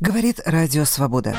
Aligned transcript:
Говорит 0.00 0.40
Радио 0.44 0.84
Свобода. 0.84 1.36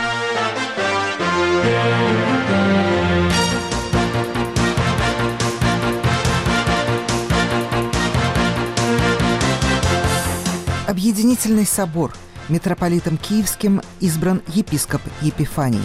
Объединительный 10.88 11.65
собор. 11.65 12.13
Митрополитом 12.47 13.18
Киевским 13.18 13.81
избран 13.99 14.41
епископ 14.48 15.02
Епифаний. 15.20 15.82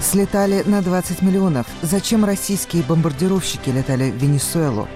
Слетали 0.00 0.64
на 0.66 0.82
20 0.82 1.22
миллионов. 1.22 1.66
Зачем 1.82 2.24
российские 2.24 2.82
бомбардировщики 2.82 3.70
летали 3.70 4.10
в 4.10 4.16
Венесуэлу? 4.16 4.88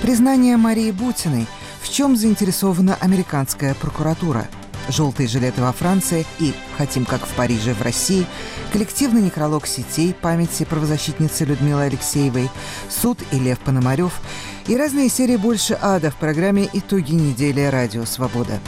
Признание 0.00 0.56
Марии 0.56 0.92
Бутиной. 0.92 1.46
В 1.82 1.90
чем 1.90 2.16
заинтересована 2.16 2.96
американская 3.02 3.74
прокуратура? 3.74 4.48
«Желтые 4.88 5.28
жилеты 5.28 5.62
во 5.62 5.72
Франции» 5.72 6.26
и 6.38 6.54
«Хотим, 6.76 7.04
как 7.04 7.24
в 7.26 7.34
Париже, 7.34 7.74
в 7.74 7.82
России», 7.82 8.26
коллективный 8.72 9.22
некролог 9.22 9.66
сетей 9.66 10.14
памяти 10.14 10.64
правозащитницы 10.64 11.44
Людмилы 11.44 11.82
Алексеевой, 11.82 12.50
суд 12.88 13.18
и 13.32 13.38
Лев 13.38 13.58
Пономарев 13.60 14.20
и 14.66 14.76
разные 14.76 15.08
серии 15.08 15.36
«Больше 15.36 15.78
ада» 15.80 16.10
в 16.10 16.16
программе 16.16 16.68
«Итоги 16.72 17.12
недели. 17.12 17.62
Радио 17.62 18.04
Свобода». 18.04 18.60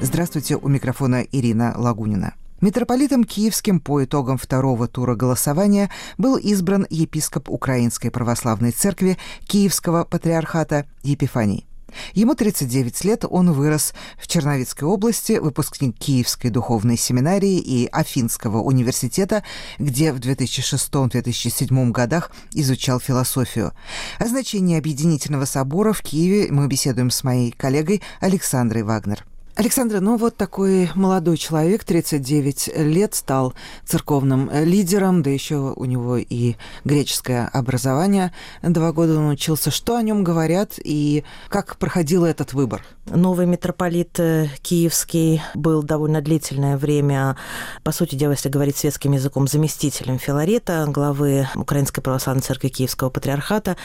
Здравствуйте, 0.00 0.56
у 0.56 0.68
микрофона 0.68 1.22
Ирина 1.32 1.74
Лагунина. 1.76 2.34
Митрополитом 2.62 3.24
Киевским 3.24 3.80
по 3.80 4.02
итогам 4.02 4.38
второго 4.38 4.88
тура 4.88 5.14
голосования 5.14 5.90
был 6.16 6.36
избран 6.36 6.86
епископ 6.88 7.50
Украинской 7.50 8.10
Православной 8.10 8.70
Церкви 8.70 9.18
Киевского 9.46 10.04
Патриархата 10.04 10.86
Епифаний. 11.02 11.66
Ему 12.14 12.34
39 12.34 13.04
лет, 13.04 13.24
он 13.28 13.52
вырос 13.52 13.92
в 14.18 14.26
Черновицкой 14.26 14.88
области, 14.88 15.38
выпускник 15.38 15.98
Киевской 15.98 16.48
духовной 16.48 16.96
семинарии 16.96 17.58
и 17.58 17.88
Афинского 17.92 18.58
университета, 18.62 19.44
где 19.78 20.12
в 20.12 20.18
2006-2007 20.18 21.90
годах 21.90 22.30
изучал 22.52 23.00
философию. 23.00 23.72
О 24.18 24.26
значении 24.26 24.78
Объединительного 24.78 25.44
собора 25.44 25.92
в 25.92 26.00
Киеве 26.00 26.50
мы 26.50 26.66
беседуем 26.68 27.10
с 27.10 27.22
моей 27.22 27.52
коллегой 27.52 28.02
Александрой 28.20 28.82
Вагнер. 28.82 29.24
Александра, 29.56 30.00
ну 30.00 30.18
вот 30.18 30.36
такой 30.36 30.90
молодой 30.94 31.38
человек, 31.38 31.82
39 31.82 32.76
лет, 32.76 33.14
стал 33.14 33.54
церковным 33.86 34.50
лидером, 34.52 35.22
да 35.22 35.30
еще 35.30 35.72
у 35.74 35.86
него 35.86 36.18
и 36.18 36.56
греческое 36.84 37.48
образование. 37.48 38.34
Два 38.60 38.92
года 38.92 39.16
он 39.16 39.30
учился. 39.30 39.70
Что 39.70 39.96
о 39.96 40.02
нем 40.02 40.24
говорят 40.24 40.72
и 40.76 41.24
как 41.48 41.78
проходил 41.78 42.26
этот 42.26 42.52
выбор? 42.52 42.82
Новый 43.06 43.46
митрополит 43.46 44.18
э, 44.18 44.48
Киевский 44.62 45.40
был 45.54 45.82
довольно 45.82 46.20
длительное 46.20 46.76
время, 46.76 47.36
по 47.84 47.92
сути 47.92 48.16
дела, 48.16 48.32
если 48.32 48.48
говорить 48.48 48.76
светским 48.76 49.12
языком, 49.12 49.46
заместителем 49.46 50.18
Филарета, 50.18 50.84
главы 50.88 51.48
Украинской 51.54 52.02
Православной 52.02 52.42
Церкви 52.42 52.68
Киевского 52.68 53.08
Патриархата. 53.08 53.76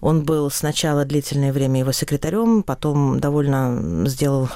Он 0.00 0.22
был 0.22 0.50
сначала 0.50 1.04
длительное 1.04 1.52
время 1.52 1.80
его 1.80 1.90
секретарем, 1.90 2.62
потом 2.62 3.18
довольно 3.18 4.06
сделал 4.06 4.48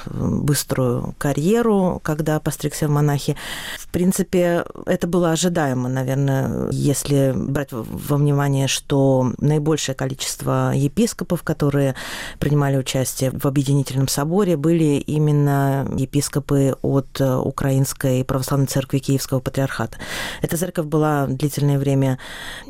быструю 0.55 1.16
карьеру, 1.19 2.00
когда 2.05 2.38
постригся 2.38 2.86
в 2.86 2.91
монахи. 2.91 3.34
В 3.77 3.88
принципе, 3.88 4.64
это 4.86 5.08
было 5.08 5.33
ожидаемо, 5.33 5.88
наверное, 5.88 6.70
если 6.70 7.33
брать 7.34 7.70
во 7.72 8.16
внимание, 8.16 8.69
что 8.69 9.33
наибольшее 9.38 9.96
количество 9.96 10.72
епископов, 10.72 11.42
которые 11.42 11.96
принимали 12.38 12.77
участие 12.77 13.33
в 13.33 13.46
объединительном 13.46 14.06
соборе 14.06 14.56
были 14.56 15.02
именно 15.08 15.88
епископы 15.96 16.77
от 16.83 17.20
э, 17.20 17.36
Украинской 17.36 18.24
Православной 18.24 18.68
Церкви 18.68 18.98
Киевского 18.98 19.41
Патриархата. 19.41 19.98
Эта 20.41 20.56
церковь 20.56 20.86
была 20.86 21.27
длительное 21.27 21.78
время 21.78 22.18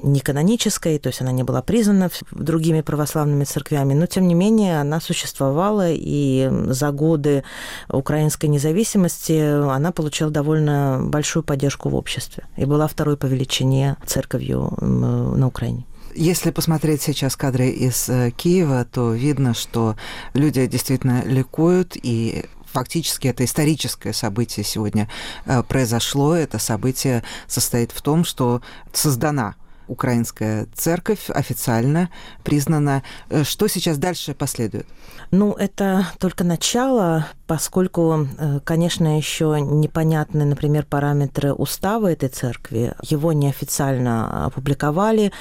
не 0.03 0.21
канонической, 0.21 0.99
то 0.99 1.09
есть 1.09 1.21
она 1.21 1.33
не 1.33 1.43
была 1.43 1.61
признана 1.61 2.09
другими 2.31 2.81
православными 2.81 3.45
церквями, 3.45 3.93
но 3.93 4.07
тем 4.07 4.27
не 4.27 4.35
менее 4.35 4.81
она 4.81 5.01
существовала, 5.01 5.91
и 5.91 6.51
за 6.69 6.91
годы 6.95 7.45
украинской 7.89 8.47
независимости 8.47 9.33
она 9.71 9.93
получила 9.93 10.31
довольно 10.31 11.01
большую 11.03 11.43
поддержку 11.43 11.89
в 11.89 11.95
обществе 11.95 12.45
и 12.57 12.65
была 12.65 12.87
второй 12.87 13.17
по 13.17 13.27
величине 13.27 13.97
церковью 14.07 14.77
на 14.81 15.47
Украине. 15.47 15.85
Если 16.15 16.53
посмотреть 16.53 17.03
сейчас 17.03 17.35
кадры 17.35 17.71
из 17.71 18.09
э, 18.09 18.31
Киева, 18.31 18.85
то 18.85 19.13
видно, 19.13 19.53
что 19.53 19.97
люди 20.33 20.65
действительно 20.69 21.25
ликуют, 21.25 21.97
и 22.01 22.45
фактически 22.73 23.27
это 23.27 23.45
историческое 23.45 24.13
событие 24.13 24.65
сегодня 24.65 25.09
э, 25.47 25.65
произошло. 25.65 26.37
Это 26.37 26.61
событие 26.61 27.25
состоит 27.49 27.91
в 27.91 28.01
том, 28.01 28.25
что 28.25 28.63
создана 28.93 29.57
украинская 29.89 30.67
церковь 30.75 31.31
официально 31.31 32.11
признана. 32.43 33.03
Э, 33.29 33.45
что 33.45 33.67
сейчас 33.69 33.99
дальше 33.99 34.35
последует? 34.35 34.87
Ну, 35.31 35.53
это 35.53 36.07
только 36.19 36.45
начало 36.45 37.27
поскольку, 37.47 38.27
э, 38.39 38.61
конечно, 38.65 39.17
еще 39.17 39.59
непонятны, 39.61 40.45
например, 40.45 40.87
параметры 40.89 41.53
устава 41.53 42.11
этой 42.11 42.29
церкви. 42.29 42.95
Его 43.03 43.33
неофициально 43.33 44.47
опубликовали 44.47 45.33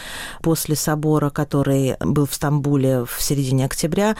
после 0.41 0.75
собора, 0.75 1.29
который 1.29 1.95
был 1.99 2.25
в 2.25 2.33
Стамбуле 2.33 3.05
в 3.05 3.21
середине 3.21 3.65
октября. 3.65 4.15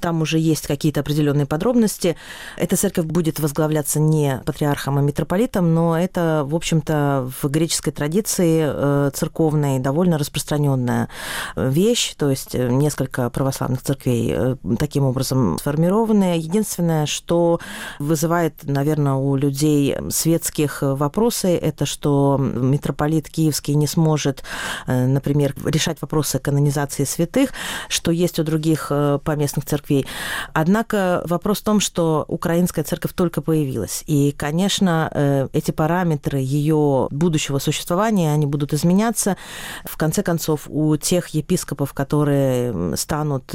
Там 0.00 0.22
уже 0.22 0.38
есть 0.38 0.66
какие-то 0.66 1.00
определенные 1.00 1.46
подробности. 1.46 2.16
Эта 2.56 2.76
церковь 2.76 3.06
будет 3.06 3.38
возглавляться 3.38 4.00
не 4.00 4.40
патриархом, 4.44 4.98
а 4.98 5.00
митрополитом, 5.00 5.74
но 5.74 5.98
это, 5.98 6.42
в 6.44 6.54
общем-то, 6.54 7.30
в 7.40 7.48
греческой 7.48 7.92
традиции 7.92 8.64
э, 8.64 9.10
церковной 9.14 9.78
довольно 9.78 10.18
распространенная 10.18 11.08
вещь, 11.56 12.14
то 12.16 12.30
есть 12.30 12.54
несколько 12.54 13.30
православных 13.30 13.82
церквей 13.82 14.32
э, 14.34 14.56
таким 14.78 15.04
образом 15.04 15.58
сформированы. 15.58 16.38
Единственное, 16.38 17.06
что 17.06 17.27
что 17.28 17.60
вызывает, 17.98 18.54
наверное, 18.62 19.12
у 19.12 19.36
людей 19.36 19.94
светских 20.08 20.78
вопросы, 20.80 21.58
это 21.58 21.84
что 21.84 22.38
митрополит 22.38 23.28
Киевский 23.28 23.74
не 23.74 23.86
сможет, 23.86 24.44
э, 24.86 25.06
например, 25.06 25.54
решать 25.62 25.98
вопросы 26.00 26.38
канонизации 26.38 27.04
святых, 27.04 27.50
что 27.90 28.12
есть 28.12 28.38
у 28.38 28.44
других 28.44 28.86
э, 28.90 29.18
поместных 29.22 29.66
церквей. 29.66 30.06
Однако 30.54 31.22
вопрос 31.26 31.58
в 31.58 31.64
том, 31.64 31.80
что 31.80 32.24
украинская 32.28 32.82
церковь 32.82 33.12
только 33.12 33.42
появилась. 33.42 34.04
И, 34.06 34.32
конечно, 34.32 35.10
э, 35.12 35.48
эти 35.52 35.70
параметры 35.70 36.38
ее 36.38 37.08
будущего 37.10 37.58
существования, 37.58 38.32
они 38.32 38.46
будут 38.46 38.72
изменяться. 38.72 39.36
В 39.84 39.98
конце 39.98 40.22
концов, 40.22 40.62
у 40.68 40.96
тех 40.96 41.28
епископов, 41.28 41.92
которые 41.92 42.96
станут 42.96 43.54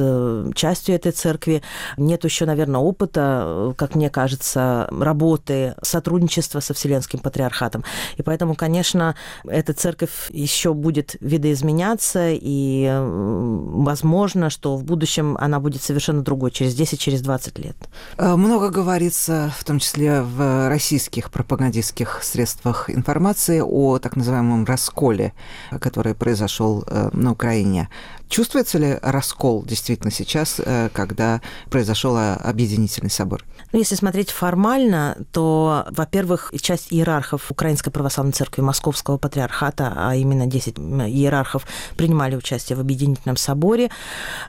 частью 0.54 0.94
этой 0.94 1.12
церкви, 1.12 1.64
нет 1.98 2.24
еще, 2.24 2.46
наверное, 2.46 2.80
опыта 2.80 3.63
как 3.78 3.96
мне 3.96 4.10
кажется, 4.10 4.88
работы, 4.92 5.76
сотрудничества 5.82 6.60
со 6.60 6.74
Вселенским 6.74 7.20
Патриархатом. 7.20 7.84
И 8.18 8.24
поэтому, 8.24 8.56
конечно, 8.56 9.16
эта 9.48 9.74
церковь 9.74 10.30
еще 10.30 10.74
будет 10.74 11.16
видоизменяться, 11.20 12.30
и 12.32 12.90
возможно, 12.92 14.50
что 14.50 14.76
в 14.76 14.84
будущем 14.84 15.38
она 15.40 15.60
будет 15.60 15.82
совершенно 15.82 16.22
другой, 16.22 16.52
через 16.52 16.76
10, 16.76 17.00
через 17.00 17.22
20 17.22 17.60
лет. 17.60 17.76
Э, 18.18 18.36
много 18.36 18.70
говорится, 18.70 19.54
в 19.58 19.64
том 19.64 19.80
числе 19.80 20.22
в 20.22 20.70
российских 20.70 21.32
пропагандистских 21.32 22.20
средствах 22.24 22.90
информации, 22.90 23.62
о 23.62 24.00
так 24.00 24.16
называемом 24.16 24.66
расколе, 24.66 25.34
который 25.80 26.16
произошел 26.16 26.84
э, 26.88 27.10
на 27.14 27.32
Украине. 27.32 27.90
Чувствуется 28.34 28.80
ли 28.80 28.98
раскол 29.04 29.64
действительно 29.64 30.10
сейчас, 30.10 30.60
э, 30.60 30.90
когда 30.92 31.40
произошел 31.70 32.18
объединительный 32.18 33.12
собор? 33.12 33.46
Ну, 33.72 33.78
если 33.78 33.94
смотреть 33.94 34.32
формально, 34.32 35.18
то, 35.32 35.86
во-первых, 35.92 36.52
часть 36.60 36.92
иерархов 36.92 37.52
Украинской 37.52 37.92
Православной 37.92 38.34
Церкви 38.34 38.64
Московского 38.64 39.20
Патриархата, 39.20 39.94
а 39.96 40.16
именно 40.16 40.48
10 40.48 40.80
иерархов, 40.80 41.68
принимали 41.96 42.36
участие 42.36 42.76
в 42.76 42.80
Объединительном 42.80 43.38
соборе. 43.38 43.92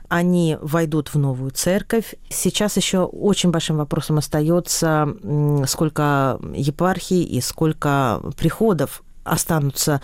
Они 0.09 0.57
войдут 0.63 1.09
в 1.09 1.19
новую 1.19 1.51
церковь. 1.51 2.15
Сейчас 2.27 2.77
еще 2.77 3.03
очень 3.03 3.51
большим 3.51 3.77
вопросом 3.77 4.17
остается, 4.17 5.07
сколько 5.67 6.39
епархий 6.55 7.21
и 7.21 7.39
сколько 7.39 8.19
приходов 8.35 9.03
останутся 9.25 10.01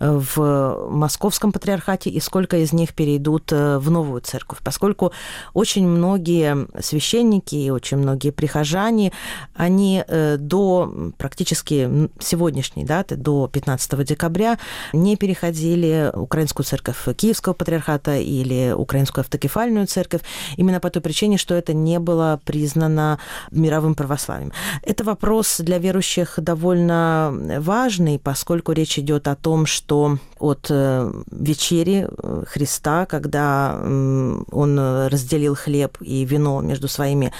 в 0.00 0.88
Московском 0.90 1.52
патриархате 1.52 2.10
и 2.10 2.20
сколько 2.20 2.58
из 2.58 2.72
них 2.72 2.92
перейдут 2.94 3.50
в 3.50 3.90
новую 3.90 4.20
церковь, 4.20 4.58
поскольку 4.62 5.12
очень 5.54 5.86
многие 5.86 6.66
священники 6.82 7.54
и 7.54 7.70
очень 7.70 7.96
многие 7.96 8.30
прихожане, 8.30 9.12
они 9.54 10.04
до 10.08 10.92
практически 11.16 12.10
сегодняшней 12.20 12.84
даты, 12.84 13.16
до 13.16 13.48
15 13.48 14.04
декабря, 14.04 14.58
не 14.92 15.16
переходили 15.16 16.10
украинскую 16.12 16.66
церковь 16.66 16.96
Киевского 17.16 17.52
патриархата 17.52 18.16
или 18.16 18.74
украинскую 18.76 19.22
автокефальную 19.22 19.86
церковь, 19.86 20.22
именно 20.56 20.80
по 20.80 20.90
той 20.90 21.00
причине, 21.00 21.38
что 21.38 21.54
это 21.54 21.72
не 21.72 21.98
было 21.98 22.40
признано 22.44 23.18
мировым 23.50 23.94
православием. 23.94 24.52
Это 24.82 25.04
вопрос 25.04 25.60
для 25.60 25.78
верующих 25.78 26.34
довольно 26.38 27.32
важный, 27.60 28.18
поскольку 28.18 28.63
речь 28.72 28.98
идет 28.98 29.28
о 29.28 29.36
том, 29.36 29.66
что 29.66 30.18
от 30.38 30.66
э, 30.70 31.12
вечери 31.30 32.06
э, 32.06 32.44
Христа, 32.46 33.06
когда 33.06 33.78
он 33.82 34.78
разделил 34.78 35.54
хлеб 35.54 35.96
и 36.00 36.24
вино 36.24 36.60
между 36.60 36.88
своими 36.88 37.32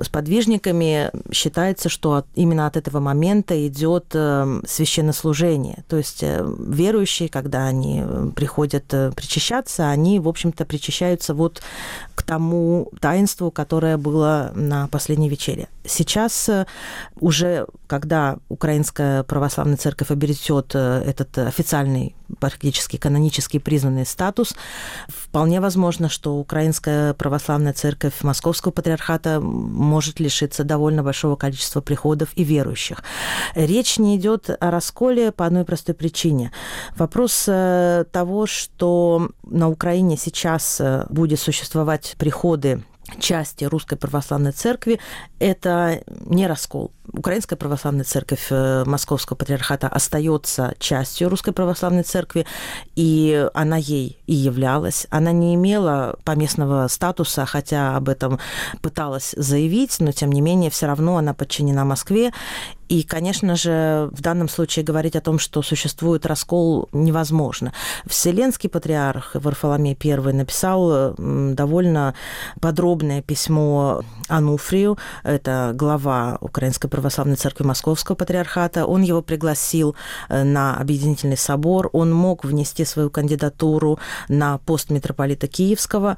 сподвижниками, 0.00 1.10
считается, 1.32 1.88
что 1.88 2.24
именно 2.34 2.66
от 2.66 2.76
этого 2.76 3.00
момента 3.00 3.66
идет 3.66 4.06
э, 4.14 4.60
священнослужение. 4.66 5.84
То 5.88 5.96
есть 5.96 6.22
верующие, 6.22 7.28
когда 7.28 7.66
они 7.66 8.04
приходят 8.36 8.86
причащаться, 8.86 9.88
они, 9.88 10.20
в 10.20 10.28
общем-то, 10.28 10.64
причащаются 10.64 11.34
вот 11.34 11.62
к 12.14 12.22
тому 12.22 12.90
таинству, 13.00 13.50
которое 13.50 13.96
было 13.96 14.52
на 14.54 14.86
последней 14.88 15.28
вечере. 15.28 15.68
Сейчас 15.84 16.48
уже, 17.20 17.66
когда 17.86 18.38
Украинская 18.48 19.22
православная 19.24 19.76
церковь 19.76 20.10
обретет 20.10 20.71
этот 20.78 21.38
официальный 21.38 22.14
практически 22.38 22.96
канонически 22.96 23.58
признанный 23.58 24.06
статус, 24.06 24.54
вполне 25.08 25.60
возможно, 25.60 26.08
что 26.08 26.36
Украинская 26.38 27.14
православная 27.14 27.72
церковь 27.72 28.22
Московского 28.22 28.72
патриархата 28.72 29.40
может 29.40 30.20
лишиться 30.20 30.64
довольно 30.64 31.02
большого 31.02 31.36
количества 31.36 31.80
приходов 31.80 32.30
и 32.34 32.44
верующих. 32.44 33.02
Речь 33.54 33.98
не 33.98 34.16
идет 34.16 34.50
о 34.50 34.70
расколе 34.70 35.32
по 35.32 35.46
одной 35.46 35.64
простой 35.64 35.94
причине. 35.94 36.52
Вопрос 36.96 37.44
э, 37.46 38.04
того, 38.10 38.46
что 38.46 39.30
на 39.44 39.68
Украине 39.68 40.16
сейчас 40.16 40.80
э, 40.80 41.06
будет 41.10 41.40
существовать 41.40 42.14
приходы 42.18 42.82
части 43.20 43.64
Русской 43.64 43.96
Православной 43.96 44.52
Церкви, 44.52 45.00
это 45.38 46.02
не 46.06 46.46
раскол. 46.46 46.92
Украинская 47.10 47.56
Православная 47.56 48.04
Церковь 48.04 48.46
э, 48.50 48.84
Московского 48.86 49.36
Патриархата 49.36 49.88
остается 49.88 50.74
частью 50.78 51.28
Русской 51.28 51.52
Православной 51.52 52.04
Церкви, 52.04 52.46
и 52.94 53.48
она 53.54 53.76
ей 53.76 54.18
и 54.26 54.34
являлась. 54.34 55.06
Она 55.10 55.32
не 55.32 55.54
имела 55.54 56.16
поместного 56.24 56.86
статуса, 56.88 57.44
хотя 57.44 57.96
об 57.96 58.08
этом 58.08 58.38
пыталась 58.82 59.34
заявить, 59.36 59.96
но 59.98 60.12
тем 60.12 60.30
не 60.30 60.40
менее 60.40 60.70
все 60.70 60.86
равно 60.86 61.16
она 61.16 61.34
подчинена 61.34 61.84
Москве, 61.84 62.32
и, 62.92 63.04
конечно 63.04 63.56
же, 63.56 64.10
в 64.12 64.20
данном 64.20 64.50
случае 64.50 64.84
говорить 64.84 65.16
о 65.16 65.22
том, 65.22 65.38
что 65.38 65.62
существует 65.62 66.26
раскол, 66.26 66.90
невозможно. 66.92 67.72
Вселенский 68.04 68.68
патриарх 68.68 69.30
Варфоломей 69.34 69.96
I 70.04 70.32
написал 70.34 71.14
довольно 71.16 72.14
подробное 72.60 73.22
письмо 73.22 74.02
Ануфрию, 74.28 74.98
это 75.22 75.72
глава 75.74 76.36
Украинской 76.42 76.88
православной 76.92 77.36
церкви 77.36 77.64
Московского 77.64 78.14
патриархата. 78.14 78.86
Он 78.86 79.02
его 79.02 79.22
пригласил 79.22 79.96
э, 80.28 80.44
на 80.44 80.76
объединительный 80.76 81.38
собор, 81.38 81.88
он 81.92 82.12
мог 82.12 82.44
внести 82.44 82.84
свою 82.84 83.10
кандидатуру 83.10 83.98
на 84.28 84.58
пост 84.58 84.90
митрополита 84.90 85.48
Киевского, 85.48 86.16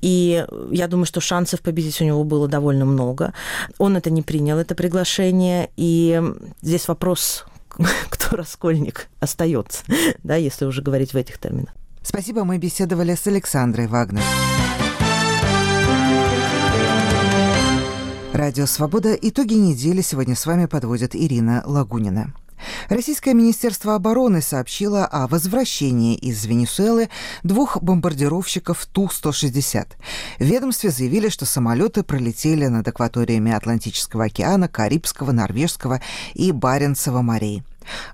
и 0.00 0.44
я 0.70 0.88
думаю, 0.88 1.06
что 1.06 1.20
шансов 1.20 1.60
победить 1.60 2.00
у 2.00 2.04
него 2.04 2.24
было 2.24 2.48
довольно 2.48 2.86
много. 2.86 3.34
Он 3.78 3.96
это 3.96 4.10
не 4.10 4.22
принял, 4.22 4.58
это 4.58 4.74
приглашение, 4.74 5.70
и 5.76 6.22
здесь 6.62 6.88
вопрос, 6.88 7.44
кто 8.08 8.36
раскольник 8.36 9.08
остается, 9.20 9.84
да, 10.22 10.36
если 10.36 10.64
уже 10.64 10.82
говорить 10.82 11.12
в 11.12 11.16
этих 11.16 11.38
терминах. 11.38 11.74
Спасибо, 12.02 12.44
мы 12.44 12.58
беседовали 12.58 13.14
с 13.14 13.26
Александрой 13.26 13.86
Вагнер. 13.86 14.22
Радио 18.34 18.66
«Свобода». 18.66 19.14
Итоги 19.14 19.54
недели 19.54 20.00
сегодня 20.00 20.34
с 20.34 20.44
вами 20.44 20.66
подводит 20.66 21.14
Ирина 21.14 21.62
Лагунина. 21.66 22.34
Российское 22.88 23.32
Министерство 23.32 23.94
обороны 23.94 24.42
сообщило 24.42 25.06
о 25.06 25.28
возвращении 25.28 26.16
из 26.16 26.44
Венесуэлы 26.44 27.10
двух 27.44 27.80
бомбардировщиков 27.80 28.86
Ту-160. 28.86 29.86
В 30.40 30.44
ведомстве 30.44 30.90
заявили, 30.90 31.28
что 31.28 31.46
самолеты 31.46 32.02
пролетели 32.02 32.66
над 32.66 32.88
акваториями 32.88 33.52
Атлантического 33.52 34.24
океана, 34.24 34.66
Карибского, 34.66 35.30
Норвежского 35.30 36.00
и 36.34 36.50
Баренцева 36.50 37.22
морей. 37.22 37.62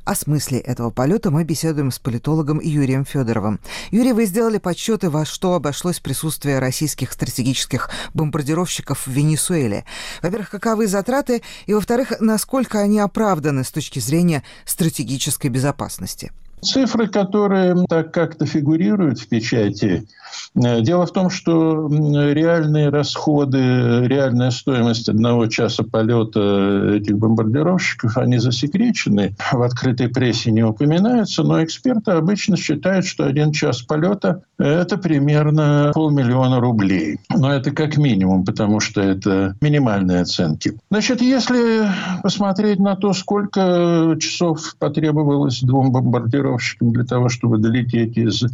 О 0.05 0.15
смысле 0.15 0.59
этого 0.59 0.91
полета 0.91 1.31
мы 1.31 1.45
беседуем 1.45 1.91
с 1.91 1.99
политологом 1.99 2.61
Юрием 2.61 3.05
Федоровым. 3.05 3.61
Юрий, 3.91 4.13
вы 4.13 4.27
сделали 4.27 4.59
подсчеты, 4.59 5.11
во 5.11 5.25
что 5.25 5.55
обошлось 5.55 6.01
присутствие 6.01 6.59
российских 6.59 7.13
стратегических 7.13 7.91
бомбардировщиков 8.15 9.07
в 9.07 9.11
Венесуэле. 9.11 9.85
Во-первых, 10.23 10.51
каковы 10.51 10.87
затраты, 10.87 11.43
и, 11.67 11.75
во-вторых, 11.75 12.13
насколько 12.21 12.81
они 12.81 12.99
оправданы 12.99 13.65
с 13.65 13.71
точки 13.71 13.99
зрения 13.99 14.43
стратегической 14.65 15.51
безопасности? 15.51 16.33
Цифры, 16.63 17.09
которые 17.09 17.75
так 17.89 18.13
как-то 18.13 18.45
фигурируют 18.45 19.19
в 19.19 19.29
печати, 19.29 20.07
э, 20.55 20.81
дело 20.83 21.07
в 21.07 21.13
том, 21.13 21.31
что 21.31 21.89
реальные 21.89 22.91
расходы, 22.91 24.07
реальная 24.07 24.51
стоимость 24.51 25.09
одного 25.09 25.47
часа 25.47 25.85
полета 25.85 26.97
этих 26.97 27.19
бомбардировщиков, 27.19 28.17
они 28.19 28.39
засекречены, 28.39 29.35
в 29.53 29.63
открытой 29.63 30.09
прессе 30.09 30.51
не 30.51 30.63
упоминаются, 30.63 31.43
но 31.43 31.65
эксперты 31.65 32.13
обычно 32.13 32.57
считают, 32.57 33.07
что 33.07 33.25
один 33.25 33.53
час 33.53 33.83
полета– 33.83 34.43
это 34.59 34.99
примерно 34.99 35.93
полмиллиона 35.95 36.61
рублей. 36.61 37.21
Но 37.35 37.53
это 37.53 37.71
как 37.71 37.97
минимум, 37.97 38.45
потому 38.45 38.81
что 38.81 39.01
это 39.01 39.57
минимальные 39.63 40.21
оценки. 40.21 40.79
Значит, 40.91 41.23
если 41.23 41.89
посмотреть 42.23 42.79
на 42.79 42.97
то, 42.97 43.13
сколько 43.15 44.17
часов 44.21 44.75
потребовалось 44.79 45.61
двум 45.63 45.91
бомбардировщикам, 45.91 46.50
бомбардировщикам 46.51 46.93
для 46.93 47.05
того, 47.05 47.29
чтобы 47.29 47.59
долететь 47.59 48.17
из 48.17 48.45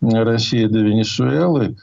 России 0.00 0.66
до 0.66 0.80
Венесуэлы, 0.80 1.76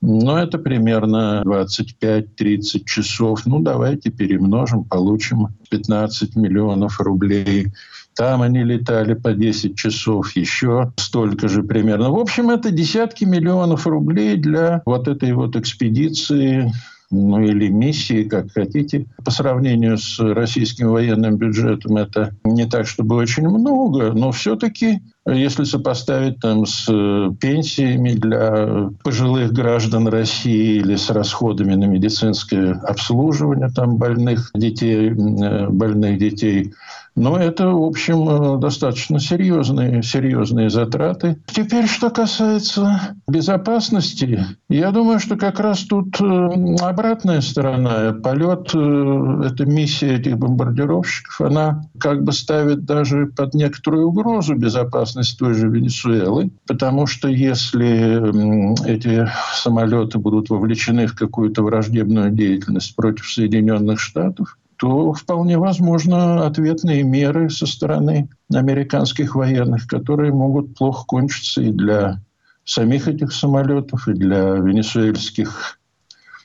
ну, 0.00 0.36
это 0.36 0.58
примерно 0.58 1.42
25-30 1.44 2.84
часов. 2.84 3.44
Ну, 3.46 3.58
давайте 3.58 4.10
перемножим, 4.10 4.84
получим 4.84 5.48
15 5.70 6.36
миллионов 6.36 7.00
рублей. 7.00 7.72
Там 8.14 8.42
они 8.42 8.62
летали 8.62 9.14
по 9.14 9.32
10 9.32 9.76
часов, 9.76 10.32
еще 10.36 10.92
столько 10.96 11.48
же 11.48 11.62
примерно. 11.62 12.10
В 12.10 12.18
общем, 12.18 12.50
это 12.50 12.70
десятки 12.70 13.24
миллионов 13.24 13.86
рублей 13.86 14.36
для 14.36 14.82
вот 14.86 15.08
этой 15.08 15.32
вот 15.32 15.56
экспедиции 15.56 16.72
ну 17.10 17.40
или 17.42 17.68
миссии, 17.68 18.24
как 18.24 18.52
хотите. 18.52 19.06
По 19.24 19.30
сравнению 19.30 19.98
с 19.98 20.18
российским 20.18 20.88
военным 20.90 21.36
бюджетом 21.36 21.96
это 21.96 22.34
не 22.44 22.66
так, 22.66 22.86
чтобы 22.86 23.16
очень 23.16 23.48
много, 23.48 24.12
но 24.12 24.30
все-таки 24.32 25.00
если 25.26 25.64
сопоставить 25.64 26.40
там 26.40 26.64
с 26.64 26.86
э, 26.88 27.30
пенсиями 27.40 28.12
для 28.12 28.90
пожилых 29.02 29.52
граждан 29.52 30.08
России 30.08 30.76
или 30.76 30.96
с 30.96 31.10
расходами 31.10 31.74
на 31.74 31.84
медицинское 31.84 32.72
обслуживание 32.72 33.68
там 33.68 33.96
больных 33.96 34.50
детей, 34.54 35.10
э, 35.10 35.68
больных 35.68 36.18
детей, 36.18 36.72
но 37.18 37.36
это, 37.36 37.68
в 37.68 37.82
общем, 37.82 38.28
э, 38.28 38.58
достаточно 38.58 39.18
серьезные, 39.18 40.02
серьезные 40.02 40.70
затраты. 40.70 41.38
Теперь, 41.46 41.86
что 41.86 42.10
касается 42.10 43.16
безопасности, 43.26 44.46
я 44.68 44.92
думаю, 44.92 45.18
что 45.18 45.36
как 45.36 45.58
раз 45.58 45.80
тут 45.80 46.20
обратная 46.20 47.40
сторона. 47.40 48.12
Полет, 48.12 48.68
эта 48.68 49.66
миссия 49.66 50.16
этих 50.16 50.38
бомбардировщиков, 50.38 51.40
она 51.40 51.82
как 51.98 52.22
бы 52.22 52.32
ставит 52.32 52.84
даже 52.84 53.26
под 53.26 53.54
некоторую 53.54 54.08
угрозу 54.08 54.54
безопасность 54.54 55.38
той 55.38 55.54
же 55.54 55.68
Венесуэлы, 55.68 56.50
потому 56.66 57.06
что 57.06 57.28
если 57.28 58.88
эти 58.88 59.28
самолеты 59.54 60.18
будут 60.18 60.50
вовлечены 60.50 61.06
в 61.06 61.16
какую-то 61.16 61.62
враждебную 61.62 62.30
деятельность 62.30 62.94
против 62.94 63.28
Соединенных 63.28 63.98
Штатов, 63.98 64.56
то 64.78 65.12
вполне 65.12 65.58
возможно 65.58 66.46
ответные 66.46 67.02
меры 67.02 67.50
со 67.50 67.66
стороны 67.66 68.28
американских 68.52 69.34
военных, 69.34 69.88
которые 69.88 70.32
могут 70.32 70.76
плохо 70.76 71.04
кончиться 71.04 71.62
и 71.62 71.72
для 71.72 72.20
самих 72.64 73.08
этих 73.08 73.32
самолетов, 73.32 74.06
и 74.06 74.12
для 74.12 74.52
венесуэльских 74.52 75.80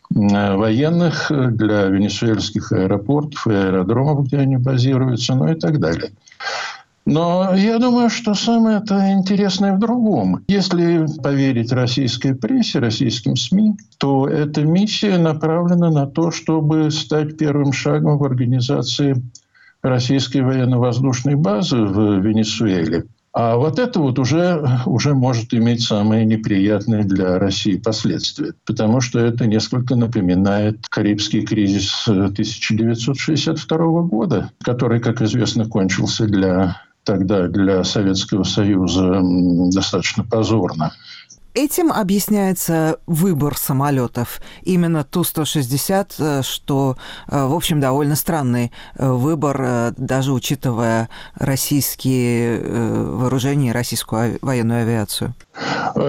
военных, 0.10 1.28
для 1.30 1.86
венесуэльских 1.86 2.72
аэропортов 2.72 3.46
и 3.48 3.54
аэродромов, 3.54 4.26
где 4.26 4.38
они 4.38 4.58
базируются, 4.58 5.36
ну 5.36 5.52
и 5.52 5.56
так 5.56 5.80
далее. 5.80 6.12
Но 7.06 7.54
я 7.54 7.80
думаю, 7.80 8.10
что 8.10 8.34
самое 8.34 8.78
это 8.78 9.12
интересное 9.12 9.74
в 9.74 9.80
другом. 9.80 10.44
Если 10.48 11.06
поверить 11.22 11.72
российской 11.74 12.34
прессе, 12.34 12.80
российским 12.80 13.36
СМИ, 13.36 13.76
то 13.98 14.28
эта 14.28 14.64
миссия 14.64 15.18
направлена 15.18 15.92
на 15.92 16.08
то, 16.08 16.32
чтобы 16.32 16.92
стать 16.92 17.38
первым 17.38 17.74
шагом 17.74 18.18
в 18.18 18.24
организации 18.24 19.22
российской 19.82 20.40
военно-воздушной 20.40 21.36
базы 21.36 21.78
в 21.78 22.20
Венесуэле. 22.20 23.04
А 23.34 23.58
вот 23.58 23.80
это 23.80 24.00
вот 24.00 24.20
уже, 24.20 24.64
уже 24.86 25.16
может 25.16 25.56
иметь 25.56 25.82
самые 25.82 26.24
неприятные 26.24 27.04
для 27.04 27.40
России 27.40 27.78
последствия, 27.78 28.54
потому 28.64 29.02
что 29.02 29.20
это 29.20 29.48
несколько 29.48 29.96
напоминает 29.96 30.88
Карибский 30.88 31.42
кризис 31.42 32.08
1962 32.08 33.78
года, 34.04 34.52
который, 34.64 35.00
как 35.00 35.24
известно, 35.24 35.66
кончился 35.66 36.28
для 36.28 36.78
тогда 37.04 37.48
для 37.48 37.84
Советского 37.84 38.44
Союза 38.44 39.22
достаточно 39.72 40.24
позорно. 40.24 40.94
Этим 41.56 41.92
объясняется 41.92 42.98
выбор 43.06 43.56
самолетов. 43.56 44.42
Именно 44.64 45.04
Ту-160, 45.04 46.08
э, 46.18 46.42
что, 46.42 46.98
э, 47.30 47.46
в 47.46 47.54
общем, 47.54 47.80
довольно 47.80 48.16
странный 48.16 48.72
э, 48.96 49.08
выбор, 49.08 49.94
даже 49.96 50.34
учитывая 50.34 51.10
российские 51.36 52.60
вооружения 52.60 53.70
и 53.70 53.72
российскую 53.72 54.40
военную 54.42 54.82
авиацию. 54.82 55.36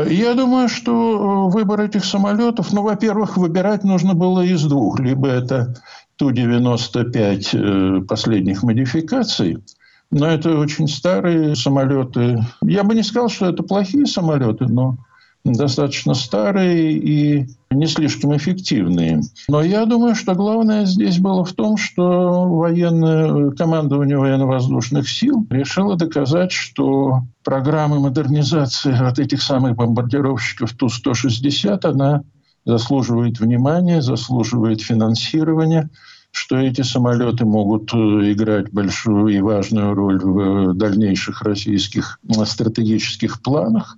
Я 0.09 0.33
думаю, 0.33 0.71
что 0.71 1.49
выбор 1.49 1.83
этих 1.83 2.07
самолетов, 2.07 2.73
ну, 2.73 2.83
во-первых, 2.83 3.37
выбирать 3.37 3.85
нужно 3.85 4.15
было 4.15 4.41
из 4.41 4.63
двух. 4.63 4.99
Либо 4.99 5.29
это 5.29 5.75
Ту-95 6.17 8.07
последних 8.07 8.63
модификаций– 8.63 9.59
но 10.11 10.27
это 10.29 10.59
очень 10.59 10.89
старые 10.89 11.57
самолеты. 11.57 12.45
Я 12.63 12.85
бы 12.85 12.95
не 12.95 13.03
сказал, 13.03 13.29
что 13.29 13.47
это 13.47 13.63
плохие 13.63 14.07
самолеты, 14.07 14.67
но 14.67 14.97
достаточно 15.45 16.15
старые 16.15 16.93
и 16.93 17.47
не 17.71 17.87
слишком 17.87 18.35
эффективные. 18.37 19.21
Но 19.49 19.63
я 19.63 19.85
думаю, 19.85 20.15
что 20.15 20.35
главное 20.35 20.87
здесь 20.87 21.19
было 21.19 21.45
в 21.45 21.53
том, 21.53 21.77
что 21.77 22.49
военное 22.49 23.51
командование 23.51 24.17
военно-воздушных 24.17 25.09
сил 25.09 25.47
решило 25.51 25.97
доказать, 25.97 26.53
что 26.53 27.23
программа 27.43 27.99
модернизации 27.99 28.97
вот 28.99 29.19
этих 29.19 29.43
самых 29.43 29.77
бомбардировщиков 29.77 30.73
Ту-160, 30.73 31.87
она 31.87 32.23
заслуживает 32.65 33.41
внимания, 33.41 34.01
заслуживает 34.01 34.81
финансирования– 34.81 35.91
что 36.35 36.57
эти 36.59 36.83
самолеты 36.83 37.45
могут 37.45 37.95
э, 37.95 37.97
играть 38.33 38.71
большую 38.73 39.29
и 39.29 39.41
важную 39.41 39.95
роль 39.95 40.19
в 40.19 40.39
э, 40.39 40.75
дальнейших 40.75 41.43
российских 41.43 42.19
э, 42.29 42.45
стратегических 42.45 43.41
планах. 43.41 43.97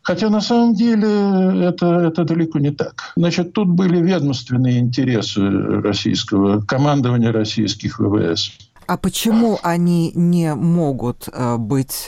Хотя 0.00 0.30
на 0.30 0.40
самом 0.40 0.74
деле 0.74 1.08
это, 1.66 1.86
это 1.86 2.24
далеко 2.24 2.60
не 2.60 2.70
так. 2.70 3.12
Значит, 3.16 3.52
тут 3.52 3.68
были 3.68 4.00
ведомственные 4.00 4.78
интересы 4.78 5.40
российского 5.40 6.60
командования 6.60 7.32
российских 7.32 7.98
ВВС. 7.98 8.52
А 8.86 8.96
почему 8.96 9.58
они 9.62 10.12
не 10.14 10.54
могут 10.54 11.28
быть 11.58 12.06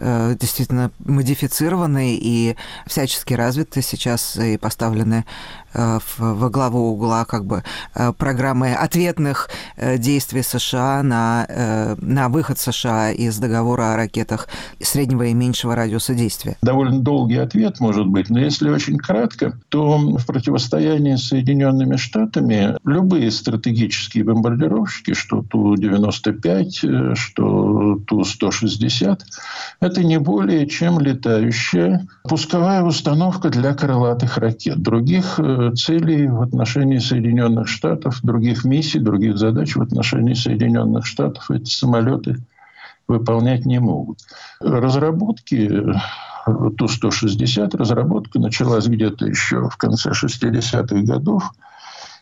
действительно 0.00 0.90
модифицированы 1.00 2.16
и 2.16 2.56
всячески 2.86 3.34
развиты 3.34 3.82
сейчас 3.82 4.36
и 4.36 4.56
поставлены 4.56 5.24
Э, 5.72 5.98
во 6.18 6.50
главу 6.50 6.92
угла 6.92 7.24
как 7.24 7.44
бы 7.44 7.62
э, 7.94 8.12
программы 8.12 8.72
ответных 8.74 9.48
э, 9.76 9.98
действий 9.98 10.42
США 10.42 11.02
на, 11.02 11.96
на 12.00 12.28
выход 12.28 12.58
США 12.58 13.10
из 13.12 13.38
договора 13.38 13.94
о 13.94 13.96
ракетах 13.96 14.48
среднего 14.80 15.24
и 15.24 15.34
меньшего 15.34 15.74
радиуса 15.74 16.14
действия? 16.14 16.56
Довольно 16.62 17.00
долгий 17.00 17.36
ответ 17.36 17.80
может 17.80 18.06
быть, 18.06 18.30
но 18.30 18.40
если 18.40 18.68
очень 18.68 18.98
кратко, 18.98 19.58
то 19.68 19.98
в 19.98 20.26
противостоянии 20.26 21.16
с 21.16 21.28
Соединенными 21.28 21.96
Штатами 21.96 22.76
любые 22.84 23.30
стратегические 23.30 24.24
бомбардировщики, 24.24 25.14
что 25.14 25.42
Ту-95, 25.42 27.14
что 27.14 28.00
Ту-160, 28.06 29.20
это 29.90 30.04
не 30.04 30.18
более 30.18 30.66
чем 30.68 31.00
летающая 31.00 32.06
пусковая 32.22 32.82
установка 32.82 33.50
для 33.50 33.74
крылатых 33.74 34.38
ракет. 34.38 34.80
Других 34.80 35.40
целей 35.74 36.28
в 36.28 36.42
отношении 36.42 36.98
Соединенных 36.98 37.66
Штатов, 37.66 38.20
других 38.22 38.64
миссий, 38.64 39.00
других 39.00 39.36
задач 39.36 39.74
в 39.74 39.82
отношении 39.82 40.34
Соединенных 40.34 41.06
Штатов 41.06 41.50
эти 41.50 41.70
самолеты 41.70 42.36
выполнять 43.08 43.66
не 43.66 43.80
могут. 43.80 44.20
Разработки 44.60 45.68
Ту-160, 46.46 47.76
разработка 47.76 48.38
началась 48.38 48.86
где-то 48.86 49.26
еще 49.26 49.68
в 49.68 49.76
конце 49.76 50.10
60-х 50.10 51.02
годов. 51.02 51.52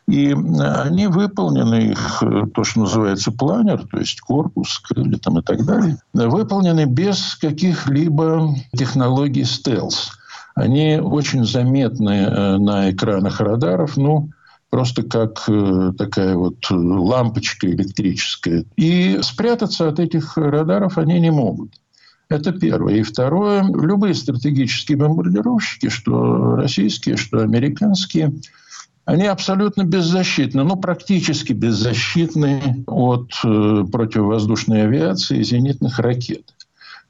И 0.09 0.33
они 0.33 1.07
выполнены, 1.07 1.93
их, 1.93 2.23
то, 2.55 2.65
что 2.65 2.81
называется 2.81 3.31
планер, 3.31 3.87
то 3.87 3.99
есть 3.99 4.21
корпус, 4.21 4.79
крылья 4.79 5.19
там 5.19 5.39
и 5.39 5.43
так 5.43 5.65
далее, 5.65 5.99
выполнены 6.13 6.87
без 6.87 7.37
каких-либо 7.37 8.55
технологий 8.77 9.45
стелс 9.45 10.13
они 10.59 10.97
очень 10.97 11.45
заметны 11.45 12.11
э, 12.11 12.59
на 12.59 12.91
экранах 12.91 13.41
радаров, 13.41 13.97
ну, 13.97 14.31
просто 14.71 15.05
как 15.05 15.45
э, 15.49 15.93
такая 15.97 16.35
вот 16.35 16.57
лампочка 16.69 17.69
электрическая. 17.69 18.65
И 18.77 19.21
спрятаться 19.23 19.89
от 19.89 20.01
этих 20.01 20.37
радаров 20.37 20.99
они 20.99 21.21
не 21.21 21.31
могут. 21.31 21.75
Это 22.29 22.53
первое. 22.53 22.97
И 22.97 23.03
второе, 23.03 23.63
любые 23.63 24.15
стратегические 24.15 24.99
бомбардировщики, 24.99 25.89
что 25.89 26.57
российские, 26.57 27.17
что 27.17 27.39
американские, 27.39 28.35
они 29.09 29.25
абсолютно 29.25 29.85
беззащитны, 29.85 30.65
ну, 30.65 30.77
практически 30.77 31.55
беззащитны 31.55 32.85
от 32.87 33.31
э, 33.43 33.85
противовоздушной 33.91 34.83
авиации 34.83 35.39
и 35.39 35.45
зенитных 35.45 35.99
ракет. 35.99 36.53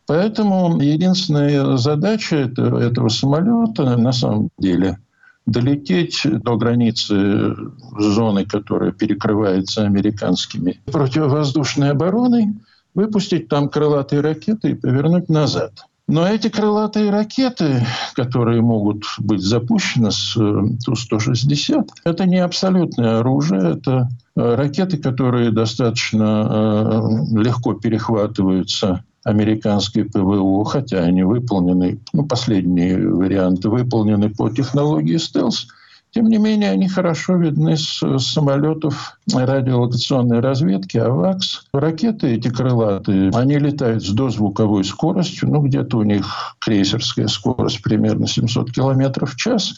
Поэтому 0.07 0.81
единственная 0.81 1.76
задача 1.76 2.37
этого, 2.37 2.78
этого 2.78 3.09
самолета 3.09 3.97
на 3.97 4.12
самом 4.12 4.50
деле 4.59 4.99
долететь 5.45 6.21
до 6.25 6.57
границы 6.57 7.57
зоны, 7.99 8.45
которая 8.45 8.93
перекрывается 8.93 9.85
американскими 9.85 10.81
противовоздушной 10.85 11.90
обороной, 11.90 12.55
выпустить 12.95 13.49
там 13.49 13.69
крылатые 13.69 14.21
ракеты 14.21 14.71
и 14.71 14.75
повернуть 14.75 15.28
назад. 15.28 15.73
Но 16.09 16.27
эти 16.27 16.49
крылатые 16.49 17.11
ракеты, 17.11 17.85
которые 18.15 18.62
могут 18.62 19.05
быть 19.19 19.43
запущены 19.43 20.11
с 20.11 20.35
э, 20.38 20.41
Ту-160, 20.83 21.87
это 22.05 22.25
не 22.25 22.38
абсолютное 22.38 23.19
оружие, 23.19 23.75
это 23.75 24.09
э, 24.35 24.55
ракеты, 24.55 24.97
которые 24.97 25.50
достаточно 25.50 26.49
э, 26.50 27.38
легко 27.38 27.75
перехватываются 27.75 29.05
американские 29.23 30.07
ПВО, 30.07 30.65
хотя 30.65 31.00
они 31.00 31.25
выполнены, 31.25 32.00
ну, 32.15 32.25
последние 32.25 33.07
варианты 33.07 33.69
выполнены 33.69 34.31
по 34.31 34.49
технологии 34.49 35.19
стелс, 35.19 35.69
тем 36.18 36.30
не 36.30 36.38
менее, 36.38 36.72
они 36.72 36.88
хорошо 36.88 37.37
видны 37.37 37.76
с, 37.76 38.02
самолетов 38.18 39.20
радиолокационной 39.32 40.40
разведки, 40.40 40.96
АВАКС. 40.96 41.66
Ракеты 41.72 42.34
эти 42.34 42.48
крылатые, 42.48 43.30
они 43.32 43.56
летают 43.56 44.04
с 44.04 44.10
дозвуковой 44.10 44.82
скоростью, 44.82 45.48
ну, 45.48 45.60
где-то 45.62 45.98
у 45.98 46.02
них 46.02 46.56
крейсерская 46.58 47.28
скорость 47.28 47.84
примерно 47.84 48.26
700 48.26 48.72
километров 48.72 49.34
в 49.34 49.37
час. 49.37 49.75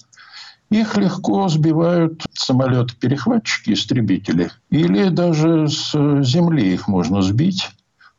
Их 0.70 0.96
легко 0.96 1.46
сбивают 1.48 2.24
самолеты-перехватчики, 2.32 3.74
истребители. 3.74 4.50
Или 4.70 5.10
даже 5.10 5.68
с 5.68 5.92
земли 6.22 6.72
их 6.72 6.88
можно 6.88 7.20
сбить. 7.20 7.68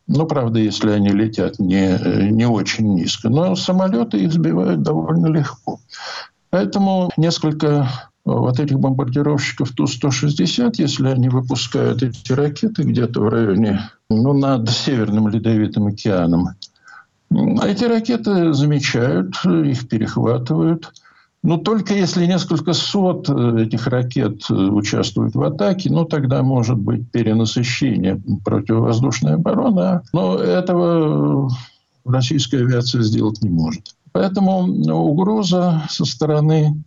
Ну, 0.05 0.27
правда, 0.27 0.59
если 0.59 0.91
они 0.91 1.09
летят 1.09 1.57
не, 1.57 2.29
не 2.29 2.45
очень 2.45 2.93
низко. 2.93 3.29
Но 3.29 3.55
самолеты 3.55 4.19
их 4.19 4.31
сбивают 4.31 4.83
довольно 4.83 5.25
легко. 5.25 5.79
Поэтому 6.51 7.09
несколько 7.15 8.11
вот 8.25 8.59
этих 8.59 8.79
бомбардировщиков 8.79 9.71
Ту-160, 9.71 10.75
если 10.77 11.07
они 11.07 11.29
выпускают 11.29 12.03
эти 12.03 12.31
ракеты 12.33 12.83
где-то 12.83 13.21
в 13.21 13.29
районе, 13.29 13.89
ну, 14.09 14.33
над 14.33 14.69
Северным 14.69 15.27
Ледовитым 15.27 15.87
океаном, 15.87 16.49
эти 17.63 17.85
ракеты 17.85 18.53
замечают, 18.53 19.35
их 19.45 19.87
перехватывают– 19.87 20.91
но 21.43 21.57
только 21.57 21.95
если 21.95 22.25
несколько 22.27 22.73
сот 22.73 23.27
э, 23.27 23.63
этих 23.63 23.87
ракет 23.87 24.43
э, 24.49 24.53
участвуют 24.53 25.33
в 25.33 25.41
атаке, 25.41 25.89
ну 25.91 26.05
тогда 26.05 26.43
может 26.43 26.77
быть 26.77 27.09
перенасыщение 27.09 28.21
противовоздушной 28.45 29.35
обороны. 29.35 30.01
Но 30.13 30.37
этого 30.37 31.49
российская 32.05 32.59
авиация 32.59 33.01
сделать 33.01 33.41
не 33.41 33.49
может. 33.49 33.95
Поэтому 34.11 34.59
угроза 34.93 35.83
со 35.89 36.05
стороны 36.05 36.83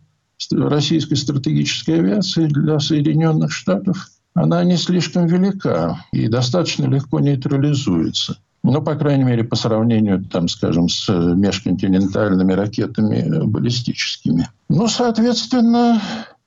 российской 0.53 1.17
стратегической 1.17 1.99
авиации 2.01 2.47
для 2.47 2.79
Соединенных 2.79 3.53
Штатов, 3.53 4.09
она 4.35 4.65
не 4.65 4.77
слишком 4.77 5.27
велика 5.27 6.05
и 6.13 6.29
достаточно 6.29 6.87
легко 6.87 7.21
нейтрализуется. 7.21 8.39
ну, 8.63 8.83
по 8.83 8.95
крайней 8.95 9.25
мере, 9.25 9.45
по 9.45 9.57
сравнению, 9.57 10.25
там, 10.25 10.49
скажем, 10.49 10.89
с 10.89 11.09
межконтинентальными 11.09 12.53
ракетами 12.53 13.45
баллистическими. 13.45 14.49
Ну, 14.69 14.89
соответственно, 14.89 16.01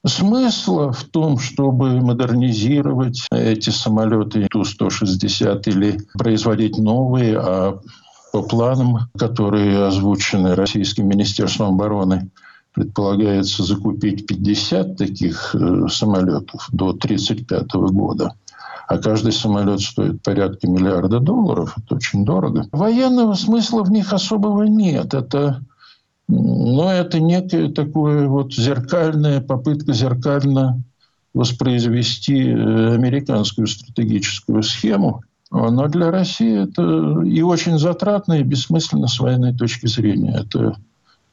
смысла 0.05 0.91
в 0.91 1.03
том, 1.05 1.37
чтобы 1.37 2.01
модернизировать 2.01 3.25
эти 3.31 3.69
самолеты 3.69 4.47
Ту-160 4.49 5.63
или 5.67 5.99
производить 6.17 6.77
новые, 6.77 7.39
а 7.39 7.79
по 8.31 8.41
планам, 8.43 9.09
которые 9.17 9.85
озвучены 9.85 10.55
Российским 10.55 11.07
Министерством 11.07 11.75
обороны, 11.75 12.29
предполагается 12.77 13.63
закупить 13.63 14.27
50 14.27 14.97
таких 14.97 15.55
э, 15.55 15.87
самолетов 15.89 16.69
до 16.71 16.89
1935 16.89 17.73
года. 17.91 18.33
А 18.87 18.99
каждый 18.99 19.31
самолет 19.31 19.81
стоит 19.81 20.21
порядка 20.21 20.67
миллиарда 20.69 21.19
долларов. 21.19 21.75
Это 21.75 21.95
очень 21.95 22.23
дорого. 22.23 22.67
Военного 22.71 23.33
смысла 23.33 23.83
в 23.83 23.89
них 23.89 24.13
особого 24.13 24.61
нет. 24.63 25.15
Это 25.15 25.61
но 26.27 26.91
это 26.91 27.19
некая 27.19 27.69
такая 27.69 28.27
вот 28.27 28.53
зеркальная 28.53 29.41
попытка 29.41 29.93
зеркально 29.93 30.83
воспроизвести 31.33 32.43
э, 32.43 32.93
американскую 32.93 33.65
стратегическую 33.65 34.61
схему. 34.61 35.23
Но 35.49 35.87
для 35.87 36.11
России 36.11 36.65
это 36.65 37.23
и 37.23 37.41
очень 37.41 37.79
затратно, 37.79 38.33
и 38.33 38.43
бессмысленно 38.43 39.07
с 39.07 39.19
военной 39.19 39.55
точки 39.55 39.87
зрения. 39.87 40.43
Это 40.45 40.75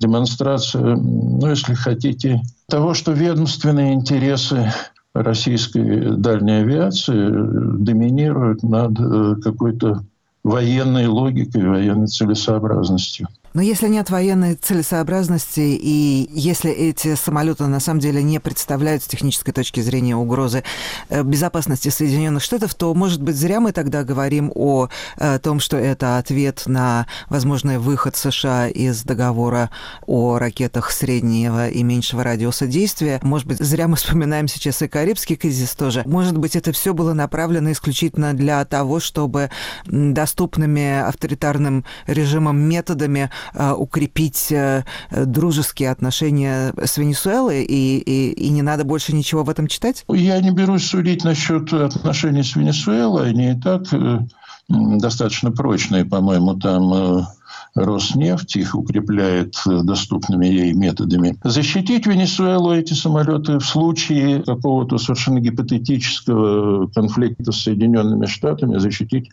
демонстрация, 0.01 0.97
ну, 0.97 1.49
если 1.49 1.75
хотите, 1.75 2.43
того, 2.69 2.95
что 2.95 3.13
ведомственные 3.13 3.95
интересы 3.95 4.73
российской 5.15 6.17
дальней 6.17 6.63
авиации 6.63 7.31
доминируют 7.79 8.63
над 8.63 8.99
э, 8.99 9.37
какой-то 9.43 10.05
военной 10.43 11.07
логикой, 11.07 11.67
военной 11.67 12.09
целесообразностью. 12.09 13.29
Но 13.55 13.63
если 13.63 13.87
нет 13.87 14.11
военной 14.11 14.57
целесообразности, 14.57 15.61
и 15.61 16.29
если 16.33 16.73
эти 16.73 17.15
самолеты 17.15 17.65
на 17.69 17.79
самом 17.79 18.01
деле 18.01 18.21
не 18.21 18.41
представляют 18.41 19.05
с 19.05 19.07
технической 19.07 19.55
точки 19.55 19.79
зрения 19.79 20.17
угрозы 20.17 20.65
э, 21.09 21.23
безопасности 21.23 21.89
Соединенных 21.89 22.43
Штатов, 22.43 22.75
то, 22.75 22.93
может 22.95 23.23
быть, 23.23 23.37
зря 23.37 23.61
мы 23.61 23.71
тогда 23.71 24.03
говорим 24.03 24.51
о, 24.57 24.89
э, 25.19 25.39
том, 25.39 25.61
что 25.61 25.77
это 25.77 26.19
ответ 26.19 26.65
на 26.67 27.07
возможный 27.29 27.79
выход 27.79 28.17
США 28.17 28.67
из 28.67 29.05
договора 29.05 29.71
о 30.05 30.39
ракетах 30.39 30.91
среднего 30.91 31.69
и 31.69 31.85
меньшего 31.85 32.25
радиуса 32.25 32.67
действия. 32.67 33.21
Может 33.23 33.47
быть, 33.47 33.59
зря 33.61 33.87
мы 33.87 33.95
вспоминаем 33.95 34.49
сейчас 34.49 34.83
и 34.83 34.89
Карибский 34.89 35.37
кризис 35.37 35.77
тоже. 35.77 36.03
Может 36.07 36.37
быть, 36.39 36.57
это 36.57 36.73
все 36.73 36.93
было 36.93 37.13
направлено 37.13 37.71
исключительно 37.71 38.35
для 38.35 38.65
того, 38.65 38.99
чтобы 38.99 39.51
доступными 39.87 40.99
авторитарным 40.99 41.85
режимом 42.09 42.59
методами 42.59 43.31
укрепить 43.77 44.51
э, 44.51 44.85
дружеские 45.11 45.91
отношения 45.91 46.73
с 46.83 46.97
Венесуэлой, 46.97 47.65
и, 47.65 47.99
и, 47.99 48.33
и 48.33 48.49
не 48.51 48.63
надо 48.63 48.85
больше 48.85 49.15
ничего 49.15 49.45
в 49.45 49.51
этом 49.51 49.67
читать? 49.67 50.05
Я 50.09 50.41
не 50.41 50.51
берусь 50.51 50.87
судить 50.87 51.25
насчет 51.25 51.73
отношений 51.73 52.43
с 52.43 52.57
Венесуэлой. 52.57 53.31
Они 53.31 53.53
и 53.53 53.61
так 53.61 53.93
э, 53.93 54.21
достаточно 54.69 55.51
прочные, 55.51 56.05
по-моему, 56.05 56.55
там 56.55 57.27
Роснефть 57.75 58.57
их 58.57 58.75
укрепляет 58.77 59.57
доступными 59.67 60.47
ей 60.47 60.73
методами. 60.75 61.37
Защитить 61.43 62.07
Венесуэлу 62.07 62.73
эти 62.73 62.93
самолеты 62.93 63.59
в 63.59 63.67
случае 63.67 64.43
какого-то 64.45 64.99
совершенно 64.99 65.41
гипотетического 65.41 66.87
конфликта 66.89 67.51
с 67.51 67.63
Соединенными 67.63 68.27
Штатами, 68.27 68.79
защитить 68.79 69.31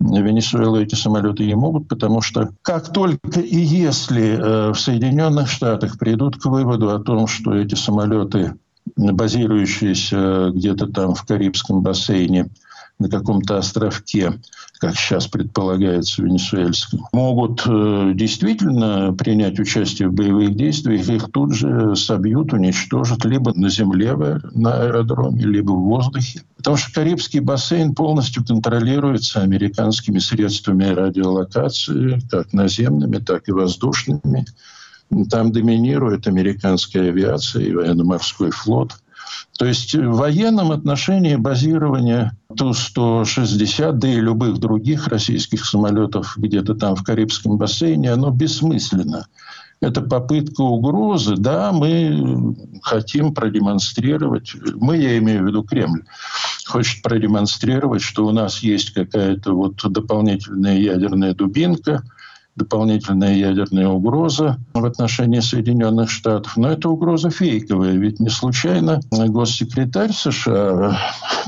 Венесуэлу 0.00 0.80
эти 0.80 0.94
самолеты 0.94 1.44
не 1.44 1.54
могут, 1.54 1.88
потому 1.88 2.22
что 2.22 2.50
как 2.62 2.92
только 2.92 3.40
и 3.40 3.58
если 3.58 4.32
э, 4.32 4.72
в 4.72 4.80
Соединенных 4.80 5.48
Штатах 5.48 5.98
придут 5.98 6.40
к 6.40 6.46
выводу 6.46 6.90
о 6.90 6.98
том, 6.98 7.26
что 7.26 7.54
эти 7.54 7.74
самолеты, 7.74 8.54
базирующиеся 8.96 10.50
где-то 10.54 10.86
там 10.86 11.14
в 11.14 11.24
Карибском 11.24 11.82
бассейне, 11.82 12.48
на 13.00 13.08
каком-то 13.08 13.56
островке, 13.56 14.40
как 14.78 14.94
сейчас 14.94 15.26
предполагается 15.26 16.22
венесуэльском, 16.22 17.06
могут 17.12 17.62
э, 17.66 18.12
действительно 18.14 19.12
принять 19.14 19.58
участие 19.58 20.08
в 20.08 20.12
боевых 20.12 20.54
действиях, 20.54 21.08
их 21.08 21.32
тут 21.32 21.54
же 21.54 21.96
собьют, 21.96 22.52
уничтожат 22.52 23.24
либо 23.24 23.52
на 23.54 23.70
земле 23.70 24.14
на 24.54 24.82
аэродроме, 24.82 25.44
либо 25.44 25.72
в 25.72 25.82
воздухе. 25.82 26.42
Потому 26.58 26.76
что 26.76 26.92
Карибский 26.92 27.40
бассейн 27.40 27.94
полностью 27.94 28.44
контролируется 28.44 29.40
американскими 29.40 30.18
средствами 30.18 30.84
радиолокации, 30.84 32.20
как 32.30 32.52
наземными, 32.52 33.16
так 33.16 33.48
и 33.48 33.52
воздушными. 33.52 34.44
Там 35.30 35.52
доминирует 35.52 36.26
американская 36.28 37.08
авиация 37.08 37.64
и 37.64 37.72
военно-морской 37.72 38.50
флот– 38.50 38.92
то 39.58 39.66
есть 39.66 39.94
в 39.94 40.12
военном 40.12 40.72
отношении 40.72 41.36
базирование 41.36 42.32
Ту-160, 42.56 43.92
да 43.92 44.08
и 44.08 44.20
любых 44.20 44.58
других 44.58 45.08
российских 45.08 45.64
самолетов 45.64 46.34
где-то 46.36 46.74
там 46.74 46.96
в 46.96 47.04
Карибском 47.04 47.58
бассейне, 47.58 48.12
оно 48.12 48.30
бессмысленно. 48.30 49.26
Это 49.80 50.02
попытка 50.02 50.60
угрозы, 50.60 51.36
да, 51.36 51.72
мы 51.72 52.54
хотим 52.82 53.32
продемонстрировать, 53.34 54.54
мы, 54.74 54.98
я 54.98 55.16
имею 55.18 55.42
в 55.42 55.46
виду 55.46 55.62
Кремль, 55.62 56.04
хочет 56.66 57.02
продемонстрировать, 57.02 58.02
что 58.02 58.26
у 58.26 58.30
нас 58.30 58.58
есть 58.58 58.92
какая-то 58.92 59.54
вот 59.54 59.76
дополнительная 59.82 60.78
ядерная 60.78 61.34
дубинка– 61.34 62.02
дополнительная 62.56 63.34
ядерная 63.34 63.88
угроза 63.88 64.58
в 64.74 64.84
отношении 64.84 65.40
Соединенных 65.40 66.10
Штатов. 66.10 66.56
Но 66.56 66.70
это 66.70 66.88
угроза 66.88 67.30
фейковая, 67.30 67.92
ведь 67.92 68.20
не 68.20 68.28
случайно 68.28 69.00
госсекретарь 69.10 70.12
США 70.12 70.98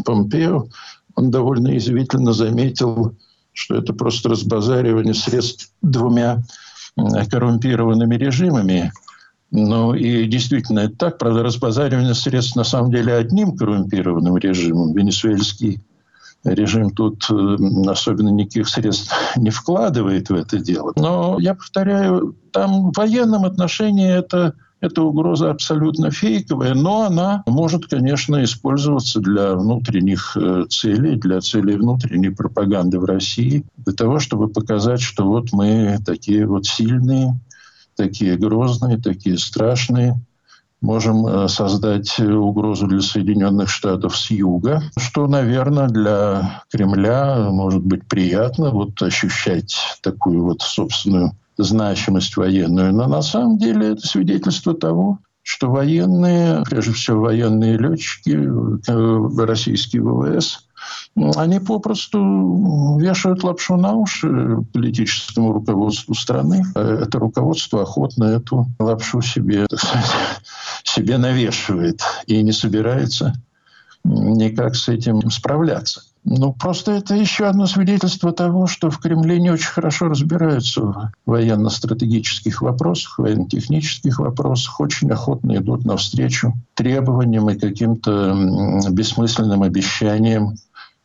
Помпео, 0.05 0.69
он 1.15 1.31
довольно 1.31 1.77
извительно 1.77 2.33
заметил, 2.33 3.15
что 3.53 3.75
это 3.75 3.93
просто 3.93 4.31
разбазаривание 4.31 5.15
средств 5.15 5.71
двумя 5.83 6.43
коррумпированными 7.31 8.17
режимами. 8.17 8.93
Ну 9.51 9.93
и 9.93 10.27
действительно 10.27 10.81
это 10.81 10.97
так. 10.97 11.19
Правда, 11.19 11.43
разбазаривание 11.43 12.15
средств 12.15 12.57
на 12.57 12.65
самом 12.65 12.91
деле 12.91 13.15
одним 13.15 13.57
коррумпированным 13.57 14.39
режимом. 14.39 14.95
Венесуэльский 14.95 15.83
режим 16.45 16.91
тут 16.91 17.25
э, 17.31 17.57
особенно 17.89 18.31
никаких 18.31 18.69
средств 18.69 19.13
не 19.37 19.51
вкладывает 19.51 20.31
в 20.31 20.35
это 20.35 20.59
дело. 20.59 20.93
Но 20.97 21.39
я 21.39 21.55
повторяю, 21.55 22.37
там 22.53 22.91
в 22.91 22.97
военном 22.97 23.45
отношении 23.45 24.11
это 24.11 24.55
эта 24.83 25.03
угроза 25.03 25.51
абсолютно 25.51 26.11
фейковая, 26.11 26.75
но 26.75 27.03
она 27.05 27.45
может, 27.47 27.87
конечно, 27.87 28.43
использоваться 28.43 29.21
для 29.21 29.55
внутренних 29.55 30.37
э, 30.37 30.65
целей, 30.69 31.15
для 31.15 31.41
целей 31.41 31.77
внутренней 31.77 32.31
пропаганды 32.31 32.99
в 32.99 33.05
России, 33.05 33.65
для 33.77 33.95
того, 33.95 34.19
чтобы 34.19 34.49
показать, 34.49 35.01
что 35.01 35.25
вот 35.25 35.53
мы 35.53 35.99
такие 36.05 36.47
вот 36.47 36.67
сильные, 36.67 37.39
такие 37.95 38.37
грозные, 38.37 38.99
такие 38.99 39.39
страшные, 39.39 40.17
можем 40.83 41.27
э, 41.27 41.49
создать 41.49 42.19
угрозу 42.21 42.87
для 42.87 43.01
Соединенных 43.01 43.71
Штатов 43.71 44.17
с 44.17 44.31
юга, 44.31 44.83
что, 44.99 45.27
наверное, 45.27 45.89
для 45.89 46.63
Кремля 46.71 47.49
может 47.51 47.83
быть 47.83 48.07
приятно 48.07 48.71
вот 48.71 49.01
ощущать 49.01 49.75
такую 50.03 50.45
вот 50.45 50.61
собственную 50.61 51.33
значимость 51.57 52.37
военную. 52.37 52.93
Но 52.93 53.07
на 53.07 53.23
самом 53.23 53.59
деле 53.59 53.93
это 53.93 54.07
свидетельство 54.07 54.75
того, 54.75 55.19
что 55.43 55.71
военные, 55.71 56.63
прежде 56.69 56.93
всего 56.93 57.23
военные 57.23 57.79
летчики, 57.79 58.31
э, 58.31 59.45
российские 59.45 60.03
ВВС, 60.03 60.67
они 61.15 61.61
попросту 61.61 62.99
вешают 62.99 63.45
лапшу 63.45 63.77
на 63.77 63.93
уши 63.93 64.59
политическому 64.73 65.53
руководству 65.53 66.15
страны. 66.15 66.65
Это 66.75 67.19
руководство 67.19 67.83
охотно 67.83 68.25
эту 68.25 68.67
лапшу 68.79 69.21
себе, 69.21 69.67
так 69.67 69.81
сказать, 69.81 70.11
себе 70.95 71.19
навешивает 71.19 72.03
и 72.27 72.43
не 72.43 72.53
собирается 72.53 73.35
никак 74.05 74.75
с 74.75 74.89
этим 74.89 75.31
справляться. 75.31 76.03
Ну, 76.25 76.53
просто 76.53 76.93
это 76.93 77.17
еще 77.17 77.47
одно 77.47 77.67
свидетельство 77.67 78.33
того, 78.33 78.69
что 78.69 78.91
в 78.91 78.99
Кремле 78.99 79.41
не 79.41 79.51
очень 79.51 79.71
хорошо 79.71 80.07
разбираются 80.07 80.81
в 80.81 81.11
военно-стратегических 81.27 82.63
вопросах, 82.63 83.19
военно-технических 83.19 84.21
вопросах, 84.21 84.79
очень 84.79 85.11
охотно 85.11 85.57
идут 85.57 85.85
навстречу 85.85 86.55
требованиям 86.75 87.51
и 87.51 87.59
каким-то 87.59 88.37
бессмысленным 88.91 89.63
обещаниям 89.63 90.55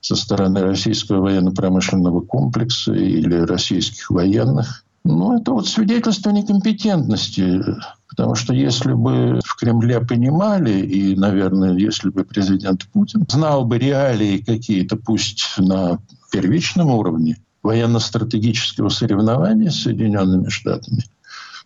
со 0.02 0.16
стороны 0.16 0.62
российского 0.62 1.22
военно-промышленного 1.22 2.22
комплекса 2.22 2.94
или 2.94 3.36
российских 3.36 4.12
военных. 4.12 4.84
Ну, 5.08 5.40
это 5.40 5.54
вот 5.54 5.68
свидетельство 5.68 6.32
некомпетентности. 6.32 7.64
Потому 8.10 8.36
что 8.36 8.54
если 8.54 8.94
бы 8.94 9.40
в 9.46 9.56
Кремле 9.56 10.02
понимали, 10.02 10.82
и, 10.82 11.16
наверное, 11.16 11.74
если 11.78 12.10
бы 12.10 12.24
президент 12.24 12.86
Путин 12.88 13.26
знал 13.30 13.64
бы 13.64 13.78
реалии 13.78 14.40
какие-то, 14.40 14.98
пусть 14.98 15.46
на 15.58 16.00
первичном 16.32 16.90
уровне, 16.90 17.38
военно-стратегического 17.64 18.90
соревнования 18.90 19.70
с 19.70 19.84
Соединенными 19.84 20.50
Штатами, 20.50 21.04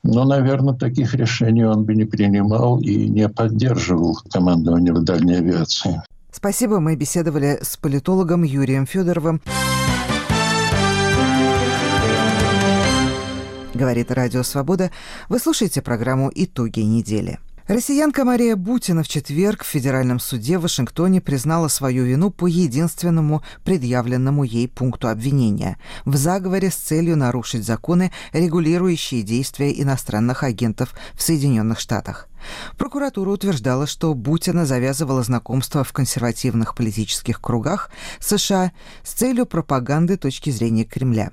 но, 0.03 0.23
наверное, 0.23 0.73
таких 0.73 1.13
решений 1.13 1.63
он 1.63 1.83
бы 1.83 1.95
не 1.95 2.05
принимал 2.05 2.79
и 2.79 3.07
не 3.07 3.27
поддерживал 3.29 4.17
командование 4.31 4.93
в 4.93 5.03
дальней 5.03 5.35
авиации. 5.35 6.01
Спасибо. 6.31 6.79
Мы 6.79 6.95
беседовали 6.95 7.59
с 7.61 7.77
политологом 7.77 8.43
Юрием 8.43 8.85
Федоровым. 8.85 9.41
Говорит 13.81 14.11
Радио 14.11 14.43
Свобода. 14.43 14.91
Вы 15.27 15.39
слушаете 15.39 15.81
программу 15.81 16.31
«Итоги 16.35 16.81
недели». 16.81 17.39
Россиянка 17.67 18.25
Мария 18.25 18.55
Бутина 18.55 19.03
в 19.03 19.07
четверг 19.07 19.63
в 19.63 19.67
Федеральном 19.67 20.19
суде 20.19 20.57
в 20.57 20.63
Вашингтоне 20.63 21.21
признала 21.21 21.67
свою 21.67 22.05
вину 22.05 22.31
по 22.31 22.47
единственному 22.47 23.43
предъявленному 23.63 24.43
ей 24.43 24.67
пункту 24.67 25.07
обвинения– 25.09 25.77
в 26.05 26.15
заговоре 26.15 26.71
с 26.71 26.75
целью 26.75 27.15
нарушить 27.15 27.63
законы, 27.63 28.11
регулирующие 28.33 29.21
действия 29.21 29.79
иностранных 29.79 30.43
агентов 30.43 30.93
в 31.13 31.21
Соединенных 31.21 31.79
Штатах. 31.79 32.27
Прокуратура 32.77 33.29
утверждала, 33.29 33.85
что 33.85 34.15
Бутина 34.15 34.65
завязывала 34.65 35.21
знакомство 35.21 35.83
в 35.83 35.93
консервативных 35.93 36.73
политических 36.73 37.39
кругах 37.39 37.91
США 38.19 38.71
с 39.03 39.11
целью 39.13 39.45
пропаганды 39.45 40.17
точки 40.17 40.49
зрения 40.49 40.83
Кремля. 40.83 41.31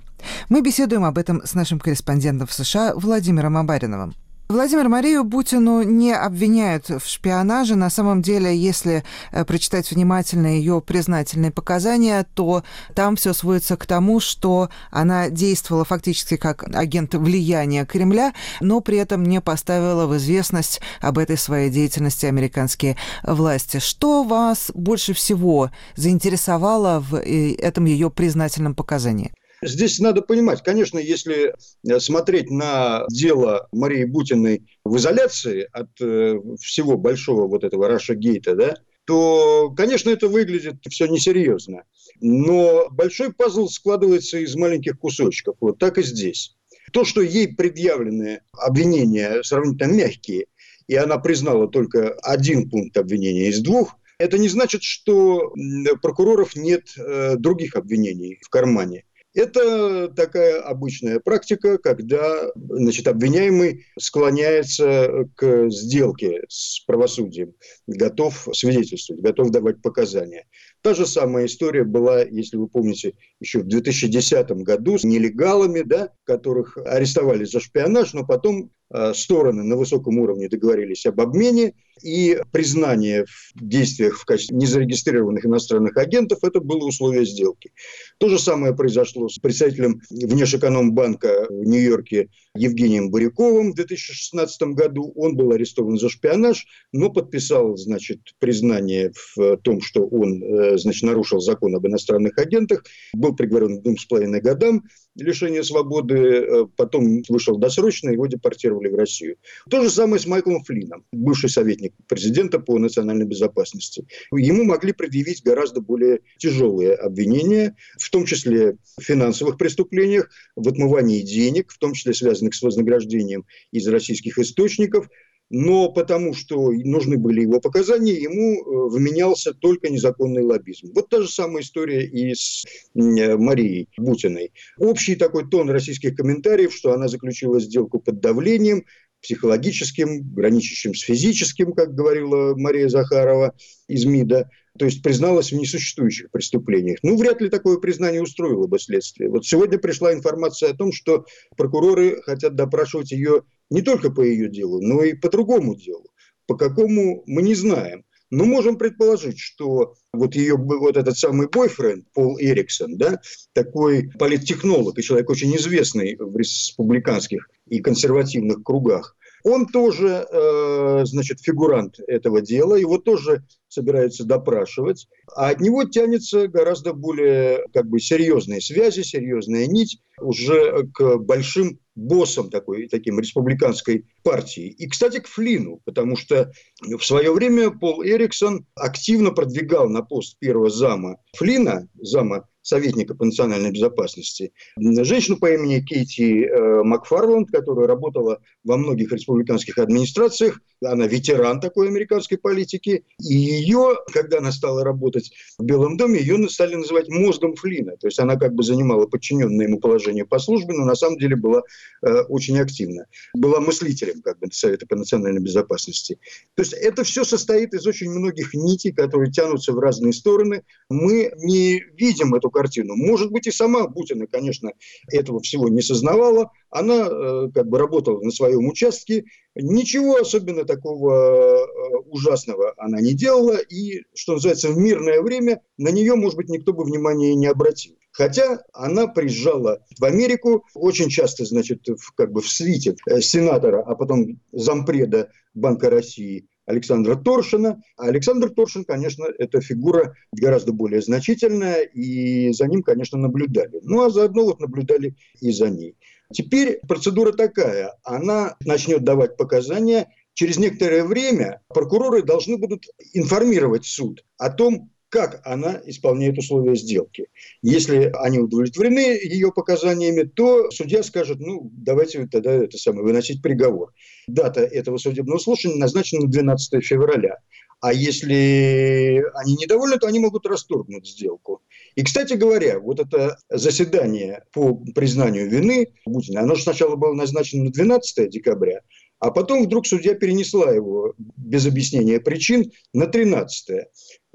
Мы 0.51 0.61
беседуем 0.61 1.05
об 1.05 1.17
этом 1.17 1.41
с 1.47 1.55
нашим 1.55 1.81
корреспондентом 1.81 2.47
в 2.47 2.53
США 2.53 2.93
Владимиром 2.95 3.57
Абариновым. 3.57 4.14
Владимир 4.49 4.89
Марию 4.89 5.25
Бутину 5.25 5.83
не 5.83 6.15
обвиняют 6.15 6.89
в 6.89 7.07
шпионаже. 7.07 7.77
На 7.77 7.91
самом 7.91 8.23
деле, 8.23 8.57
если 8.57 9.05
э, 9.31 9.45
прочитать 9.45 9.91
внимательно 9.91 10.47
ее 10.47 10.81
признательные 10.81 11.51
показания, 11.51 12.27
то 12.33 12.63
там 12.95 13.17
все 13.17 13.35
сводится 13.35 13.77
к 13.77 13.85
тому, 13.85 14.21
что 14.21 14.71
она 14.91 15.29
действовала 15.29 15.85
фактически 15.85 16.39
как 16.39 16.65
агент 16.75 17.15
влияния 17.15 17.85
Кремля, 17.85 18.33
но 18.63 18.81
при 18.81 18.97
этом 18.97 19.23
не 19.23 19.43
поставила 19.43 20.07
в 20.07 20.17
известность 20.17 20.81
об 21.03 21.19
этой 21.19 21.37
своей 21.37 21.69
деятельности 21.69 22.25
американские 22.25 22.97
власти. 23.23 23.81
Что 23.81 24.23
вас 24.23 24.71
больше 24.73 25.13
всего 25.13 25.71
заинтересовало 25.95 27.05
в 27.07 27.17
э, 27.17 27.53
этом 27.53 27.85
ее 27.85 28.11
признательном 28.11 28.75
показании? 28.75 29.31
Здесь 29.62 29.99
надо 29.99 30.23
понимать, 30.23 30.62
конечно, 30.62 30.99
если 30.99 31.55
э, 31.87 32.01
смотреть 32.01 32.51
на 32.51 33.05
дело 33.11 33.68
Марии 33.73 34.05
Бутиной 34.05 34.66
в 34.85 34.97
изоляции 34.97 35.68
от 35.73 35.88
э, 36.01 36.38
всего 36.61 36.97
большого 36.97 37.49
вот 37.49 37.64
этого 37.64 37.88
Раша 37.88 38.14
Гейта, 38.14 38.55
да, 38.55 38.77
то, 39.05 39.73
конечно, 39.77 40.11
это 40.11 40.29
выглядит 40.29 40.77
все 40.88 41.07
несерьезно. 41.07 41.85
Но 42.21 42.88
большой 42.90 43.33
пазл 43.33 43.68
складывается 43.68 44.38
из 44.38 44.55
маленьких 44.55 44.99
кусочков. 44.99 45.57
Вот 45.61 45.79
так 45.79 45.99
и 45.99 46.03
здесь. 46.03 46.57
То, 46.92 47.05
что 47.05 47.23
ей 47.23 47.49
предъявлены 47.49 48.42
обвинения 48.53 49.42
сравнительно 49.42 49.92
мягкие, 49.92 50.47
и 50.87 50.94
она 50.94 51.18
признала 51.18 51.68
только 51.68 52.12
один 52.23 52.68
пункт 52.71 52.97
обвинения 52.97 53.49
из 53.49 53.61
двух, 53.61 53.97
это 54.18 54.37
не 54.37 54.49
значит, 54.49 54.83
что 54.83 55.55
прокуроров 56.03 56.57
нет 56.57 56.88
э, 56.97 57.37
других 57.37 57.77
обвинений 57.77 58.40
в 58.42 58.49
кармане. 58.49 59.05
Это 59.35 60.09
такая 60.09 60.61
обычная 60.62 61.21
практика, 61.21 61.79
когда 61.79 62.51
значит, 62.57 63.07
обвиняемый 63.07 63.87
склоняется 63.99 65.29
к 65.37 65.71
сделке 65.71 66.43
с 66.49 66.81
правосудием, 66.87 67.55
готов 67.87 68.49
свидетельствовать, 68.53 69.23
готов 69.23 69.51
давать 69.51 69.83
показания. 69.83 70.47
Та 70.81 70.95
же 70.95 71.07
самая 71.07 71.47
история 71.47 71.85
была, 71.85 72.23
если 72.23 72.57
вы 72.57 72.69
помните, 72.69 73.14
еще 73.38 73.61
в 73.61 73.69
2010 73.69 74.51
году 74.62 74.99
с 74.99 75.05
нелегалами, 75.05 75.83
да, 75.83 76.11
которых 76.25 76.79
арестовали 76.79 77.45
за 77.45 77.61
шпионаж, 77.61 78.14
но 78.14 78.25
потом 78.27 78.71
стороны 79.14 79.62
на 79.64 79.77
высоком 79.77 80.18
уровне 80.18 80.48
договорились 80.48 81.07
об 81.07 81.20
обмене, 81.20 81.74
и 82.03 82.38
признание 82.53 83.24
в 83.27 83.53
действиях 83.55 84.18
в 84.18 84.24
качестве 84.24 84.57
незарегистрированных 84.57 85.44
иностранных 85.44 85.96
агентов– 85.96 86.40
это 86.42 86.61
было 86.61 86.87
условие 86.87 87.24
сделки. 87.24 87.72
То 88.18 88.29
же 88.29 88.38
самое 88.38 88.74
произошло 88.74 89.29
с 89.29 89.38
представителем 89.38 90.01
Внешэкономбанка 90.11 91.46
в 91.48 91.64
Нью-Йорке 91.64 92.29
Евгением 92.55 93.11
Буряковым 93.11 93.72
в 93.72 93.77
2016 93.77 94.62
году. 94.74 95.12
Он 95.14 95.37
был 95.37 95.53
арестован 95.53 95.98
за 95.98 96.09
шпионаж, 96.09 96.66
но 96.92 97.11
подписал, 97.11 97.77
значит, 97.77 98.20
признание 98.38 99.12
в 99.37 99.57
том, 99.59 99.81
что 99.81 100.07
он, 100.07 100.42
э, 100.42 100.79
значит, 100.79 101.03
нарушил 101.03 101.40
закон 101.40 101.74
об 101.74 101.87
иностранных 101.87 102.38
агентах, 102.38 102.85
был 103.12 103.35
приговорен 103.35 103.79
к 103.79 103.83
двум 103.83 103.96
с 103.96 104.05
половиной 104.05 104.40
годам 104.40 104.83
лишения 105.21 105.63
свободы, 105.63 106.17
э, 106.17 106.67
потом 106.77 107.23
вышел 107.29 107.57
досрочно, 107.59 108.11
его 108.11 108.27
депортировали 108.27 108.89
в 108.89 108.95
Россию. 108.95 109.37
То 109.71 109.83
же 109.83 109.91
самое 109.91 110.21
с 110.21 110.27
Майклом 110.27 110.63
Флином, 110.65 111.05
бывший 111.13 111.51
советник 111.51 111.93
президента 112.09 112.59
по 112.59 112.79
национальной 112.79 113.27
безопасности. 113.27 114.07
Ему 114.33 114.65
могли 114.65 114.93
предъявить 114.93 115.43
гораздо 115.43 115.81
более 115.81 116.21
тяжелые 116.39 116.95
обвинения, 116.95 117.77
в 117.99 118.11
том 118.11 118.25
числе 118.25 118.77
в 118.97 119.03
финансовых 119.03 119.59
преступлениях, 119.59 120.31
в 120.57 120.69
отмывании 120.69 121.23
денег, 121.23 121.73
в 121.73 121.79
том 121.79 121.93
числе 121.93 122.15
связанных 122.15 122.55
с 122.55 122.63
вознаграждением 122.63 123.45
из 123.73 123.87
российских 123.89 124.39
источников– 124.39 125.09
но 125.51 125.91
потому 125.91 126.35
что 126.35 126.71
нужны 126.71 127.17
были 127.17 127.43
его 127.43 127.61
показания, 127.61 128.13
ему 128.13 128.61
э, 128.61 128.95
вменялся 128.95 129.55
только 129.55 129.89
незаконный 129.89 130.43
лоббизм. 130.43 130.93
Вот 130.95 131.09
та 131.09 131.23
же 131.23 131.29
самая 131.29 131.63
история 131.63 132.05
и 132.05 132.35
с 132.35 132.65
э, 132.65 133.37
Марией 133.37 133.89
Бутиной. 133.97 134.53
Общий 134.79 135.17
такой 135.17 135.49
тон 135.49 135.71
российских 135.71 136.17
комментариев, 136.17 136.75
что 136.75 136.93
она 136.93 137.09
заключила 137.09 137.61
сделку 137.61 137.99
под 137.99 138.21
давлением, 138.21 138.85
психологическим, 139.23 140.33
граничащим 140.33 140.95
с 140.95 141.01
физическим, 141.03 141.73
как 141.73 141.95
говорила 141.95 142.55
Мария 142.55 142.89
Захарова 142.89 143.55
из 143.89 144.05
МИДа, 144.05 144.51
то 144.79 144.85
есть 144.85 145.03
призналась 145.03 145.53
в 145.53 145.57
несуществующих 145.57 146.31
преступлениях. 146.31 146.99
Ну, 147.03 147.17
вряд 147.17 147.41
ли 147.41 147.49
такое 147.49 147.79
признание 147.79 148.23
устроило 148.23 148.67
бы 148.67 148.79
следствие. 148.79 149.29
Вот 149.31 149.45
сегодня 149.45 149.79
пришла 149.79 150.12
информация 150.12 150.71
о 150.71 150.77
том, 150.77 150.93
что 150.93 151.27
прокуроры 151.57 152.23
хотят 152.23 152.55
допрашивать 152.55 153.11
ее 153.11 153.43
не 153.71 153.83
только 153.83 154.11
по 154.11 154.23
ее 154.23 154.49
делу, 154.49 154.81
но 154.81 155.03
и 155.03 155.14
по 155.14 155.29
другому 155.29 155.75
делу. 155.75 156.07
По 156.47 156.57
какому 156.57 157.23
мы 157.27 157.43
не 157.43 157.55
знаем. 157.55 158.05
Но 158.31 158.45
можем 158.45 158.77
предположить, 158.77 159.38
что 159.38 159.95
вот 160.12 160.35
ее 160.35 160.57
вот 160.57 160.97
этот 160.97 161.17
самый 161.17 161.49
бойфренд 161.49 162.05
Пол 162.12 162.38
Эриксон, 162.38 162.99
да, 162.99 163.21
такой 163.55 164.11
политтехнолог 164.19 164.99
и 164.99 165.03
человек 165.03 165.31
очень 165.31 165.55
известный 165.57 166.17
в 166.19 166.37
республиканских 166.37 167.49
и 167.69 167.81
консервативных 167.81 168.62
кругах, 168.62 169.17
он 169.44 169.66
тоже, 169.66 170.27
э, 170.31 171.05
значит, 171.05 171.40
фигурант 171.40 172.01
этого 172.07 172.40
дела, 172.40 172.74
его 172.74 172.98
тоже 172.98 173.44
собираются 173.68 174.24
допрашивать, 174.24 175.09
а 175.35 175.51
от 175.51 175.61
него 175.61 175.85
тянется 175.85 176.48
гораздо 176.48 176.94
более 176.94 177.64
как 177.72 177.87
бы 177.87 178.01
серьезные 178.01 178.61
связи, 178.61 179.03
серьезная 179.03 179.66
нить 179.66 180.01
уже 180.20 180.88
к 180.94 181.18
большим 181.18 181.79
боссом 181.94 182.48
такой, 182.51 182.88
таким 182.88 183.18
республиканской 183.18 184.07
партии. 184.22 184.68
И, 184.68 184.88
кстати, 184.88 185.18
к 185.18 185.27
Флину, 185.27 185.81
потому 185.85 186.16
что 186.16 186.53
в 186.81 187.03
свое 187.05 187.33
время 187.33 187.70
Пол 187.70 188.03
Эриксон 188.03 188.66
активно 188.74 189.33
продвигал 189.33 189.88
на 189.88 190.03
пост 190.03 190.38
первого 190.38 190.70
зама 190.70 191.16
Флина, 191.37 191.88
зама 192.01 192.48
советника 192.69 193.15
по 193.15 193.25
национальной 193.25 193.71
безопасности, 193.71 194.53
женщину 194.79 195.39
по 195.39 195.51
имени 195.51 195.81
Кейти 195.81 196.45
э, 196.45 196.83
Макфарланд, 196.83 197.51
которая 197.51 197.87
работала 197.87 198.41
во 198.63 198.77
многих 198.77 199.11
республиканских 199.11 199.79
администрациях. 199.79 200.61
Она 200.85 201.07
ветеран 201.07 201.61
такой 201.61 201.88
американской 201.88 202.38
политики. 202.38 203.05
И 203.21 203.35
ее, 203.35 203.97
когда 204.12 204.38
она 204.38 204.53
стала 204.53 204.85
работать 204.85 205.33
в 205.59 205.64
Белом 205.64 205.97
доме, 205.97 206.21
ее 206.21 206.49
стали 206.49 206.75
называть 206.75 207.09
мозгом 207.09 207.55
Флина. 207.57 207.97
То 207.97 208.07
есть 208.07 208.19
она 208.19 208.37
как 208.37 208.55
бы 208.55 208.62
занимала 208.62 209.07
подчиненное 209.07 209.67
ему 209.67 209.81
положение 209.81 210.25
по 210.25 210.38
службе, 210.38 210.75
но 210.75 210.85
на 210.85 210.95
самом 210.95 211.19
деле 211.19 211.37
была 211.37 211.62
э, 212.03 212.21
очень 212.29 212.59
активна. 212.59 213.07
Была 213.35 213.61
мыслителем 213.61 214.23
как 214.23 214.38
бы 214.38 214.49
Совета 214.51 214.87
по 214.87 214.97
национальной 214.97 215.41
безопасности. 215.41 216.19
То 216.55 216.62
есть 216.62 216.73
это 216.73 217.05
все 217.05 217.25
состоит 217.25 217.75
из 217.75 217.87
очень 217.87 218.11
многих 218.11 218.55
нитей, 218.55 218.93
которые 218.93 219.31
тянутся 219.31 219.73
в 219.73 219.79
разные 219.79 220.12
стороны. 220.12 220.62
Мы 220.88 221.33
не 221.37 221.83
видим 221.97 222.35
эту 222.35 222.51
картину. 222.51 222.95
Может 222.97 223.31
быть, 223.31 223.47
и 223.47 223.51
сама 223.51 223.87
Бутина, 223.88 224.27
конечно, 224.27 224.73
этого 225.11 225.41
всего 225.41 225.69
не 225.69 225.83
сознавала. 225.83 226.51
Она 226.71 227.09
э, 227.09 227.49
как 227.55 227.69
бы 227.69 227.79
работала 227.79 228.21
на 228.21 228.31
своем 228.31 228.67
участке. 228.67 229.25
Ничего 229.61 230.16
особенно 230.16 230.64
такого 230.64 231.12
э, 231.12 231.97
ужасного 232.07 232.75
она 232.77 233.01
не 233.01 233.12
делала. 233.12 233.57
И, 233.57 234.05
что 234.14 234.35
называется, 234.35 234.71
в 234.71 234.79
мирное 234.79 235.21
время 235.21 235.62
на 235.77 235.88
нее, 235.88 236.14
может 236.14 236.37
быть, 236.37 236.49
никто 236.49 236.73
бы 236.73 236.85
внимания 236.85 237.35
не 237.35 237.47
обратил. 237.47 237.97
Хотя 238.12 238.61
она 238.73 239.09
приезжала 239.09 239.85
в 239.99 240.05
Америку 240.05 240.64
очень 240.75 241.09
часто, 241.09 241.44
значит, 241.44 241.88
в, 241.88 242.12
как 242.14 242.33
бы 242.33 242.40
в 242.40 242.49
свите 242.49 242.97
э, 243.09 243.21
сенатора, 243.21 243.83
а 243.83 243.97
потом 243.97 244.40
зампреда 244.53 245.31
Банка 245.55 245.90
России 245.90 246.47
Александра 246.66 247.16
Торшина. 247.16 247.83
А 247.97 248.07
Александр 248.07 248.51
Торшин, 248.51 248.85
конечно, 248.85 249.25
это 249.38 249.61
фигура 249.61 250.14
гораздо 250.33 250.73
более 250.73 251.01
значительная, 251.01 251.83
и 251.83 252.53
за 252.53 252.66
ним, 252.66 252.83
конечно, 252.83 253.18
наблюдали. 253.18 253.81
Ну, 253.83 254.03
а 254.03 254.11
заодно 254.11 254.44
вот 254.44 254.61
наблюдали 254.61 255.16
и 255.40 255.51
за 255.51 255.68
ней. 255.68 255.97
Теперь 256.33 256.81
процедура 256.87 257.33
такая. 257.33 257.95
Она 258.05 258.57
начнет 258.64 259.03
давать 259.05 259.37
показания. 259.37 260.12
Через 260.35 260.59
некоторое 260.59 261.05
время 261.05 261.62
прокуроры 261.69 262.23
должны 262.23 262.59
будут 262.59 262.85
информировать 263.12 263.87
суд 263.87 264.25
о 264.37 264.51
том, 264.51 264.91
как 265.09 265.41
она 265.45 265.81
исполняет 265.87 266.37
условия 266.38 266.77
сделки. 266.77 267.29
Если 267.62 268.12
они 268.14 268.38
удовлетворены 268.38 269.19
ее 269.23 269.53
показаниями, 269.53 270.25
то 270.25 270.71
судья 270.71 271.03
скажет, 271.03 271.41
ну, 271.41 271.71
давайте 271.73 272.27
тогда 272.27 272.53
это 272.53 272.77
самое, 272.77 273.05
выносить 273.05 273.41
приговор. 273.41 273.93
Дата 274.27 274.61
этого 274.61 274.99
судебного 274.99 275.38
слушания 275.38 275.77
назначена 275.77 276.23
на 276.23 276.29
12 276.29 276.85
февраля. 276.85 277.38
А 277.81 277.93
если 277.93 279.25
они 279.35 279.55
недовольны, 279.55 279.99
то 279.99 280.09
они 280.09 280.19
могут 280.19 280.47
расторгнуть 280.47 281.07
сделку. 281.07 281.62
И, 281.95 282.03
кстати 282.03 282.33
говоря, 282.35 282.81
вот 282.81 282.99
это 282.99 283.38
заседание 283.49 284.45
по 284.53 284.75
признанию 284.95 285.49
вины 285.49 285.93
Путина, 286.05 286.41
оно 286.41 286.57
же 286.57 286.62
сначала 286.62 286.97
было 286.97 287.14
назначено 287.14 287.64
на 287.64 287.71
12 287.71 288.31
декабря, 288.31 288.81
а 289.21 289.31
потом 289.31 289.64
вдруг 289.64 289.87
судья 289.87 290.14
перенесла 290.14 290.71
его 290.73 291.14
без 291.37 291.67
объяснения 291.67 292.21
причин 292.21 292.71
на 292.93 293.07
13 293.07 293.71
-е. 293.71 293.83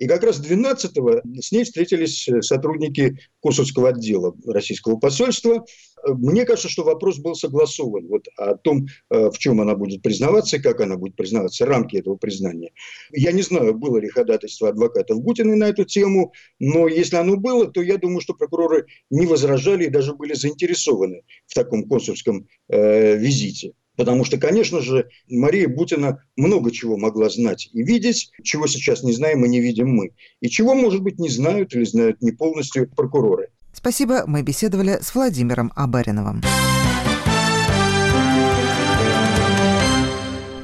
И 0.03 0.07
как 0.07 0.21
раз 0.23 0.41
12-го 0.41 1.21
с 1.39 1.53
ней 1.53 1.63
встретились 1.63 2.27
сотрудники 2.41 3.17
консульского 3.39 3.89
отдела 3.89 4.35
российского 4.45 4.97
посольства. 4.97 5.63
Мне 6.05 6.43
кажется, 6.43 6.67
что 6.67 6.83
вопрос 6.83 7.19
был 7.19 7.35
согласован 7.35 8.07
вот 8.07 8.25
о 8.35 8.55
том, 8.55 8.87
э, 9.09 9.29
в 9.29 9.37
чем 9.37 9.61
она 9.61 9.75
будет 9.75 10.01
признаваться 10.01 10.59
как 10.59 10.81
она 10.81 10.97
будет 10.97 11.15
признаваться, 11.15 11.65
рамки 11.65 11.95
этого 11.95 12.17
признания. 12.17 12.71
Я 13.13 13.31
не 13.31 13.43
знаю, 13.43 13.75
было 13.75 13.97
ли 13.97 14.09
ходатайство 14.09 14.67
адвокатов 14.67 15.21
Гутиной 15.21 15.55
на 15.55 15.69
эту 15.69 15.85
тему, 15.85 16.33
но 16.59 16.89
если 16.89 17.15
оно 17.15 17.37
было, 17.37 17.71
то 17.71 17.81
я 17.81 17.97
думаю, 17.97 18.19
что 18.19 18.33
прокуроры 18.33 18.87
не 19.09 19.25
возражали 19.25 19.85
и 19.85 19.89
даже 19.89 20.15
были 20.15 20.33
заинтересованы 20.33 21.21
в 21.47 21.53
таком 21.53 21.87
консульском 21.87 22.45
э, 22.67 23.15
визите. 23.15 23.71
Потому 23.95 24.25
что, 24.25 24.37
конечно 24.37 24.81
же, 24.81 25.09
Мария 25.29 25.67
Бутина 25.67 26.23
много 26.35 26.71
чего 26.71 26.97
могла 26.97 27.29
знать 27.29 27.69
и 27.73 27.83
видеть, 27.83 28.31
чего 28.43 28.65
сейчас 28.65 29.03
не 29.03 29.13
знаем 29.13 29.45
и 29.45 29.49
не 29.49 29.59
видим 29.59 29.89
мы. 29.89 30.11
И 30.41 30.49
чего, 30.49 30.73
может 30.73 31.01
быть, 31.01 31.19
не 31.19 31.29
знают 31.29 31.75
или 31.75 31.83
знают 31.83 32.21
не 32.21 32.31
полностью 32.31 32.89
прокуроры. 32.89 33.49
Спасибо. 33.71 34.23
Мы 34.25 34.41
беседовали 34.41 34.97
с 35.01 35.13
Владимиром 35.13 35.71
Абариновым. 35.75 36.41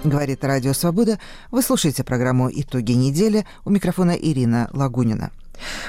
Говорит 0.04 0.44
Радио 0.44 0.74
Свобода. 0.74 1.20
Вы 1.52 1.62
слушаете 1.62 2.04
программу 2.04 2.50
«Итоги 2.52 2.94
недели». 2.94 3.46
У 3.66 3.70
микрофона 3.70 4.12
Ирина 4.12 4.70
Лагунина. 4.74 5.32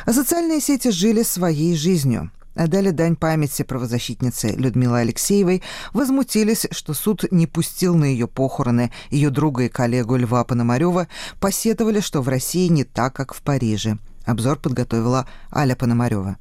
А 0.04 0.12
социальные 0.12 0.60
сети 0.60 0.90
жили 0.90 1.22
своей 1.22 1.74
жизнью 1.74 2.30
отдали 2.54 2.90
дань 2.90 3.16
памяти 3.16 3.62
правозащитницы 3.62 4.48
Людмилы 4.52 5.00
Алексеевой, 5.00 5.62
возмутились, 5.92 6.66
что 6.70 6.94
суд 6.94 7.24
не 7.30 7.46
пустил 7.46 7.94
на 7.94 8.04
ее 8.04 8.26
похороны 8.26 8.90
ее 9.10 9.30
друга 9.30 9.64
и 9.64 9.68
коллегу 9.68 10.16
Льва 10.16 10.44
Пономарева, 10.44 11.08
посетовали, 11.40 12.00
что 12.00 12.22
в 12.22 12.28
России 12.28 12.68
не 12.68 12.84
так, 12.84 13.14
как 13.14 13.34
в 13.34 13.42
Париже. 13.42 13.98
Обзор 14.24 14.58
подготовила 14.58 15.26
Аля 15.52 15.74
Пономарева. 15.74 16.36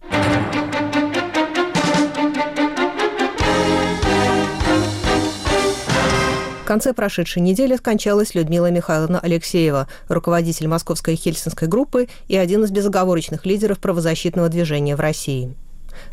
В 6.62 6.66
конце 6.70 6.94
прошедшей 6.94 7.42
недели 7.42 7.76
скончалась 7.78 8.36
Людмила 8.36 8.70
Михайловна 8.70 9.20
Алексеева, 9.20 9.88
руководитель 10.08 10.68
Московской 10.68 11.16
Хельсинской 11.16 11.68
группы 11.68 12.08
и 12.28 12.38
один 12.38 12.64
из 12.64 12.70
безоговорочных 12.70 13.48
лидеров 13.48 13.80
правозащитного 13.80 14.50
движения 14.50 14.96
в 14.96 15.00
России. 15.00 15.56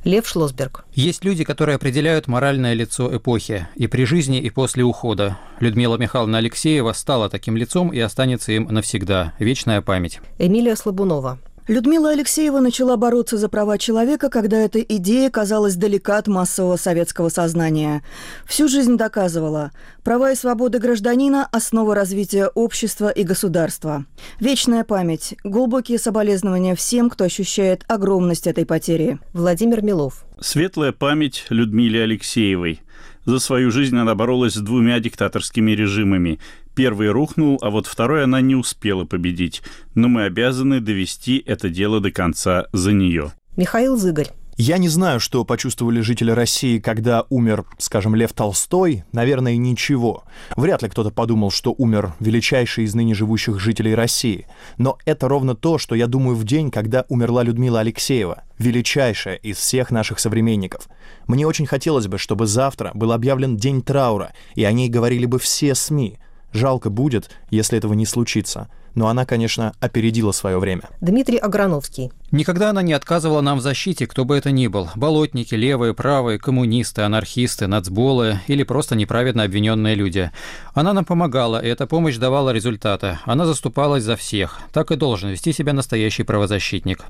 Лев 0.05 0.27
Шлосберг. 0.27 0.85
Есть 0.95 1.25
люди, 1.25 1.45
которые 1.45 1.77
определяют 1.77 2.27
моральное 2.27 2.75
лицо 2.75 3.15
эпохи 3.17 3.69
и 3.75 3.87
при 3.87 4.05
жизни, 4.05 4.41
и 4.41 4.51
после 4.51 4.85
ухода. 4.85 5.39
Людмила 5.61 5.97
Михайловна 5.97 6.39
Алексеева 6.39 6.93
стала 6.93 7.29
таким 7.29 7.57
лицом 7.57 7.91
и 7.91 7.99
останется 7.99 8.53
им 8.53 8.69
навсегда. 8.71 9.33
Вечная 9.39 9.81
память. 9.81 10.21
Эмилия 10.39 10.77
Слабунова. 10.77 11.39
Людмила 11.69 12.11
Алексеева 12.11 12.61
начала 12.61 12.97
бороться 12.97 13.39
за 13.39 13.49
права 13.49 13.77
человека, 13.77 14.29
когда 14.29 14.59
эта 14.59 14.79
идея 14.81 15.31
казалась 15.31 15.75
далека 15.75 16.17
от 16.17 16.29
массового 16.29 16.77
советского 16.77 17.29
сознания. 17.29 18.05
Всю 18.45 18.69
жизнь 18.69 18.97
доказывала, 18.97 19.73
права 20.05 20.31
и 20.31 20.37
свободы 20.37 20.79
гражданина– 20.79 21.45
основа 21.53 21.97
развития 21.97 22.47
общества 22.47 23.09
и 23.09 23.25
государства. 23.25 24.05
Вечная 24.39 24.85
память, 24.85 25.35
глубокие 25.43 25.99
соболезнования 25.99 26.77
всем, 26.77 27.11
кто 27.11 27.25
ощущает 27.25 27.85
огромность 27.89 28.47
этой 28.47 28.65
потери. 28.65 29.19
Владимир 29.33 29.83
Милов. 29.83 30.25
Светлая 30.39 30.93
память 30.93 31.47
Людмиле 31.51 32.05
Алексеевой. 32.05 32.81
За 33.25 33.41
свою 33.41 33.73
жизнь 33.73 33.97
она 33.99 34.15
боролась 34.15 34.55
с 34.55 34.61
двумя 34.61 35.01
диктаторскими 35.01 35.73
режимами 35.73 36.39
Первый 36.77 37.11
рухнул, 37.11 37.59
а 37.63 37.71
вот 37.71 37.87
второй 37.87 38.25
она 38.25 38.43
не 38.43 38.55
успела 38.55 39.07
победить. 39.07 39.63
Но 39.95 40.09
мы 40.09 40.25
обязаны 40.25 40.81
довести 40.81 41.43
это 41.47 41.71
дело 41.71 42.01
до 42.01 42.11
конца 42.11 42.67
за 42.75 42.93
нее. 42.93 43.33
Михаил 43.57 43.97
Зыгорь. 43.97 44.29
Я 44.59 44.77
не 44.77 44.89
знаю, 44.89 45.19
что 45.19 45.45
почувствовали 45.47 46.01
жители 46.01 46.31
России, 46.31 46.79
когда 46.79 47.25
умер, 47.31 47.65
скажем, 47.79 48.15
Лев 48.15 48.35
Толстой. 48.35 49.05
Наверное, 49.13 49.57
ничего. 49.57 50.25
Вряд 50.55 50.83
ли 50.83 50.91
кто-то 50.91 51.11
подумал, 51.11 51.51
что 51.51 51.75
умер 51.77 52.13
величайший 52.21 52.85
из 52.85 52.95
ныне 52.95 53.15
живущих 53.15 53.59
жителей 53.59 53.95
России. 53.95 54.47
Но 54.77 54.99
это 55.07 55.29
ровно 55.29 55.55
то, 55.55 55.79
что 55.79 55.95
я 55.95 56.07
думаю 56.07 56.37
в 56.37 56.45
день, 56.45 56.71
когда 56.71 57.07
умерла 57.09 57.43
Людмила 57.43 57.81
Алексеева, 57.81 58.45
величайшая 58.59 59.37
из 59.37 59.57
всех 59.57 59.91
наших 59.91 60.19
современников. 60.19 60.89
Мне 61.27 61.47
очень 61.47 61.67
хотелось 61.67 62.07
бы, 62.07 62.19
чтобы 62.19 62.47
завтра 62.47 62.91
был 62.93 63.13
объявлен 63.13 63.57
день 63.57 63.81
траура, 63.81 64.33
и 64.55 64.65
о 64.65 64.73
ней 64.73 64.91
говорили 64.91 65.25
бы 65.25 65.39
все 65.39 65.75
СМИ. 65.75 66.19
Жалко 66.57 66.89
будет, 66.89 67.29
если 67.51 67.77
этого 67.77 67.93
не 67.93 68.07
случится. 68.07 68.69
Но 68.95 69.09
она, 69.09 69.27
конечно, 69.27 69.75
опередила 69.79 70.33
свое 70.33 70.59
время. 70.59 70.85
Дмитрий 71.03 71.37
Аграновский. 71.37 72.11
Никогда 72.31 72.71
она 72.71 72.81
не 72.81 72.95
отказывала 72.95 73.43
нам 73.43 73.59
в 73.59 73.61
защите, 73.61 74.07
кто 74.07 74.25
бы 74.25 74.35
это 74.39 74.51
ни 74.51 74.69
был. 74.69 74.89
Болотники, 74.97 75.55
левые, 75.55 75.93
правые, 75.93 76.39
коммунисты, 76.39 77.03
анархисты, 77.03 77.67
нацболы 77.67 78.41
или 78.47 78.63
просто 78.63 78.97
неправедно 78.97 79.43
обвиненные 79.43 79.95
люди. 79.95 80.31
Она 80.73 80.95
нам 80.95 81.05
помогала, 81.05 81.63
и 81.63 81.69
эта 81.69 81.87
помощь 81.87 82.17
давала 82.17 82.51
результаты. 82.51 83.19
Она 83.27 83.45
заступалась 83.45 84.03
за 84.03 84.17
всех. 84.17 84.61
Так 84.73 84.91
и 84.91 84.97
должен 84.97 85.29
вести 85.29 85.53
себя 85.53 85.75
настоящий 85.75 86.23
правозащитник. 86.23 87.05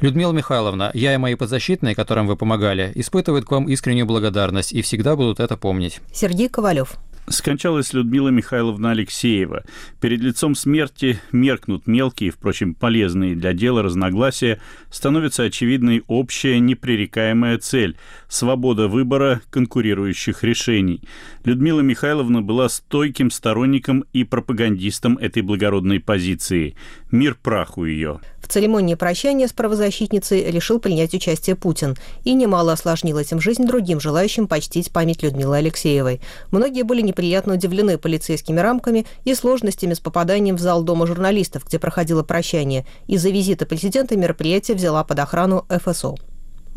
Людмила 0.00 0.32
Михайловна, 0.32 0.90
я 0.94 1.12
и 1.12 1.18
мои 1.18 1.34
подзащитные, 1.34 1.94
которым 1.94 2.26
вы 2.26 2.36
помогали, 2.36 2.90
испытывают 2.94 3.44
к 3.44 3.50
вам 3.50 3.68
искреннюю 3.68 4.06
благодарность 4.06 4.72
и 4.72 4.80
всегда 4.80 5.14
будут 5.14 5.40
это 5.40 5.58
помнить. 5.58 6.00
Сергей 6.10 6.48
Ковалев 6.48 6.96
скончалась 7.30 7.92
Людмила 7.92 8.28
Михайловна 8.28 8.90
Алексеева. 8.90 9.64
Перед 10.00 10.20
лицом 10.20 10.54
смерти 10.54 11.20
меркнут 11.32 11.86
мелкие, 11.86 12.30
впрочем, 12.30 12.74
полезные 12.74 13.34
для 13.34 13.52
дела 13.52 13.82
разногласия, 13.82 14.60
становится 14.90 15.44
очевидной 15.44 16.04
общая 16.06 16.58
непререкаемая 16.60 17.58
цель– 17.58 17.96
свобода 18.28 18.88
выбора 18.88 19.40
конкурирующих 19.50 20.44
решений. 20.44 21.02
Людмила 21.44 21.80
Михайловна 21.80 22.42
была 22.42 22.68
стойким 22.68 23.30
сторонником 23.30 24.04
и 24.12 24.24
пропагандистом 24.24 25.16
этой 25.18 25.42
благородной 25.42 26.00
позиции. 26.00 26.76
Мир 27.10 27.36
праху 27.40 27.84
ее. 27.84 28.20
В 28.42 28.48
церемонии 28.48 28.94
прощания 28.94 29.46
с 29.46 29.52
правозащитницей 29.52 30.50
решил 30.50 30.78
принять 30.78 31.12
участие 31.14 31.56
Путин 31.56 31.96
и 32.24 32.34
немало 32.34 32.72
осложнил 32.72 33.18
этим 33.18 33.40
жизнь 33.40 33.66
другим 33.66 34.00
желающим 34.00 34.46
почтить 34.46 34.90
память 34.90 35.22
Людмилы 35.22 35.58
Алексеевой. 35.58 36.20
Многие 36.50 36.82
были 36.82 37.02
неприятно 37.18 37.54
удивлены 37.54 37.98
полицейскими 37.98 38.60
рамками 38.60 39.04
и 39.24 39.34
сложностями 39.34 39.94
с 39.94 39.98
попаданием 39.98 40.54
в 40.54 40.60
зал 40.60 40.84
Дома 40.84 41.04
журналистов, 41.04 41.64
где 41.66 41.80
проходило 41.80 42.22
прощание. 42.22 42.86
Из-за 43.08 43.30
визита 43.30 43.66
президента 43.66 44.16
мероприятие 44.16 44.76
взяла 44.76 45.02
под 45.02 45.18
охрану 45.18 45.66
ФСО. 45.68 46.14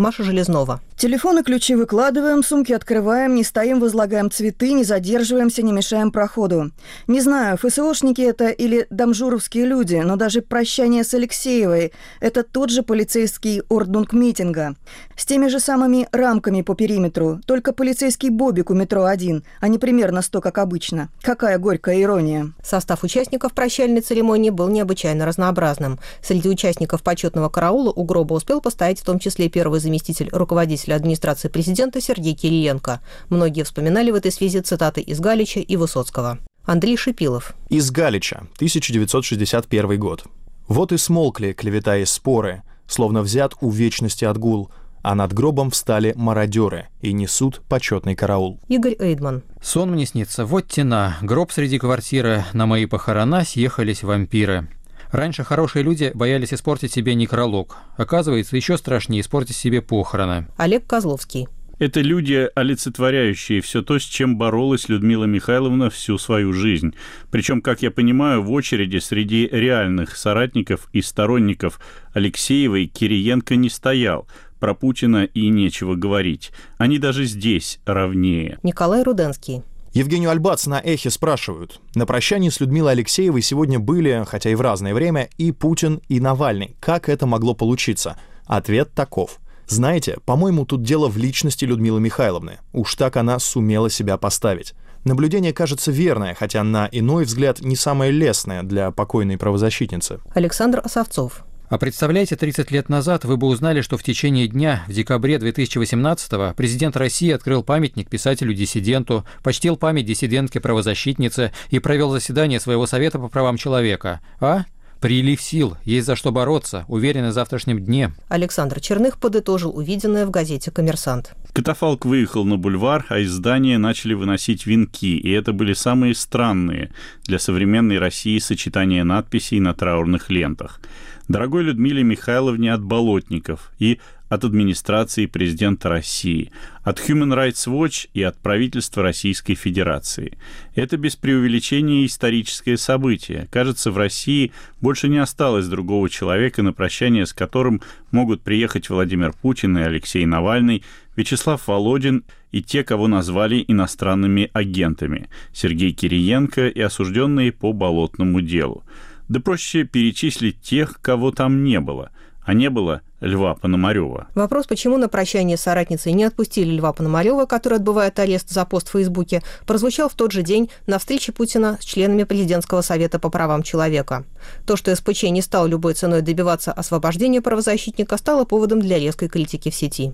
Маша 0.01 0.23
Железнова. 0.23 0.81
Телефоны 0.97 1.43
ключи 1.43 1.75
выкладываем, 1.75 2.43
сумки 2.43 2.73
открываем, 2.73 3.33
не 3.33 3.43
стоим, 3.43 3.79
возлагаем 3.79 4.29
цветы, 4.29 4.73
не 4.73 4.83
задерживаемся, 4.83 5.63
не 5.63 5.71
мешаем 5.71 6.11
проходу. 6.11 6.71
Не 7.07 7.21
знаю, 7.21 7.57
ФСОшники 7.57 8.21
это 8.21 8.49
или 8.49 8.85
дамжуровские 8.89 9.65
люди, 9.65 9.95
но 9.95 10.15
даже 10.15 10.41
прощание 10.41 11.03
с 11.03 11.13
Алексеевой– 11.13 11.91
это 12.19 12.43
тот 12.43 12.69
же 12.69 12.83
полицейский 12.83 13.63
орднунг 13.69 14.13
митинга. 14.13 14.75
С 15.15 15.25
теми 15.25 15.47
же 15.47 15.59
самыми 15.59 16.07
рамками 16.11 16.61
по 16.61 16.75
периметру, 16.75 17.39
только 17.45 17.73
полицейский 17.73 18.29
бобик 18.29 18.69
у 18.69 18.73
метро 18.73 19.05
один, 19.05 19.43
а 19.59 19.67
не 19.67 19.79
примерно 19.79 20.21
сто, 20.21 20.41
как 20.41 20.57
обычно. 20.57 21.09
Какая 21.21 21.57
горькая 21.57 22.01
ирония. 22.01 22.53
Состав 22.63 23.03
участников 23.03 23.53
прощальной 23.53 24.01
церемонии 24.01 24.51
был 24.51 24.69
необычайно 24.69 25.25
разнообразным. 25.25 25.99
Среди 26.21 26.49
участников 26.49 27.01
почетного 27.01 27.49
караула 27.49 27.91
у 27.91 28.03
гроба 28.03 28.33
успел 28.33 28.61
постоять 28.61 28.99
в 28.99 29.05
том 29.05 29.19
числе 29.19 29.49
первый 29.49 29.79
заместитель 29.91 30.29
руководителя 30.31 30.95
администрации 30.95 31.49
президента 31.49 31.99
Сергей 31.99 32.33
Кириенко. 32.33 33.01
Многие 33.29 33.63
вспоминали 33.63 34.09
в 34.09 34.15
этой 34.15 34.31
связи 34.31 34.61
цитаты 34.61 35.01
из 35.01 35.19
Галича 35.19 35.59
и 35.59 35.75
Высоцкого. 35.75 36.39
Андрей 36.63 36.95
Шипилов. 36.95 37.53
Из 37.69 37.91
Галича, 37.91 38.43
1961 38.55 39.99
год. 39.99 40.23
Вот 40.69 40.93
и 40.93 40.97
смолкли 40.97 41.51
клевета 41.51 41.97
и 41.97 42.05
споры, 42.05 42.63
словно 42.87 43.21
взят 43.21 43.53
у 43.59 43.69
вечности 43.69 44.23
отгул, 44.23 44.69
а 45.01 45.13
над 45.13 45.33
гробом 45.33 45.71
встали 45.71 46.13
мародеры 46.15 46.87
и 47.01 47.11
несут 47.11 47.61
почетный 47.67 48.15
караул. 48.15 48.61
Игорь 48.69 48.95
Эйдман. 48.97 49.43
Сон 49.61 49.91
мне 49.91 50.05
снится, 50.05 50.45
вот 50.45 50.67
тена, 50.67 51.17
гроб 51.21 51.51
среди 51.51 51.79
квартиры, 51.79 52.45
на 52.53 52.65
мои 52.65 52.85
похорона 52.85 53.43
съехались 53.43 54.03
вампиры. 54.03 54.69
Раньше 55.11 55.43
хорошие 55.43 55.83
люди 55.83 56.11
боялись 56.13 56.53
испортить 56.53 56.91
себе 56.91 57.15
некролог. 57.15 57.77
Оказывается, 57.97 58.55
еще 58.55 58.77
страшнее 58.77 59.21
испортить 59.21 59.55
себе 59.55 59.81
похороны. 59.81 60.47
Олег 60.57 60.87
Козловский. 60.87 61.47
Это 61.79 62.01
люди, 62.01 62.47
олицетворяющие 62.53 63.59
все 63.59 63.81
то, 63.81 63.97
с 63.97 64.03
чем 64.03 64.37
боролась 64.37 64.87
Людмила 64.87 65.25
Михайловна 65.25 65.89
всю 65.89 66.19
свою 66.19 66.53
жизнь. 66.53 66.93
Причем, 67.31 67.59
как 67.59 67.81
я 67.81 67.89
понимаю, 67.89 68.43
в 68.43 68.51
очереди 68.51 68.99
среди 68.99 69.49
реальных 69.51 70.15
соратников 70.15 70.89
и 70.93 71.01
сторонников 71.01 71.79
Алексеевой 72.13 72.85
Кириенко 72.85 73.55
не 73.55 73.71
стоял. 73.71 74.27
Про 74.59 74.75
Путина 74.75 75.23
и 75.23 75.47
нечего 75.49 75.95
говорить. 75.95 76.51
Они 76.77 76.99
даже 76.99 77.25
здесь 77.25 77.79
равнее. 77.85 78.59
Николай 78.61 79.01
Руденский. 79.01 79.63
Евгению 79.93 80.29
Альбац 80.29 80.67
на 80.67 80.79
«Эхе» 80.79 81.09
спрашивают. 81.09 81.81
На 81.95 82.05
прощании 82.05 82.47
с 82.47 82.61
Людмилой 82.61 82.93
Алексеевой 82.93 83.41
сегодня 83.41 83.77
были, 83.77 84.23
хотя 84.25 84.49
и 84.49 84.55
в 84.55 84.61
разное 84.61 84.93
время, 84.93 85.27
и 85.37 85.51
Путин, 85.51 86.01
и 86.07 86.21
Навальный. 86.21 86.77
Как 86.79 87.09
это 87.09 87.25
могло 87.25 87.53
получиться? 87.53 88.17
Ответ 88.45 88.93
таков. 88.93 89.39
Знаете, 89.67 90.17
по-моему, 90.25 90.65
тут 90.65 90.83
дело 90.83 91.09
в 91.09 91.17
личности 91.17 91.65
Людмилы 91.65 91.99
Михайловны. 91.99 92.59
Уж 92.71 92.95
так 92.95 93.17
она 93.17 93.37
сумела 93.39 93.89
себя 93.89 94.15
поставить. 94.15 94.75
Наблюдение 95.03 95.51
кажется 95.51 95.91
верное, 95.91 96.35
хотя 96.35 96.63
на 96.63 96.87
иной 96.89 97.25
взгляд 97.25 97.59
не 97.59 97.75
самое 97.75 98.11
лестное 98.11 98.63
для 98.63 98.91
покойной 98.91 99.37
правозащитницы. 99.37 100.19
Александр 100.33 100.79
Осовцов. 100.81 101.43
А 101.71 101.77
представляете, 101.77 102.35
30 102.35 102.69
лет 102.71 102.89
назад 102.89 103.23
вы 103.23 103.37
бы 103.37 103.47
узнали, 103.47 103.79
что 103.79 103.95
в 103.95 104.03
течение 104.03 104.49
дня, 104.49 104.83
в 104.89 104.91
декабре 104.91 105.37
2018-го, 105.37 106.53
президент 106.53 106.97
России 106.97 107.31
открыл 107.31 107.63
памятник 107.63 108.09
писателю-диссиденту, 108.09 109.23
почтил 109.41 109.77
память 109.77 110.05
диссидентке-правозащитнице 110.05 111.53
и 111.69 111.79
провел 111.79 112.11
заседание 112.11 112.59
своего 112.59 112.87
Совета 112.87 113.19
по 113.19 113.29
правам 113.29 113.55
человека. 113.55 114.19
А? 114.41 114.65
Прилив 115.01 115.41
сил, 115.41 115.77
есть 115.83 116.05
за 116.05 116.15
что 116.15 116.31
бороться, 116.31 116.85
уверены 116.87 117.29
в 117.29 117.33
завтрашнем 117.33 117.79
дне. 117.79 118.13
Александр 118.29 118.79
Черных 118.79 119.17
подытожил 119.17 119.75
увиденное 119.75 120.27
в 120.27 120.29
газете 120.29 120.69
«Коммерсант». 120.69 121.33
Катафалк 121.53 122.05
выехал 122.05 122.45
на 122.45 122.57
бульвар, 122.57 123.07
а 123.09 123.17
из 123.17 123.31
здания 123.31 123.79
начали 123.79 124.13
выносить 124.13 124.67
венки, 124.67 125.17
и 125.17 125.31
это 125.31 125.53
были 125.53 125.73
самые 125.73 126.13
странные 126.13 126.91
для 127.23 127.39
современной 127.39 127.97
России 127.97 128.37
сочетания 128.37 129.03
надписей 129.03 129.59
на 129.59 129.73
траурных 129.73 130.29
лентах. 130.29 130.79
Дорогой 131.27 131.63
Людмиле 131.63 132.03
Михайловне 132.03 132.71
от 132.71 132.83
Болотников 132.83 133.71
и 133.79 133.99
от 134.31 134.45
администрации 134.45 135.25
президента 135.25 135.89
России, 135.89 136.53
от 136.83 137.01
Human 137.01 137.35
Rights 137.35 137.67
Watch 137.67 138.07
и 138.13 138.23
от 138.23 138.37
правительства 138.37 139.03
Российской 139.03 139.55
Федерации. 139.55 140.37
Это 140.73 140.95
без 140.95 141.17
преувеличения 141.17 142.05
историческое 142.05 142.77
событие. 142.77 143.49
Кажется, 143.51 143.91
в 143.91 143.97
России 143.97 144.53
больше 144.79 145.09
не 145.09 145.17
осталось 145.17 145.67
другого 145.67 146.09
человека, 146.09 146.63
на 146.63 146.71
прощание 146.71 147.25
с 147.25 147.33
которым 147.33 147.81
могут 148.11 148.41
приехать 148.41 148.89
Владимир 148.89 149.33
Путин 149.33 149.77
и 149.77 149.81
Алексей 149.81 150.25
Навальный, 150.25 150.85
Вячеслав 151.17 151.67
Володин 151.67 152.23
и 152.53 152.63
те, 152.63 152.85
кого 152.85 153.09
назвали 153.09 153.65
иностранными 153.67 154.49
агентами, 154.53 155.27
Сергей 155.51 155.91
Кириенко 155.91 156.69
и 156.69 156.79
осужденные 156.79 157.51
по 157.51 157.73
болотному 157.73 158.39
делу. 158.39 158.85
Да 159.27 159.41
проще 159.41 159.83
перечислить 159.83 160.61
тех, 160.61 161.01
кого 161.01 161.31
там 161.31 161.65
не 161.65 161.81
было. 161.81 162.11
А 162.43 162.53
не 162.53 162.69
было 162.69 163.01
Льва 163.21 163.55
Пономарева. 163.55 164.27
Вопрос, 164.33 164.65
почему 164.65 164.97
на 164.97 165.07
прощание 165.07 165.55
с 165.55 165.61
соратницей 165.61 166.11
не 166.13 166.23
отпустили 166.23 166.75
Льва 166.75 166.91
Пономарева, 166.91 167.45
который 167.45 167.77
отбывает 167.77 168.17
арест 168.19 168.49
за 168.49 168.65
пост 168.65 168.89
в 168.89 168.91
Фейсбуке, 168.91 169.43
прозвучал 169.65 170.09
в 170.09 170.15
тот 170.15 170.31
же 170.31 170.41
день 170.41 170.69
на 170.87 170.97
встрече 170.97 171.31
Путина 171.31 171.77
с 171.79 171.85
членами 171.85 172.23
Президентского 172.23 172.81
совета 172.81 173.19
по 173.19 173.29
правам 173.29 173.61
человека. 173.61 174.25
То, 174.65 174.75
что 174.75 174.95
СПЧ 174.95 175.23
не 175.23 175.41
стал 175.41 175.67
любой 175.67 175.93
ценой 175.93 176.21
добиваться 176.21 176.71
освобождения 176.71 177.41
правозащитника, 177.41 178.17
стало 178.17 178.43
поводом 178.43 178.81
для 178.81 178.97
резкой 178.97 179.29
критики 179.29 179.69
в 179.69 179.75
сети. 179.75 180.13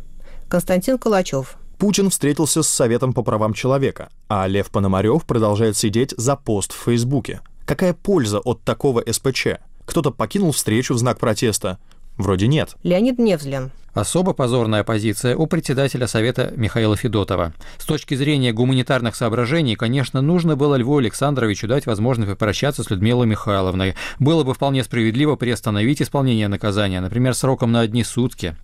Константин 0.49 0.97
Калачев. 0.97 1.57
Путин 1.77 2.09
встретился 2.09 2.63
с 2.63 2.67
Советом 2.67 3.13
по 3.13 3.21
правам 3.21 3.53
человека, 3.53 4.09
а 4.27 4.47
Лев 4.47 4.69
Пономарев 4.69 5.25
продолжает 5.25 5.77
сидеть 5.77 6.13
за 6.17 6.35
пост 6.35 6.73
в 6.73 6.83
Фейсбуке. 6.83 7.41
Какая 7.65 7.93
польза 7.93 8.39
от 8.39 8.63
такого 8.63 9.03
СПЧ? 9.09 9.47
Кто-то 9.85 10.11
покинул 10.11 10.51
встречу 10.51 10.93
в 10.93 10.97
знак 10.97 11.19
протеста, 11.19 11.77
Вроде 12.17 12.47
нет. 12.47 12.75
Леонид 12.83 13.19
Невзлин. 13.19 13.71
Особо 13.97 14.33
позорная 14.33 14.83
позиция 14.83 15.35
у 15.35 15.47
председателя 15.47 16.05
Совета 16.05 16.53
Михаила 16.55 16.95
Федотова. 16.95 17.53
С 17.79 17.85
точки 17.85 18.13
зрения 18.13 18.53
гуманитарных 18.53 19.15
соображений, 19.15 19.75
конечно, 19.75 20.21
нужно 20.21 20.55
было 20.55 20.75
Льву 20.75 20.99
Александровичу 20.99 21.67
дать 21.67 21.87
возможность 21.87 22.29
попрощаться 22.29 22.83
с 22.83 22.91
Людмилой 22.91 23.25
Михайловной. 23.25 23.95
Было 24.19 24.43
бы 24.43 24.53
вполне 24.53 24.83
справедливо 24.83 25.35
приостановить 25.35 26.03
исполнение 26.03 26.47
наказания, 26.47 27.01
например, 27.01 27.33
сроком 27.33 27.71
на 27.71 27.79
одни 27.79 28.03
сутки. 28.03 28.55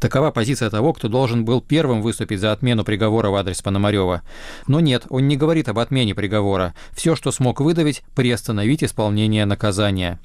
Такова 0.00 0.30
позиция 0.30 0.68
того, 0.68 0.92
кто 0.92 1.08
должен 1.08 1.46
был 1.46 1.62
первым 1.62 2.02
выступить 2.02 2.40
за 2.40 2.52
отмену 2.52 2.84
приговора 2.84 3.30
в 3.30 3.36
адрес 3.36 3.62
Пономарева. 3.62 4.20
Но 4.66 4.80
нет, 4.80 5.04
он 5.08 5.28
не 5.28 5.38
говорит 5.38 5.70
об 5.70 5.78
отмене 5.78 6.14
приговора. 6.14 6.74
Все, 6.92 7.16
что 7.16 7.32
смог 7.32 7.60
выдавить, 7.60 8.02
приостановить 8.14 8.84
исполнение 8.84 9.46
наказания. 9.46 10.20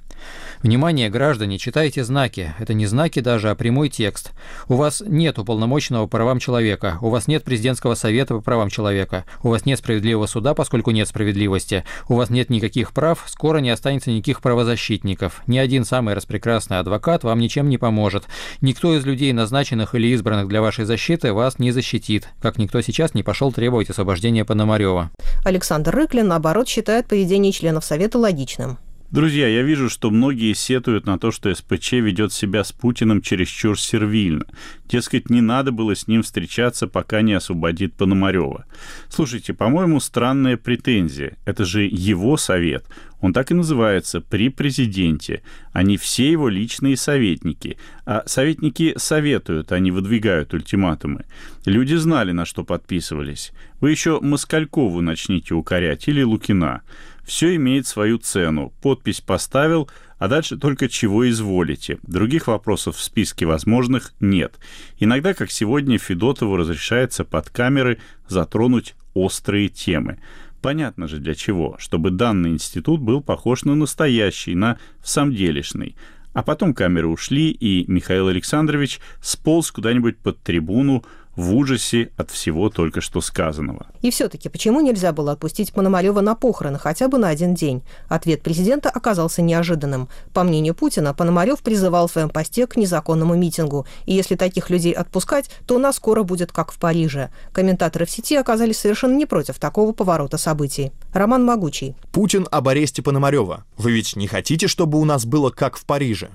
Внимание, 0.61 1.09
граждане, 1.09 1.57
читайте 1.57 2.03
знаки. 2.03 2.53
Это 2.59 2.73
не 2.73 2.85
знаки 2.85 3.21
даже, 3.21 3.49
а 3.49 3.55
прямой 3.55 3.87
текст. 3.87 4.31
У 4.67 4.73
вас 4.73 5.01
нет 5.05 5.39
уполномоченного 5.39 6.03
по 6.03 6.17
правам 6.17 6.39
человека, 6.39 6.97
у 6.99 7.07
вас 7.07 7.27
нет 7.27 7.45
президентского 7.45 7.95
совета 7.95 8.33
по 8.33 8.41
правам 8.41 8.69
человека, 8.69 9.23
у 9.41 9.49
вас 9.49 9.65
нет 9.65 9.79
справедливого 9.79 10.25
суда, 10.25 10.53
поскольку 10.53 10.91
нет 10.91 11.07
справедливости, 11.07 11.85
у 12.09 12.15
вас 12.15 12.29
нет 12.29 12.49
никаких 12.49 12.91
прав, 12.91 13.23
скоро 13.27 13.59
не 13.59 13.69
останется 13.69 14.11
никаких 14.11 14.41
правозащитников. 14.41 15.43
Ни 15.47 15.57
один 15.57 15.85
самый 15.85 16.13
распрекрасный 16.13 16.79
адвокат 16.79 17.23
вам 17.23 17.39
ничем 17.39 17.69
не 17.69 17.77
поможет. 17.77 18.25
Никто 18.59 18.93
из 18.97 19.05
людей, 19.05 19.31
назначенных 19.31 19.95
или 19.95 20.07
избранных 20.07 20.49
для 20.49 20.61
вашей 20.61 20.83
защиты, 20.83 21.31
вас 21.31 21.57
не 21.59 21.71
защитит, 21.71 22.27
как 22.41 22.57
никто 22.57 22.81
сейчас 22.81 23.13
не 23.13 23.23
пошел 23.23 23.53
требовать 23.53 23.89
освобождения 23.89 24.43
Пономарева. 24.43 25.09
Александр 25.45 25.95
Рыклин, 25.95 26.27
наоборот, 26.27 26.67
считает 26.67 27.07
поведение 27.07 27.53
членов 27.53 27.85
Совета 27.85 28.17
логичным. 28.17 28.77
Друзья, 29.11 29.47
я 29.47 29.63
вижу, 29.63 29.89
что 29.89 30.11
многие 30.11 30.53
сетуют 30.53 31.07
на 31.07 31.17
то, 31.17 31.31
что 31.31 31.53
СПЧ 31.53 31.93
ведет 31.93 32.31
себя 32.31 32.63
с 32.63 32.71
Путиным 32.71 33.23
чересчур 33.23 33.79
сервильно. 33.79 34.45
Дескать, 34.87 35.31
не 35.31 35.41
надо 35.41 35.71
было 35.71 35.95
с 35.95 36.07
ним 36.07 36.21
встречаться, 36.21 36.87
пока 36.87 37.23
не 37.23 37.33
освободит 37.33 37.95
Пономарева. 37.95 38.65
Слушайте, 39.09 39.55
по-моему, 39.55 39.99
странная 39.99 40.57
претензия. 40.57 41.37
Это 41.45 41.65
же 41.65 41.81
его 41.85 42.37
совет. 42.37 42.85
Он 43.19 43.33
так 43.33 43.49
и 43.49 43.55
называется 43.55 44.21
«при 44.21 44.49
президенте». 44.49 45.41
Они 45.73 45.97
все 45.97 46.31
его 46.31 46.47
личные 46.47 46.95
советники. 46.95 47.77
А 48.05 48.21
советники 48.27 48.93
советуют, 48.95 49.71
а 49.71 49.79
не 49.79 49.89
выдвигают 49.89 50.53
ультиматумы. 50.53 51.25
Люди 51.65 51.95
знали, 51.95 52.31
на 52.31 52.45
что 52.45 52.63
подписывались. 52.63 53.53
Вы 53.81 53.89
еще 53.89 54.19
Москалькову 54.21 55.01
начните 55.01 55.55
укорять 55.55 56.07
или 56.07 56.21
Лукина. 56.21 56.83
Все 57.29 57.55
имеет 57.57 57.85
свою 57.85 58.17
цену. 58.17 58.73
Подпись 58.81 59.21
поставил, 59.21 59.87
а 60.17 60.27
дальше 60.27 60.57
только 60.57 60.89
чего 60.89 61.29
изволите. 61.29 61.99
Других 62.01 62.47
вопросов 62.47 62.95
в 62.95 63.03
списке 63.03 63.45
возможных 63.45 64.13
нет. 64.19 64.57
Иногда, 64.97 65.35
как 65.35 65.51
сегодня, 65.51 65.99
Федотову 65.99 66.57
разрешается 66.57 67.23
под 67.23 67.51
камеры 67.51 67.99
затронуть 68.27 68.95
острые 69.13 69.69
темы. 69.69 70.17
Понятно 70.59 71.07
же 71.07 71.19
для 71.19 71.35
чего, 71.35 71.75
чтобы 71.77 72.09
данный 72.09 72.49
институт 72.49 72.99
был 72.99 73.21
похож 73.21 73.63
на 73.63 73.75
настоящий, 73.75 74.55
на 74.55 74.79
всамделишный. 74.99 75.95
А 76.33 76.41
потом 76.41 76.73
камеры 76.73 77.09
ушли, 77.09 77.51
и 77.51 77.85
Михаил 77.87 78.27
Александрович 78.27 78.99
сполз 79.21 79.71
куда-нибудь 79.71 80.17
под 80.17 80.41
трибуну, 80.41 81.05
в 81.39 81.55
ужасе 81.55 82.09
от 82.17 82.31
всего 82.31 82.69
только 82.69 82.99
что 82.99 83.21
сказанного. 83.21 83.87
И 84.01 84.11
все-таки 84.11 84.49
почему 84.49 84.81
нельзя 84.81 85.13
было 85.13 85.31
отпустить 85.31 85.71
Пономарева 85.71 86.19
на 86.19 86.35
похороны 86.35 86.77
хотя 86.77 87.07
бы 87.07 87.17
на 87.17 87.29
один 87.29 87.55
день? 87.55 87.81
Ответ 88.09 88.43
президента 88.43 88.89
оказался 88.89 89.41
неожиданным. 89.41 90.09
По 90.33 90.43
мнению 90.43 90.75
Путина, 90.75 91.13
Пономарев 91.13 91.61
призывал 91.61 92.07
в 92.07 92.11
своем 92.11 92.29
посте 92.29 92.67
к 92.67 92.75
незаконному 92.75 93.35
митингу. 93.35 93.87
И 94.05 94.13
если 94.13 94.35
таких 94.35 94.69
людей 94.69 94.91
отпускать, 94.91 95.49
то 95.65 95.75
у 95.75 95.79
нас 95.79 95.95
скоро 95.95 96.23
будет 96.23 96.51
как 96.51 96.73
в 96.73 96.77
Париже. 96.77 97.29
Комментаторы 97.53 98.05
в 98.05 98.11
сети 98.11 98.35
оказались 98.35 98.77
совершенно 98.77 99.15
не 99.15 99.25
против 99.25 99.59
такого 99.59 99.93
поворота 99.93 100.37
событий. 100.37 100.91
Роман 101.13 101.45
Могучий. 101.45 101.95
Путин 102.11 102.47
об 102.51 102.67
аресте 102.67 103.01
Пономарева. 103.01 103.63
Вы 103.77 103.93
ведь 103.93 104.17
не 104.17 104.27
хотите, 104.27 104.67
чтобы 104.67 104.99
у 104.99 105.05
нас 105.05 105.25
было 105.25 105.51
как 105.51 105.77
в 105.77 105.85
Париже? 105.85 106.29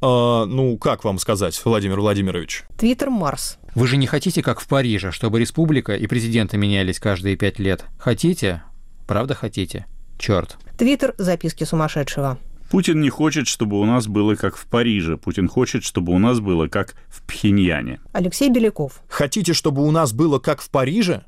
А, 0.00 0.44
ну, 0.46 0.76
как 0.78 1.04
вам 1.04 1.18
сказать, 1.18 1.60
Владимир 1.64 2.00
Владимирович? 2.00 2.64
Твиттер 2.78 3.10
Марс. 3.10 3.58
Вы 3.76 3.86
же 3.86 3.96
не 3.96 4.08
хотите, 4.08 4.42
как 4.42 4.58
в 4.58 4.66
Париже, 4.66 5.12
чтобы 5.12 5.38
республика 5.38 5.94
и 5.94 6.08
президенты 6.08 6.56
менялись 6.56 6.98
каждые 6.98 7.36
пять 7.36 7.60
лет? 7.60 7.84
Хотите? 7.98 8.64
Правда 9.06 9.34
хотите? 9.34 9.86
черт. 10.18 10.56
Твиттер 10.76 11.14
«Записки 11.18 11.64
сумасшедшего». 11.64 12.38
Путин 12.70 13.00
не 13.00 13.10
хочет, 13.10 13.46
чтобы 13.46 13.78
у 13.78 13.84
нас 13.84 14.08
было 14.08 14.34
как 14.34 14.56
в 14.56 14.66
Париже. 14.66 15.16
Путин 15.16 15.46
хочет, 15.46 15.84
чтобы 15.84 16.12
у 16.12 16.18
нас 16.18 16.40
было 16.40 16.66
как 16.66 16.94
в 17.08 17.22
Пхеньяне. 17.22 18.00
Алексей 18.12 18.50
Беляков. 18.50 19.02
Хотите, 19.08 19.52
чтобы 19.52 19.86
у 19.86 19.90
нас 19.92 20.12
было 20.12 20.40
как 20.40 20.60
в 20.60 20.70
Париже? 20.70 21.24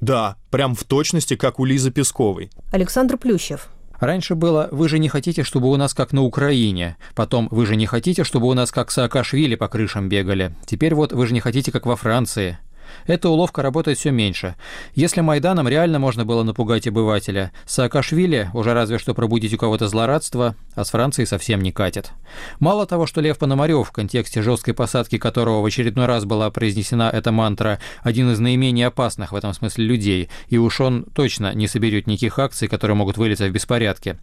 Да, 0.00 0.36
прям 0.50 0.74
в 0.74 0.84
точности, 0.84 1.36
как 1.36 1.60
у 1.60 1.64
Лизы 1.64 1.90
Песковой. 1.90 2.50
Александр 2.72 3.18
Плющев. 3.18 3.68
Раньше 3.98 4.34
было 4.34 4.68
«Вы 4.70 4.88
же 4.88 4.98
не 4.98 5.08
хотите, 5.08 5.42
чтобы 5.42 5.68
у 5.68 5.76
нас 5.76 5.94
как 5.94 6.12
на 6.12 6.22
Украине», 6.22 6.96
потом 7.14 7.48
«Вы 7.50 7.66
же 7.66 7.76
не 7.76 7.86
хотите, 7.86 8.24
чтобы 8.24 8.46
у 8.46 8.54
нас 8.54 8.70
как 8.70 8.90
Саакашвили 8.90 9.56
по 9.56 9.68
крышам 9.68 10.08
бегали», 10.08 10.54
теперь 10.66 10.94
вот 10.94 11.12
«Вы 11.12 11.26
же 11.26 11.34
не 11.34 11.40
хотите, 11.40 11.72
как 11.72 11.86
во 11.86 11.96
Франции». 11.96 12.58
Эта 13.06 13.28
уловка 13.28 13.62
работает 13.62 13.98
все 13.98 14.10
меньше. 14.10 14.56
Если 14.94 15.20
Майданом 15.20 15.68
реально 15.68 15.98
можно 15.98 16.24
было 16.24 16.42
напугать 16.42 16.86
обывателя, 16.86 17.52
Саакашвили 17.66 18.50
уже 18.54 18.74
разве 18.74 18.98
что 18.98 19.14
пробудить 19.14 19.54
у 19.54 19.58
кого-то 19.58 19.88
злорадство, 19.88 20.56
а 20.74 20.84
с 20.84 20.90
Францией 20.90 21.26
совсем 21.26 21.60
не 21.60 21.72
катит. 21.72 22.12
Мало 22.60 22.86
того, 22.86 23.06
что 23.06 23.20
Лев 23.20 23.38
Пономарев, 23.38 23.88
в 23.88 23.92
контексте 23.92 24.42
жесткой 24.42 24.74
посадки 24.74 25.18
которого 25.18 25.62
в 25.62 25.66
очередной 25.66 26.06
раз 26.06 26.24
была 26.24 26.50
произнесена 26.50 27.10
эта 27.10 27.32
мантра, 27.32 27.78
один 28.02 28.30
из 28.30 28.38
наименее 28.38 28.88
опасных 28.88 29.32
в 29.32 29.36
этом 29.36 29.52
смысле 29.52 29.84
людей, 29.84 30.28
и 30.48 30.58
уж 30.58 30.80
он 30.80 31.04
точно 31.04 31.54
не 31.54 31.68
соберет 31.68 32.06
никаких 32.06 32.38
акций, 32.38 32.68
которые 32.68 32.96
могут 32.96 33.16
вылиться 33.16 33.46
в 33.46 33.50
беспорядке. 33.50 34.18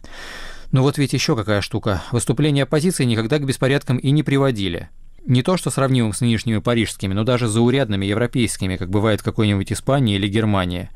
Но 0.72 0.82
вот 0.82 0.98
ведь 0.98 1.12
еще 1.12 1.36
какая 1.36 1.60
штука. 1.60 2.02
Выступления 2.10 2.64
оппозиции 2.64 3.04
никогда 3.04 3.38
к 3.38 3.46
беспорядкам 3.46 3.98
и 3.98 4.10
не 4.10 4.22
приводили 4.22 4.88
не 5.26 5.42
то 5.42 5.56
что 5.56 5.70
сравнимым 5.70 6.12
с 6.12 6.20
нынешними 6.20 6.58
парижскими, 6.58 7.12
но 7.12 7.24
даже 7.24 7.48
заурядными 7.48 8.06
европейскими, 8.06 8.76
как 8.76 8.90
бывает 8.90 9.20
в 9.20 9.24
какой-нибудь 9.24 9.72
Испании 9.72 10.16
или 10.16 10.28
Германии. 10.28 10.90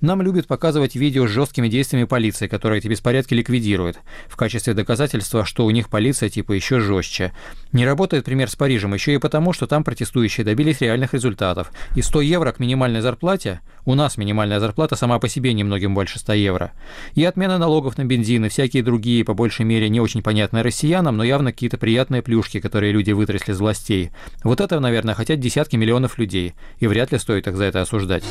Нам 0.00 0.22
любят 0.22 0.46
показывать 0.46 0.96
видео 0.96 1.26
с 1.26 1.30
жесткими 1.30 1.68
действиями 1.68 2.06
полиции, 2.06 2.48
которая 2.48 2.78
эти 2.78 2.88
беспорядки 2.88 3.34
ликвидирует, 3.34 3.98
в 4.28 4.36
качестве 4.36 4.74
доказательства, 4.74 5.44
что 5.44 5.64
у 5.64 5.70
них 5.70 5.88
полиция 5.88 6.28
типа 6.28 6.52
еще 6.52 6.80
жестче. 6.80 7.32
Не 7.72 7.86
работает 7.86 8.24
пример 8.24 8.50
с 8.50 8.56
Парижем 8.56 8.94
еще 8.94 9.14
и 9.14 9.18
потому, 9.18 9.52
что 9.52 9.66
там 9.66 9.84
протестующие 9.84 10.44
добились 10.44 10.80
реальных 10.80 11.14
результатов. 11.14 11.72
И 11.94 12.02
100 12.02 12.20
евро 12.22 12.52
к 12.52 12.58
минимальной 12.58 13.00
зарплате, 13.00 13.60
у 13.84 13.94
нас 13.94 14.16
минимальная 14.16 14.60
зарплата 14.60 14.96
сама 14.96 15.18
по 15.18 15.28
себе 15.28 15.52
немногим 15.52 15.94
больше 15.94 16.18
100 16.18 16.32
евро. 16.34 16.72
И 17.14 17.24
отмена 17.24 17.58
налогов 17.58 17.98
на 17.98 18.04
бензин 18.04 18.44
и 18.44 18.48
всякие 18.48 18.82
другие, 18.82 19.24
по 19.24 19.34
большей 19.34 19.64
мере, 19.64 19.88
не 19.88 20.00
очень 20.00 20.22
понятные 20.22 20.62
россиянам, 20.62 21.16
но 21.16 21.24
явно 21.24 21.52
какие-то 21.52 21.78
приятные 21.78 22.22
плюшки, 22.22 22.60
которые 22.60 22.92
люди 22.92 23.12
вытрясли 23.12 23.52
из 23.52 23.60
властей. 23.72 24.10
Вот 24.44 24.60
это, 24.60 24.80
наверное, 24.80 25.14
хотят 25.14 25.40
десятки 25.40 25.76
миллионов 25.76 26.18
людей, 26.18 26.54
и 26.78 26.86
вряд 26.86 27.12
ли 27.12 27.18
стоит 27.18 27.46
их 27.46 27.56
за 27.56 27.64
это 27.64 27.80
осуждать. 27.80 28.22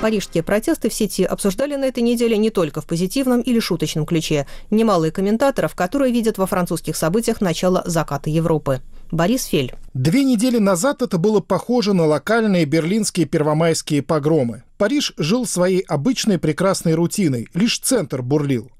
Парижские 0.00 0.42
протесты 0.42 0.88
в 0.88 0.94
сети 0.94 1.22
обсуждали 1.22 1.76
на 1.76 1.84
этой 1.84 2.02
неделе 2.02 2.36
не 2.36 2.50
только 2.50 2.80
в 2.80 2.86
позитивном 2.86 3.40
или 3.40 3.60
шуточном 3.60 4.04
ключе. 4.04 4.46
Немало 4.70 5.04
и 5.04 5.10
комментаторов, 5.12 5.76
которые 5.76 6.12
видят 6.12 6.38
во 6.38 6.46
французских 6.46 6.96
событиях 6.96 7.40
начало 7.40 7.84
заката 7.86 8.28
Европы. 8.28 8.80
Борис 9.12 9.44
Фель. 9.44 9.74
Две 9.94 10.24
недели 10.24 10.58
назад 10.58 11.02
это 11.02 11.18
было 11.18 11.40
похоже 11.40 11.92
на 11.92 12.06
локальные 12.06 12.64
берлинские 12.64 13.26
первомайские 13.26 14.02
погромы. 14.02 14.64
Париж 14.76 15.12
жил 15.18 15.46
своей 15.46 15.82
обычной 15.82 16.38
прекрасной 16.38 16.94
рутиной, 16.94 17.46
лишь 17.54 17.78
центр 17.78 18.22
бурлил. 18.22 18.72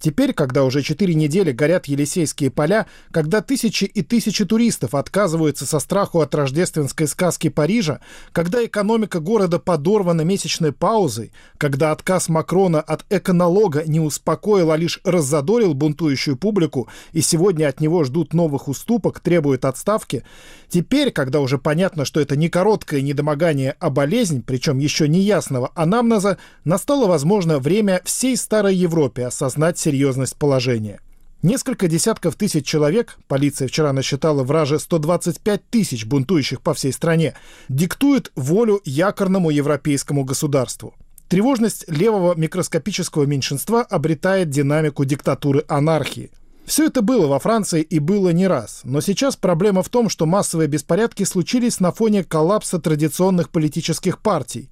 Теперь, 0.00 0.32
когда 0.32 0.64
уже 0.64 0.82
четыре 0.82 1.14
недели 1.14 1.52
горят 1.52 1.86
Елисейские 1.86 2.50
поля, 2.50 2.86
когда 3.10 3.40
тысячи 3.40 3.84
и 3.84 4.02
тысячи 4.02 4.44
туристов 4.44 4.94
отказываются 4.94 5.66
со 5.66 5.78
страху 5.80 6.20
от 6.20 6.34
рождественской 6.34 7.08
сказки 7.08 7.48
Парижа, 7.48 8.00
когда 8.32 8.64
экономика 8.64 9.20
города 9.20 9.58
подорвана 9.58 10.22
месячной 10.22 10.72
паузой, 10.72 11.32
когда 11.58 11.92
отказ 11.92 12.28
Макрона 12.28 12.80
от 12.80 13.04
эконалога 13.10 13.84
не 13.86 14.00
успокоил, 14.00 14.70
а 14.70 14.76
лишь 14.76 15.00
раззадорил 15.04 15.74
бунтующую 15.74 16.36
публику, 16.36 16.88
и 17.12 17.20
сегодня 17.20 17.68
от 17.68 17.80
него 17.80 18.04
ждут 18.04 18.34
новых 18.34 18.68
уступок, 18.68 19.20
требуют 19.20 19.64
отставки, 19.64 20.24
теперь, 20.68 21.10
когда 21.10 21.40
уже 21.40 21.58
понятно, 21.58 22.04
что 22.04 22.20
это 22.20 22.36
не 22.36 22.48
короткое 22.48 23.00
недомогание, 23.00 23.74
а 23.80 23.90
болезнь, 23.90 24.42
причем 24.46 24.78
еще 24.78 25.08
не 25.08 25.20
ясного 25.20 25.72
анамнеза, 25.74 26.38
настало, 26.64 27.06
возможно, 27.06 27.58
время 27.58 28.00
всей 28.04 28.36
старой 28.36 28.74
Европе 28.74 29.26
осознать 29.26 29.78
серьезность 29.88 30.36
положения. 30.36 31.00
Несколько 31.42 31.88
десятков 31.88 32.34
тысяч 32.34 32.66
человек, 32.66 33.16
полиция 33.26 33.68
вчера 33.68 33.94
насчитала 33.94 34.42
враже 34.42 34.78
125 34.78 35.62
тысяч 35.70 36.04
бунтующих 36.04 36.60
по 36.60 36.74
всей 36.74 36.92
стране, 36.92 37.34
диктуют 37.70 38.30
волю 38.36 38.82
якорному 38.84 39.48
европейскому 39.48 40.24
государству. 40.24 40.94
Тревожность 41.28 41.88
левого 41.88 42.34
микроскопического 42.34 43.24
меньшинства 43.24 43.80
обретает 43.80 44.50
динамику 44.50 45.06
диктатуры 45.06 45.64
анархии. 45.68 46.30
Все 46.66 46.84
это 46.84 47.00
было 47.00 47.26
во 47.28 47.38
Франции 47.38 47.80
и 47.80 47.98
было 47.98 48.28
не 48.28 48.46
раз. 48.46 48.82
Но 48.84 49.00
сейчас 49.00 49.36
проблема 49.36 49.82
в 49.82 49.88
том, 49.88 50.10
что 50.10 50.26
массовые 50.26 50.68
беспорядки 50.68 51.24
случились 51.24 51.80
на 51.80 51.92
фоне 51.92 52.24
коллапса 52.24 52.78
традиционных 52.78 53.48
политических 53.48 54.18
партий. 54.18 54.68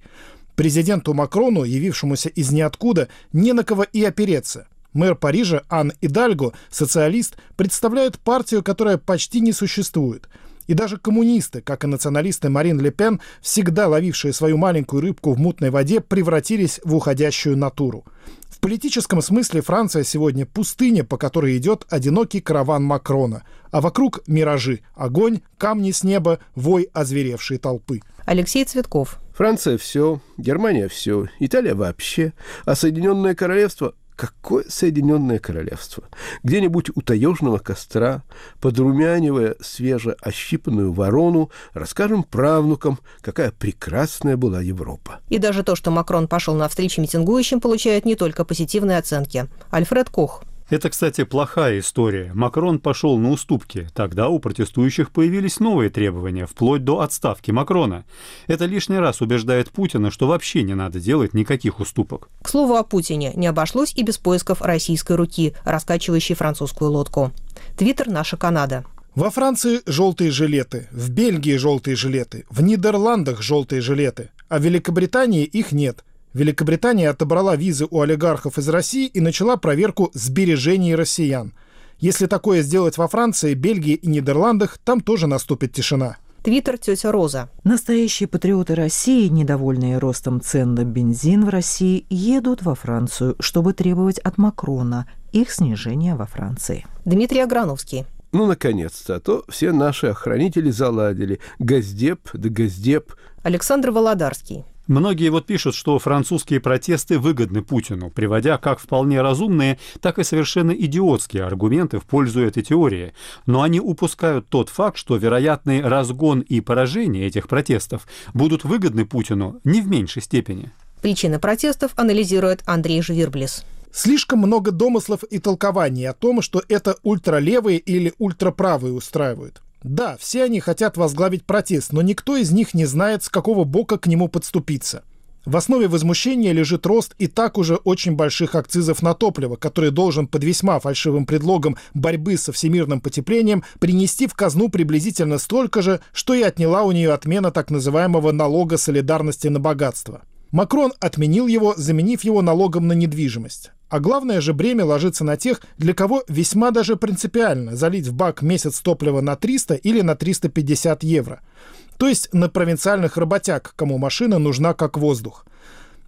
Президенту 0.55 1.15
Макрону, 1.15 1.63
явившемуся 1.63 2.29
из 2.29 2.51
ниоткуда, 2.51 3.07
не 3.33 3.53
на 3.53 3.63
кого 3.63 3.81
и 3.81 4.03
опереться– 4.03 4.67
Мэр 4.97 5.13
Парижа 5.13 5.61
Ан 5.69 5.93
Идальго, 6.01 6.53
социалист, 6.71 7.37
представляет 7.55 8.17
партию, 8.17 8.63
которая 8.63 8.97
почти 8.97 9.41
не 9.41 9.53
существует. 9.53 10.27
И 10.65 10.73
даже 10.73 10.97
коммунисты, 10.97 11.61
как 11.61 11.83
и 11.83 11.87
националисты 11.87 12.49
Марин 12.49 12.79
Ле 12.81 12.89
Пен, 12.89 13.21
всегда 13.39 13.87
ловившие 13.87 14.33
свою 14.33 14.57
маленькую 14.57 15.03
рыбку 15.03 15.33
в 15.33 15.39
мутной 15.39 15.69
воде, 15.69 16.01
превратились 16.01 16.81
в 16.83 16.95
уходящую 16.95 17.55
натуру. 17.55 18.05
В 18.49 18.59
политическом 18.59 19.21
смысле 19.21 19.61
Франция 19.61 20.03
сегодня 20.03 20.47
пустыня, 20.47 21.03
по 21.03 21.17
которой 21.17 21.55
идет 21.57 21.85
одинокий 21.89 22.41
караван 22.41 22.83
Макрона, 22.83 23.43
а 23.69 23.81
вокруг 23.81 24.21
миражи, 24.25 24.79
огонь, 24.95 25.41
камни 25.59 25.91
с 25.91 26.03
неба, 26.03 26.39
вой 26.55 26.89
озверевшей 26.91 27.59
толпы. 27.59 28.01
Алексей 28.25 28.65
Цветков. 28.65 29.19
Франция 29.35 29.77
все, 29.77 30.21
Германия 30.37 30.87
все, 30.87 31.27
Италия 31.39 31.75
вообще, 31.75 32.33
а 32.65 32.73
Соединенное 32.73 33.35
Королевство 33.35 33.93
Какое 34.17 34.65
Соединенное 34.67 35.37
Королевство? 35.37 36.05
Где-нибудь 36.41 36.89
у 36.95 37.01
таежного 37.01 37.59
костра, 37.59 38.23
подрумянивая 38.59 39.55
свежеощипанную 39.61 40.91
ворону, 40.91 41.51
расскажем 41.73 42.23
правнукам, 42.23 42.97
какая 43.21 43.51
прекрасная 43.51 44.35
была 44.35 44.59
Европа. 44.59 45.19
И 45.29 45.37
даже 45.37 45.61
то, 45.61 45.75
что 45.75 45.91
Макрон 45.91 46.27
пошел 46.27 46.55
на 46.55 46.67
встречу 46.67 46.99
митингующим, 46.99 47.61
получает 47.61 48.05
не 48.05 48.15
только 48.15 48.43
позитивные 48.43 48.97
оценки. 48.97 49.47
Альфред 49.69 50.09
Кох. 50.09 50.43
Это, 50.69 50.89
кстати, 50.89 51.23
плохая 51.23 51.79
история. 51.79 52.31
Макрон 52.33 52.79
пошел 52.79 53.17
на 53.17 53.31
уступки. 53.31 53.87
Тогда 53.93 54.27
у 54.27 54.39
протестующих 54.39 55.11
появились 55.11 55.61
новые 55.61 55.89
требования, 55.89 56.45
вплоть 56.45 56.83
до 56.83 56.99
отставки 56.99 57.51
Макрона. 57.51 58.03
Это 58.47 58.65
лишний 58.65 58.97
раз 58.97 59.21
убеждает 59.21 59.71
Путина, 59.71 60.11
что 60.11 60.27
вообще 60.27 60.63
не 60.63 60.75
надо 60.75 60.99
делать 60.99 61.33
никаких 61.33 61.79
уступок. 61.79 62.29
К 62.41 62.49
слову 62.49 62.75
о 62.75 62.83
Путине, 62.83 63.31
не 63.35 63.47
обошлось 63.47 63.93
и 63.95 64.03
без 64.03 64.17
поисков 64.17 64.61
российской 64.61 65.15
руки, 65.15 65.53
раскачивающей 65.63 66.35
французскую 66.35 66.91
лодку. 66.91 67.31
Твиттер 67.77 68.09
«Наша 68.09 68.35
Канада». 68.35 68.83
Во 69.15 69.31
Франции 69.31 69.81
желтые 69.87 70.31
жилеты, 70.31 70.89
в 70.91 71.09
Бельгии 71.09 71.55
желтые 71.55 71.95
жилеты, 71.95 72.45
в 72.49 72.61
Нидерландах 72.61 73.41
желтые 73.41 73.81
жилеты, 73.81 74.29
а 74.47 74.59
в 74.59 74.63
Великобритании 74.63 75.43
их 75.43 75.71
нет. 75.71 76.03
Великобритания 76.33 77.09
отобрала 77.09 77.55
визы 77.55 77.87
у 77.89 78.01
олигархов 78.01 78.57
из 78.57 78.69
России 78.69 79.07
и 79.07 79.19
начала 79.21 79.57
проверку 79.57 80.11
сбережений 80.13 80.95
россиян. 80.95 81.53
Если 81.99 82.27
такое 82.27 82.61
сделать 82.61 82.97
во 82.97 83.07
Франции, 83.07 83.53
Бельгии 83.53 83.95
и 83.95 84.07
Нидерландах, 84.07 84.77
там 84.77 85.01
тоже 85.01 85.25
наступит 85.25 85.73
тишина. 85.73 86.17
Твиттер 86.43 86.77
тетя 86.77 87.11
Роза. 87.11 87.49
Настоящие 87.63 88.27
патриоты 88.27 88.75
России, 88.75 89.27
недовольные 89.27 89.97
ростом 89.97 90.39
цен 90.39 90.75
на 90.75 90.85
бензин 90.85 91.43
в 91.43 91.49
России, 91.49 92.05
едут 92.09 92.61
во 92.61 92.75
Францию, 92.75 93.35
чтобы 93.39 93.73
требовать 93.73 94.19
от 94.19 94.37
Макрона 94.37 95.09
их 95.33 95.51
снижения 95.51 96.15
во 96.15 96.25
Франции. 96.25 96.85
Дмитрий 97.03 97.41
Аграновский. 97.41 98.05
Ну, 98.31 98.45
наконец-то, 98.45 99.15
а 99.15 99.19
то 99.19 99.43
все 99.49 99.71
наши 99.71 100.07
охранители 100.07 100.69
заладили. 100.69 101.39
Газдеп 101.59 102.29
да 102.33 102.49
газдеп. 102.49 103.13
Александр 103.43 103.91
Володарский. 103.91 104.63
Многие 104.87 105.29
вот 105.29 105.45
пишут, 105.45 105.75
что 105.75 105.99
французские 105.99 106.61
протесты 106.61 107.19
выгодны 107.19 107.61
Путину, 107.61 108.09
приводя 108.09 108.57
как 108.57 108.79
вполне 108.79 109.21
разумные, 109.21 109.79
так 110.01 110.17
и 110.17 110.23
совершенно 110.23 110.71
идиотские 110.71 111.43
аргументы 111.43 111.99
в 111.99 112.05
пользу 112.05 112.41
этой 112.41 112.63
теории. 112.63 113.13
Но 113.45 113.63
они 113.63 113.81
упускают 113.81 114.47
тот 114.47 114.69
факт, 114.69 114.97
что 114.97 115.17
вероятный 115.17 115.81
разгон 115.81 116.39
и 116.39 116.61
поражение 116.61 117.27
этих 117.27 117.49
протестов 117.49 118.07
будут 118.33 118.63
выгодны 118.63 119.05
Путину 119.05 119.59
не 119.65 119.81
в 119.81 119.87
меньшей 119.89 120.21
степени. 120.21 120.71
Причины 121.01 121.37
протестов 121.37 121.91
анализирует 121.97 122.63
Андрей 122.65 123.01
Жвирблис. 123.01 123.65
Слишком 123.91 124.39
много 124.39 124.71
домыслов 124.71 125.23
и 125.23 125.39
толкований 125.39 126.07
о 126.07 126.13
том, 126.13 126.41
что 126.41 126.63
это 126.69 126.95
ультралевые 127.03 127.77
или 127.77 128.13
ультраправые 128.19 128.93
устраивают. 128.93 129.61
Да, 129.87 130.17
все 130.19 130.43
они 130.43 130.59
хотят 130.59 130.97
возглавить 130.97 131.45
протест, 131.45 131.93
но 131.93 132.01
никто 132.01 132.35
из 132.35 132.51
них 132.51 132.73
не 132.73 132.85
знает, 132.85 133.23
с 133.23 133.29
какого 133.29 133.63
бока 133.63 133.97
к 133.97 134.07
нему 134.07 134.27
подступиться. 134.27 135.03
В 135.45 135.55
основе 135.55 135.87
возмущения 135.87 136.51
лежит 136.51 136.85
рост 136.85 137.15
и 137.19 137.27
так 137.27 137.57
уже 137.57 137.75
очень 137.75 138.17
больших 138.17 138.53
акцизов 138.55 139.01
на 139.01 139.13
топливо, 139.13 139.55
который 139.55 139.91
должен 139.91 140.27
под 140.27 140.43
весьма 140.43 140.81
фальшивым 140.81 141.25
предлогом 141.25 141.77
борьбы 141.93 142.37
со 142.37 142.51
всемирным 142.51 142.99
потеплением 142.99 143.63
принести 143.79 144.27
в 144.27 144.33
казну 144.33 144.67
приблизительно 144.67 145.37
столько 145.37 145.81
же, 145.81 146.01
что 146.11 146.33
и 146.33 146.41
отняла 146.41 146.83
у 146.83 146.91
нее 146.91 147.13
отмена 147.13 147.51
так 147.51 147.71
называемого 147.71 148.33
налога 148.33 148.75
солидарности 148.75 149.47
на 149.47 149.61
богатство. 149.61 150.23
Макрон 150.51 150.91
отменил 150.99 151.47
его, 151.47 151.75
заменив 151.77 152.25
его 152.25 152.41
налогом 152.41 152.87
на 152.87 152.93
недвижимость. 152.93 153.71
А 153.89 153.99
главное 153.99 154.41
же 154.41 154.53
бремя 154.53 154.85
ложится 154.85 155.23
на 155.23 155.37
тех, 155.37 155.61
для 155.77 155.93
кого 155.93 156.23
весьма 156.27 156.71
даже 156.71 156.97
принципиально 156.97 157.75
залить 157.75 158.07
в 158.07 158.13
бак 158.13 158.41
месяц 158.41 158.79
топлива 158.81 159.21
на 159.21 159.35
300 159.35 159.75
или 159.75 160.01
на 160.01 160.15
350 160.15 161.03
евро– 161.03 161.41
то 161.97 162.07
есть 162.07 162.33
на 162.33 162.47
провинциальных 162.47 163.17
работяг, 163.17 163.73
кому 163.75 163.97
машина 163.97 164.39
нужна 164.39 164.73
как 164.73 164.97
воздух. 164.97 165.45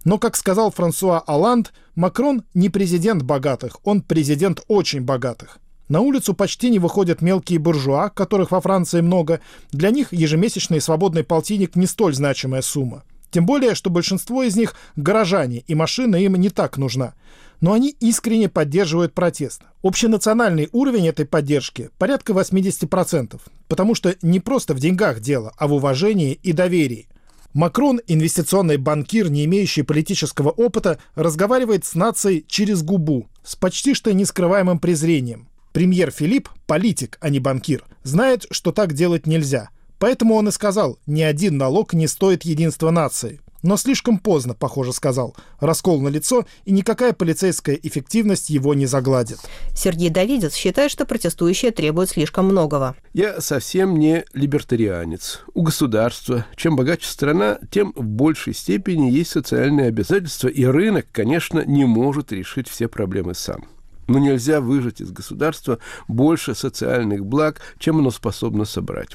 Но, 0.04 0.18
как 0.18 0.36
сказал 0.36 0.70
Франсуа 0.70 1.18
Алланд, 1.18 1.72
Макрон 1.94 2.44
не 2.54 2.70
президент 2.70 3.22
богатых, 3.22 3.76
он 3.84 4.00
президент 4.00 4.62
очень 4.68 5.02
богатых. 5.02 5.58
На 5.88 6.00
улицу 6.00 6.34
почти 6.34 6.70
не 6.70 6.78
выходят 6.78 7.20
мелкие 7.20 7.58
буржуа, 7.58 8.08
которых 8.10 8.52
во 8.52 8.60
Франции 8.60 9.00
много. 9.00 9.40
Для 9.72 9.90
них 9.90 10.12
ежемесячный 10.12 10.80
свободный 10.80 11.24
полтинник 11.24 11.74
не 11.74 11.86
столь 11.86 12.14
значимая 12.14 12.62
сумма. 12.62 13.02
Тем 13.30 13.44
более, 13.44 13.74
что 13.74 13.90
большинство 13.90 14.44
из 14.44 14.56
них– 14.56 14.74
горожане, 14.96 15.64
и 15.66 15.74
машина 15.74 16.16
им 16.16 16.36
не 16.36 16.48
так 16.48 16.78
нужна 16.78 17.14
но 17.60 17.72
они 17.72 17.94
искренне 18.00 18.48
поддерживают 18.48 19.14
протест. 19.14 19.62
Общенациональный 19.82 20.68
уровень 20.72 21.08
этой 21.08 21.26
поддержки 21.26 21.90
порядка 21.98 22.32
80%, 22.32 23.40
потому 23.68 23.94
что 23.94 24.16
не 24.22 24.40
просто 24.40 24.74
в 24.74 24.80
деньгах 24.80 25.20
дело, 25.20 25.52
а 25.58 25.68
в 25.68 25.74
уважении 25.74 26.32
и 26.32 26.52
доверии. 26.52 27.08
Макрон, 27.52 28.00
инвестиционный 28.06 28.76
банкир, 28.76 29.30
не 29.30 29.44
имеющий 29.44 29.82
политического 29.82 30.50
опыта, 30.50 30.98
разговаривает 31.16 31.84
с 31.84 31.94
нацией 31.94 32.44
через 32.46 32.82
губу, 32.82 33.26
с 33.42 33.56
почти 33.56 33.94
что 33.94 34.12
нескрываемым 34.14 34.78
презрением. 34.78 35.48
Премьер 35.72 36.10
Филипп, 36.10 36.48
политик, 36.66 37.18
а 37.20 37.28
не 37.28 37.40
банкир, 37.40 37.84
знает, 38.04 38.46
что 38.50 38.70
так 38.72 38.92
делать 38.92 39.26
нельзя. 39.26 39.70
Поэтому 39.98 40.34
он 40.34 40.48
и 40.48 40.52
сказал, 40.52 40.98
ни 41.06 41.22
один 41.22 41.58
налог 41.58 41.92
не 41.92 42.06
стоит 42.06 42.44
единства 42.44 42.90
нации. 42.90 43.40
Но 43.62 43.76
слишком 43.76 44.18
поздно, 44.18 44.54
похоже, 44.54 44.92
сказал. 44.92 45.36
Раскол 45.60 46.00
на 46.00 46.08
лицо, 46.08 46.46
и 46.64 46.72
никакая 46.72 47.12
полицейская 47.12 47.74
эффективность 47.74 48.50
его 48.50 48.74
не 48.74 48.86
загладит. 48.86 49.38
Сергей 49.74 50.08
Давидец 50.08 50.54
считает, 50.54 50.90
что 50.90 51.04
протестующие 51.04 51.70
требуют 51.70 52.10
слишком 52.10 52.46
многого. 52.46 52.96
Я 53.12 53.40
совсем 53.40 53.98
не 53.98 54.24
либертарианец. 54.32 55.40
У 55.54 55.62
государства, 55.62 56.46
чем 56.56 56.76
богаче 56.76 57.06
страна, 57.06 57.58
тем 57.70 57.92
в 57.94 58.04
большей 58.04 58.54
степени 58.54 59.10
есть 59.10 59.30
социальные 59.30 59.88
обязательства, 59.88 60.48
и 60.48 60.64
рынок, 60.64 61.06
конечно, 61.12 61.62
не 61.64 61.84
может 61.84 62.32
решить 62.32 62.68
все 62.68 62.88
проблемы 62.88 63.34
сам. 63.34 63.66
Но 64.06 64.18
нельзя 64.18 64.60
выжать 64.60 65.00
из 65.00 65.12
государства 65.12 65.78
больше 66.08 66.54
социальных 66.54 67.24
благ, 67.24 67.60
чем 67.78 67.98
оно 67.98 68.10
способно 68.10 68.64
собрать. 68.64 69.10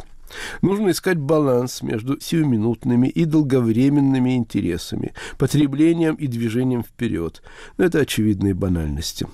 Нужно 0.62 0.92
искать 0.92 1.18
баланс 1.18 1.82
между 1.82 2.20
сиюминутными 2.20 3.08
и 3.08 3.26
долговременными 3.26 4.36
интересами, 4.36 5.14
потреблением 5.38 6.16
и 6.16 6.28
движением 6.28 6.84
вперед. 6.84 7.42
Это 7.78 8.00
очевидные 8.00 8.54
банальности. 8.54 9.28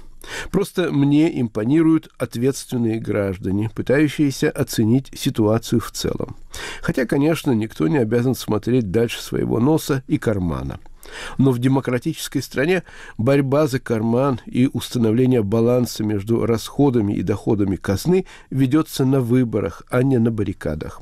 Просто 0.52 0.92
мне 0.92 1.42
импонируют 1.42 2.10
ответственные 2.18 3.00
граждане, 3.00 3.72
пытающиеся 3.74 4.52
оценить 4.52 5.12
ситуацию 5.16 5.80
в 5.80 5.92
целом. 5.92 6.36
Хотя, 6.82 7.06
конечно, 7.06 7.52
никто 7.52 7.88
не 7.88 7.98
обязан 7.98 8.36
смотреть 8.36 8.92
дальше 8.92 9.22
своего 9.22 9.60
носа 9.60 10.04
и 10.08 10.18
кармана– 10.18 10.80
но 11.38 11.52
в 11.52 11.60
демократической 11.60 12.42
стране 12.42 12.84
борьба 13.18 13.68
за 13.68 13.80
карман 13.80 14.40
и 14.46 14.70
установление 14.72 15.44
баланса 15.44 16.04
между 16.04 16.46
расходами 16.46 17.14
и 17.14 17.22
доходами 17.22 17.76
казны 17.76 18.26
ведется 18.50 19.06
на 19.06 19.22
выборах, 19.22 19.84
а 19.90 20.04
не 20.04 20.18
на 20.18 20.32
баррикадах. 20.32 21.02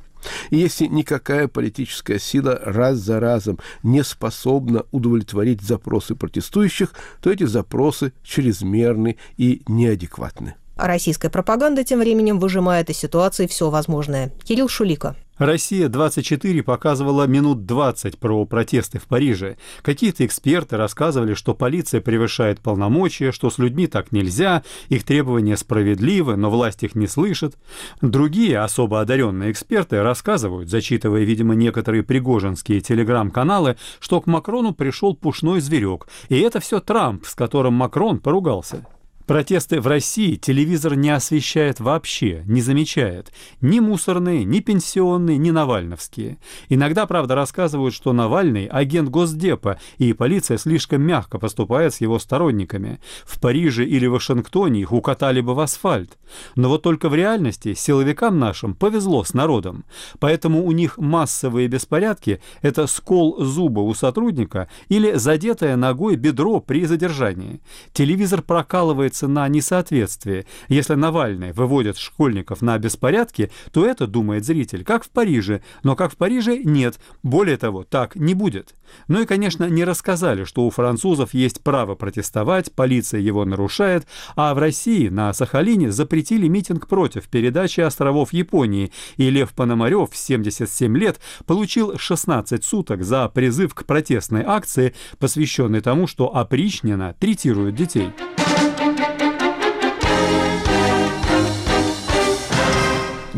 И 0.50 0.58
если 0.58 0.86
никакая 0.88 1.48
политическая 1.48 2.20
сила 2.20 2.60
раз 2.64 2.98
за 2.98 3.20
разом 3.20 3.60
не 3.84 4.04
способна 4.04 4.84
удовлетворить 4.92 5.62
запросы 5.62 6.16
протестующих, 6.16 6.94
то 7.22 7.32
эти 7.32 7.46
запросы 7.46 8.14
чрезмерны 8.24 9.18
и 9.38 9.62
неадекватны. 9.68 10.56
Российская 10.76 11.30
пропаганда 11.30 11.84
тем 11.84 12.00
временем 12.00 12.40
выжимает 12.40 12.90
из 12.90 12.98
ситуации 12.98 13.48
все 13.48 13.70
возможное. 13.70 14.32
Кирилл 14.44 14.70
Шулика. 14.70 15.16
«Россия-24» 15.40 16.62
показывала 16.64 17.26
минут 17.26 17.66
20 17.66 18.20
про 18.20 18.46
протесты 18.46 19.00
в 19.00 19.08
Париже. 19.08 19.58
Какие-то 19.82 20.26
эксперты 20.26 20.78
рассказывали, 20.78 21.34
что 21.34 21.56
полиция 21.56 22.02
превышает 22.02 22.60
полномочия, 22.60 23.32
что 23.32 23.50
с 23.50 23.58
людьми 23.58 23.88
так 23.88 24.12
нельзя, 24.12 24.64
их 24.90 25.04
требования 25.04 25.58
справедливы, 25.58 26.36
но 26.36 26.50
власть 26.52 26.84
их 26.84 26.94
не 26.94 27.08
слышит. 27.08 27.58
Другие 28.02 28.60
особо 28.60 29.02
одаренные 29.02 29.52
эксперты 29.52 30.04
рассказывают, 30.04 30.70
зачитывая, 30.70 31.24
видимо, 31.24 31.56
некоторые 31.56 32.04
пригожинские 32.04 32.82
телеграм-каналы, 32.82 33.78
что 34.00 34.22
к 34.22 34.28
Макрону 34.28 34.74
пришел 34.74 35.16
пушной 35.16 35.62
зверек, 35.62 36.08
и 36.28 36.38
это 36.40 36.60
все 36.60 36.80
Трамп, 36.80 37.26
с 37.26 37.34
которым 37.34 37.74
Макрон 37.74 38.20
поругался. 38.20 38.86
Протесты 39.30 39.80
в 39.80 39.86
России 39.86 40.38
телевизор 40.38 40.96
не 40.96 41.12
освещает 41.12 41.80
вообще, 41.80 42.42
не 42.48 42.62
замечает. 42.62 43.32
Ни 43.62 43.80
мусорные, 43.80 44.44
ни 44.44 44.60
пенсионные, 44.60 45.38
ни 45.38 45.52
навальновские. 45.52 46.40
Иногда, 46.68 47.06
правда, 47.06 47.36
рассказывают, 47.36 47.94
что 47.94 48.12
Навальный– 48.12 48.66
агент 48.72 49.10
Госдепа, 49.10 49.80
и 50.00 50.14
полиция 50.14 50.58
слишком 50.58 51.04
мягко 51.04 51.38
поступает 51.38 51.94
с 51.94 52.02
его 52.02 52.18
сторонниками. 52.18 53.00
В 53.24 53.40
Париже 53.40 53.86
или 53.86 54.08
Вашингтоне 54.08 54.82
их 54.82 54.92
укатали 54.92 55.42
бы 55.42 55.54
в 55.54 55.60
асфальт. 55.60 56.18
Но 56.56 56.70
вот 56.70 56.82
только 56.82 57.08
в 57.08 57.14
реальности 57.14 57.76
силовикам 57.76 58.40
нашим 58.40 58.74
повезло 58.74 59.24
с 59.24 59.36
народом. 59.36 59.86
Поэтому 60.18 60.66
у 60.66 60.72
них 60.72 60.98
массовые 60.98 61.68
беспорядки– 61.68 62.42
это 62.64 62.88
скол 62.88 63.40
зуба 63.44 63.82
у 63.82 63.94
сотрудника 63.94 64.70
или 64.88 65.14
задетое 65.14 65.76
ногой 65.76 66.16
бедро 66.16 66.60
при 66.62 66.86
задержании. 66.86 67.62
Телевизор 67.94 68.42
прокалывается 68.42 69.19
ссылается 69.20 69.28
на 69.28 69.48
несоответствие. 69.48 70.46
Если 70.68 70.96
Навальный 70.96 71.52
выводит 71.52 71.98
школьников 71.98 72.62
на 72.62 72.78
беспорядки, 72.78 73.52
то 73.72 73.86
это, 73.86 74.08
думает 74.08 74.46
зритель, 74.46 74.84
как 74.84 75.04
в 75.04 75.10
Париже. 75.10 75.62
Но 75.84 75.96
как 75.96 76.14
в 76.14 76.18
Париже 76.18 76.58
нет. 76.64 77.00
Более 77.24 77.58
того, 77.58 77.84
так 77.84 78.16
не 78.16 78.34
будет. 78.34 78.76
Ну 79.08 79.22
и, 79.22 79.26
конечно, 79.26 79.70
не 79.70 79.84
рассказали, 79.84 80.46
что 80.46 80.66
у 80.66 80.70
французов 80.70 81.34
есть 81.34 81.62
право 81.62 81.96
протестовать, 81.96 82.72
полиция 82.72 83.22
его 83.22 83.46
нарушает, 83.46 84.08
а 84.36 84.54
в 84.54 84.58
России 84.58 85.10
на 85.10 85.34
Сахалине 85.34 85.92
запретили 85.92 86.48
митинг 86.48 86.88
против 86.88 87.28
передачи 87.28 87.82
островов 87.82 88.34
Японии, 88.34 88.92
и 89.18 89.30
Лев 89.30 89.52
Пономарев 89.52 90.12
в 90.12 90.18
77 90.18 90.98
лет 90.98 91.20
получил 91.46 91.98
16 91.98 92.64
суток 92.64 93.04
за 93.04 93.30
призыв 93.30 93.74
к 93.74 93.86
протестной 93.86 94.44
акции, 94.46 94.94
посвященной 95.20 95.82
тому, 95.82 96.08
что 96.08 96.36
опричнина 96.36 97.16
третирует 97.20 97.76
детей. 97.76 98.12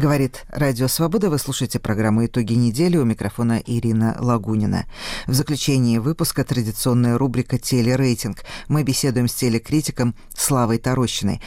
Говорит 0.01 0.45
Радио 0.49 0.87
Свобода. 0.87 1.29
Вы 1.29 1.37
слушаете 1.37 1.77
программу 1.77 2.25
«Итоги 2.25 2.53
недели». 2.53 2.97
У 2.97 3.05
микрофона 3.05 3.61
Ирина 3.63 4.17
Лагунина. 4.19 4.87
В 5.27 5.35
заключении 5.35 5.99
выпуска 5.99 6.43
традиционная 6.43 7.19
рубрика 7.19 7.59
«Телерейтинг». 7.59 8.39
Мы 8.67 8.81
беседуем 8.81 9.27
с 9.27 9.35
телекритиком 9.35 10.15
Славой 10.35 10.79
Тарощиной. 10.79 11.39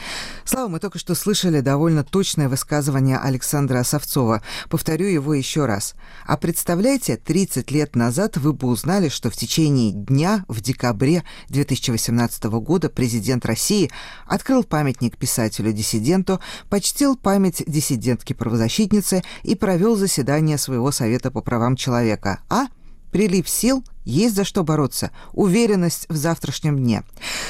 Слава, 0.45 0.69
мы 0.69 0.79
только 0.79 0.99
что 0.99 1.15
слышали 1.15 1.59
довольно 1.59 2.05
точное 2.05 2.47
высказывание 2.47 3.17
Александра 3.17 3.79
Осовцова. 3.79 4.41
Повторю 4.69 5.07
его 5.07 5.33
еще 5.33 5.65
раз. 5.65 5.93
А 6.25 6.37
представляете, 6.37 7.17
30 7.17 7.69
лет 7.71 7.97
назад 7.97 8.37
вы 8.37 8.53
бы 8.53 8.69
узнали, 8.69 9.09
что 9.09 9.29
в 9.29 9.35
течение 9.35 9.91
дня 9.91 10.45
в 10.47 10.61
декабре 10.61 11.25
2018 11.49 12.45
года 12.45 12.87
президент 12.87 13.45
России 13.45 13.91
открыл 14.25 14.63
памятник 14.63 15.17
писателю-диссиденту, 15.17 16.39
почтил 16.69 17.17
память 17.17 17.61
диссидентки 17.67 18.31
правозащитницы 18.45 19.23
и 19.41 19.55
провел 19.55 19.95
заседание 19.95 20.59
своего 20.59 20.91
Совета 20.91 21.31
по 21.31 21.41
правам 21.41 21.75
человека. 21.75 22.41
А 22.47 22.67
прилив 23.11 23.49
сил, 23.49 23.83
есть 24.03 24.35
за 24.35 24.43
что 24.43 24.63
бороться, 24.63 25.09
уверенность 25.33 26.05
в 26.09 26.15
завтрашнем 26.15 26.77
дне. 26.77 27.01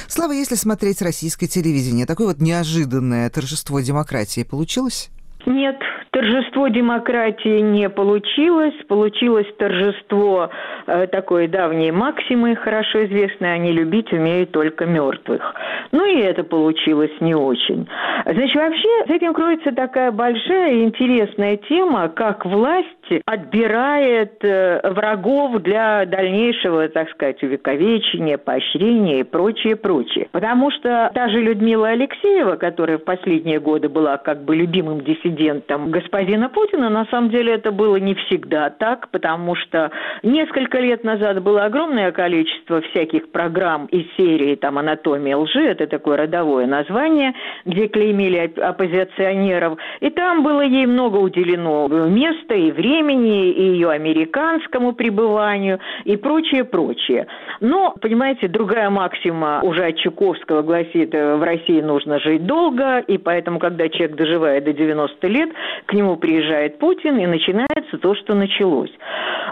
Слава, 0.08 0.32
если 0.32 0.56
смотреть 0.56 1.02
российское 1.02 1.48
телевидение, 1.48 2.06
такое 2.06 2.28
вот 2.28 2.40
неожиданное 2.40 3.30
торжество 3.30 3.82
демократии 3.82 4.44
получилось? 4.44 5.10
Нет, 5.46 5.76
торжество 6.16 6.70
демократии 6.70 7.60
не 7.60 7.90
получилось. 7.90 8.74
Получилось 8.88 9.48
торжество 9.58 10.50
э, 10.88 11.08
такой 11.08 11.50
давней 11.50 11.92
максимы, 11.92 12.56
хорошо 12.56 13.06
известной, 13.06 13.54
они 13.56 13.74
любить 13.74 14.14
умеют 14.14 14.52
только 14.52 14.86
мертвых. 14.86 15.54
Ну 15.92 16.06
и 16.06 16.22
это 16.22 16.46
получилось 16.46 17.12
не 17.20 17.36
очень. 17.36 17.86
Значит, 18.24 18.56
вообще, 18.56 18.88
с 19.08 19.10
этим 19.10 19.34
кроется 19.34 19.74
такая 19.74 20.12
большая 20.12 20.76
и 20.76 20.84
интересная 20.86 21.58
тема, 21.58 22.08
как 22.08 22.46
власть 22.46 22.88
отбирает 23.26 24.38
э, 24.42 24.90
врагов 24.90 25.62
для 25.64 26.06
дальнейшего, 26.06 26.88
так 26.88 27.10
сказать, 27.10 27.44
увековечения, 27.44 28.38
поощрения 28.38 29.20
и 29.20 29.24
прочее, 29.24 29.76
прочее. 29.76 30.30
Потому 30.32 30.72
что 30.72 31.12
та 31.14 31.28
же 31.28 31.42
Людмила 31.42 31.90
Алексеева, 31.90 32.56
которая 32.56 33.00
в 33.00 33.04
последние 33.04 33.60
годы 33.60 33.90
была 33.90 34.16
как 34.16 34.46
бы 34.46 34.56
любимым 34.56 35.02
диссидентом 35.02 35.92
господина 36.06 36.50
Путина, 36.50 36.90
на 36.90 37.06
самом 37.06 37.30
деле 37.30 37.54
это 37.54 37.72
было 37.72 37.96
не 37.96 38.14
всегда 38.14 38.70
так, 38.70 39.10
потому 39.10 39.56
что 39.56 39.92
несколько 40.22 40.80
лет 40.80 41.04
назад 41.04 41.42
было 41.42 41.66
огромное 41.66 42.12
количество 42.12 42.82
всяких 42.82 43.32
программ 43.32 43.88
из 43.88 44.06
серии 44.16 44.56
там 44.56 44.78
«Анатомия 44.78 45.36
лжи», 45.36 45.66
это 45.66 45.88
такое 45.88 46.18
родовое 46.18 46.68
название, 46.68 47.34
где 47.66 47.88
клеймили 47.88 48.54
оппозиционеров, 48.60 49.80
и 50.00 50.10
там 50.12 50.44
было 50.44 50.62
ей 50.62 50.86
много 50.86 51.18
уделено 51.18 51.88
места 52.08 52.54
и 52.54 52.72
времени, 52.72 53.50
и 53.52 53.64
ее 53.74 53.90
американскому 53.90 54.94
пребыванию, 54.94 55.80
и 56.04 56.18
прочее, 56.18 56.66
прочее. 56.66 57.26
Но, 57.62 57.96
понимаете, 58.00 58.48
другая 58.48 58.90
максима 58.90 59.62
уже 59.64 59.86
от 59.86 59.98
Чуковского 59.98 60.62
гласит, 60.62 61.14
в 61.14 61.44
России 61.44 61.82
нужно 61.82 62.20
жить 62.20 62.46
долго, 62.46 63.00
и 63.00 63.18
поэтому, 63.18 63.58
когда 63.60 63.90
человек 63.90 64.16
доживает 64.16 64.66
до 64.66 64.74
90 64.74 65.28
лет, 65.28 65.50
к 65.88 65.94
нему 65.96 66.18
приезжает 66.18 66.78
Путин, 66.80 67.18
и 67.18 67.26
начинается 67.26 67.98
то, 67.98 68.14
что 68.16 68.36
началось. 68.36 68.92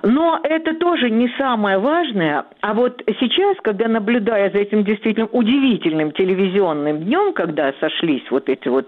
Но 0.03 0.39
это 0.43 0.73
тоже 0.75 1.09
не 1.09 1.29
самое 1.37 1.77
важное. 1.77 2.45
А 2.61 2.73
вот 2.73 3.01
сейчас, 3.19 3.55
когда 3.61 3.87
наблюдая 3.87 4.51
за 4.51 4.57
этим 4.57 4.83
действительно 4.83 5.27
удивительным 5.27 6.11
телевизионным 6.11 7.03
днем, 7.05 7.33
когда 7.33 7.73
сошлись 7.79 8.23
вот 8.29 8.49
эти 8.49 8.67
вот 8.67 8.87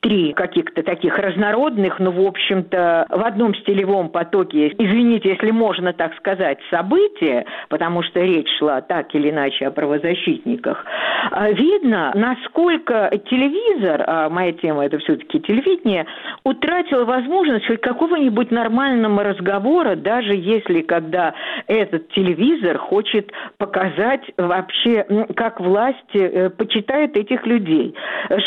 три 0.00 0.32
каких-то 0.32 0.82
таких 0.82 1.16
разнородных, 1.18 2.00
но, 2.00 2.10
в 2.10 2.20
общем-то, 2.20 3.06
в 3.08 3.24
одном 3.24 3.54
стилевом 3.54 4.08
потоке, 4.08 4.68
извините, 4.78 5.30
если 5.30 5.52
можно 5.52 5.92
так 5.92 6.16
сказать, 6.16 6.58
события, 6.70 7.44
потому 7.68 8.02
что 8.02 8.20
речь 8.20 8.48
шла 8.58 8.80
так 8.80 9.14
или 9.14 9.30
иначе 9.30 9.66
о 9.66 9.70
правозащитниках, 9.70 10.84
а, 11.30 11.50
видно, 11.52 12.12
насколько 12.14 13.10
телевизор, 13.30 14.02
а 14.06 14.28
моя 14.28 14.52
тема 14.52 14.86
это 14.86 14.98
все-таки 14.98 15.40
телевидение, 15.40 16.06
утратил 16.44 16.87
возможность 16.92 17.66
хоть 17.66 17.80
какого-нибудь 17.80 18.50
нормального 18.50 19.22
разговора, 19.22 19.96
даже 19.96 20.34
если 20.34 20.82
когда 20.82 21.34
этот 21.66 22.08
телевизор 22.10 22.78
хочет 22.78 23.30
показать 23.58 24.22
вообще, 24.36 25.06
как 25.36 25.60
власть 25.60 26.14
э, 26.14 26.50
почитает 26.50 27.16
этих 27.16 27.46
людей. 27.46 27.94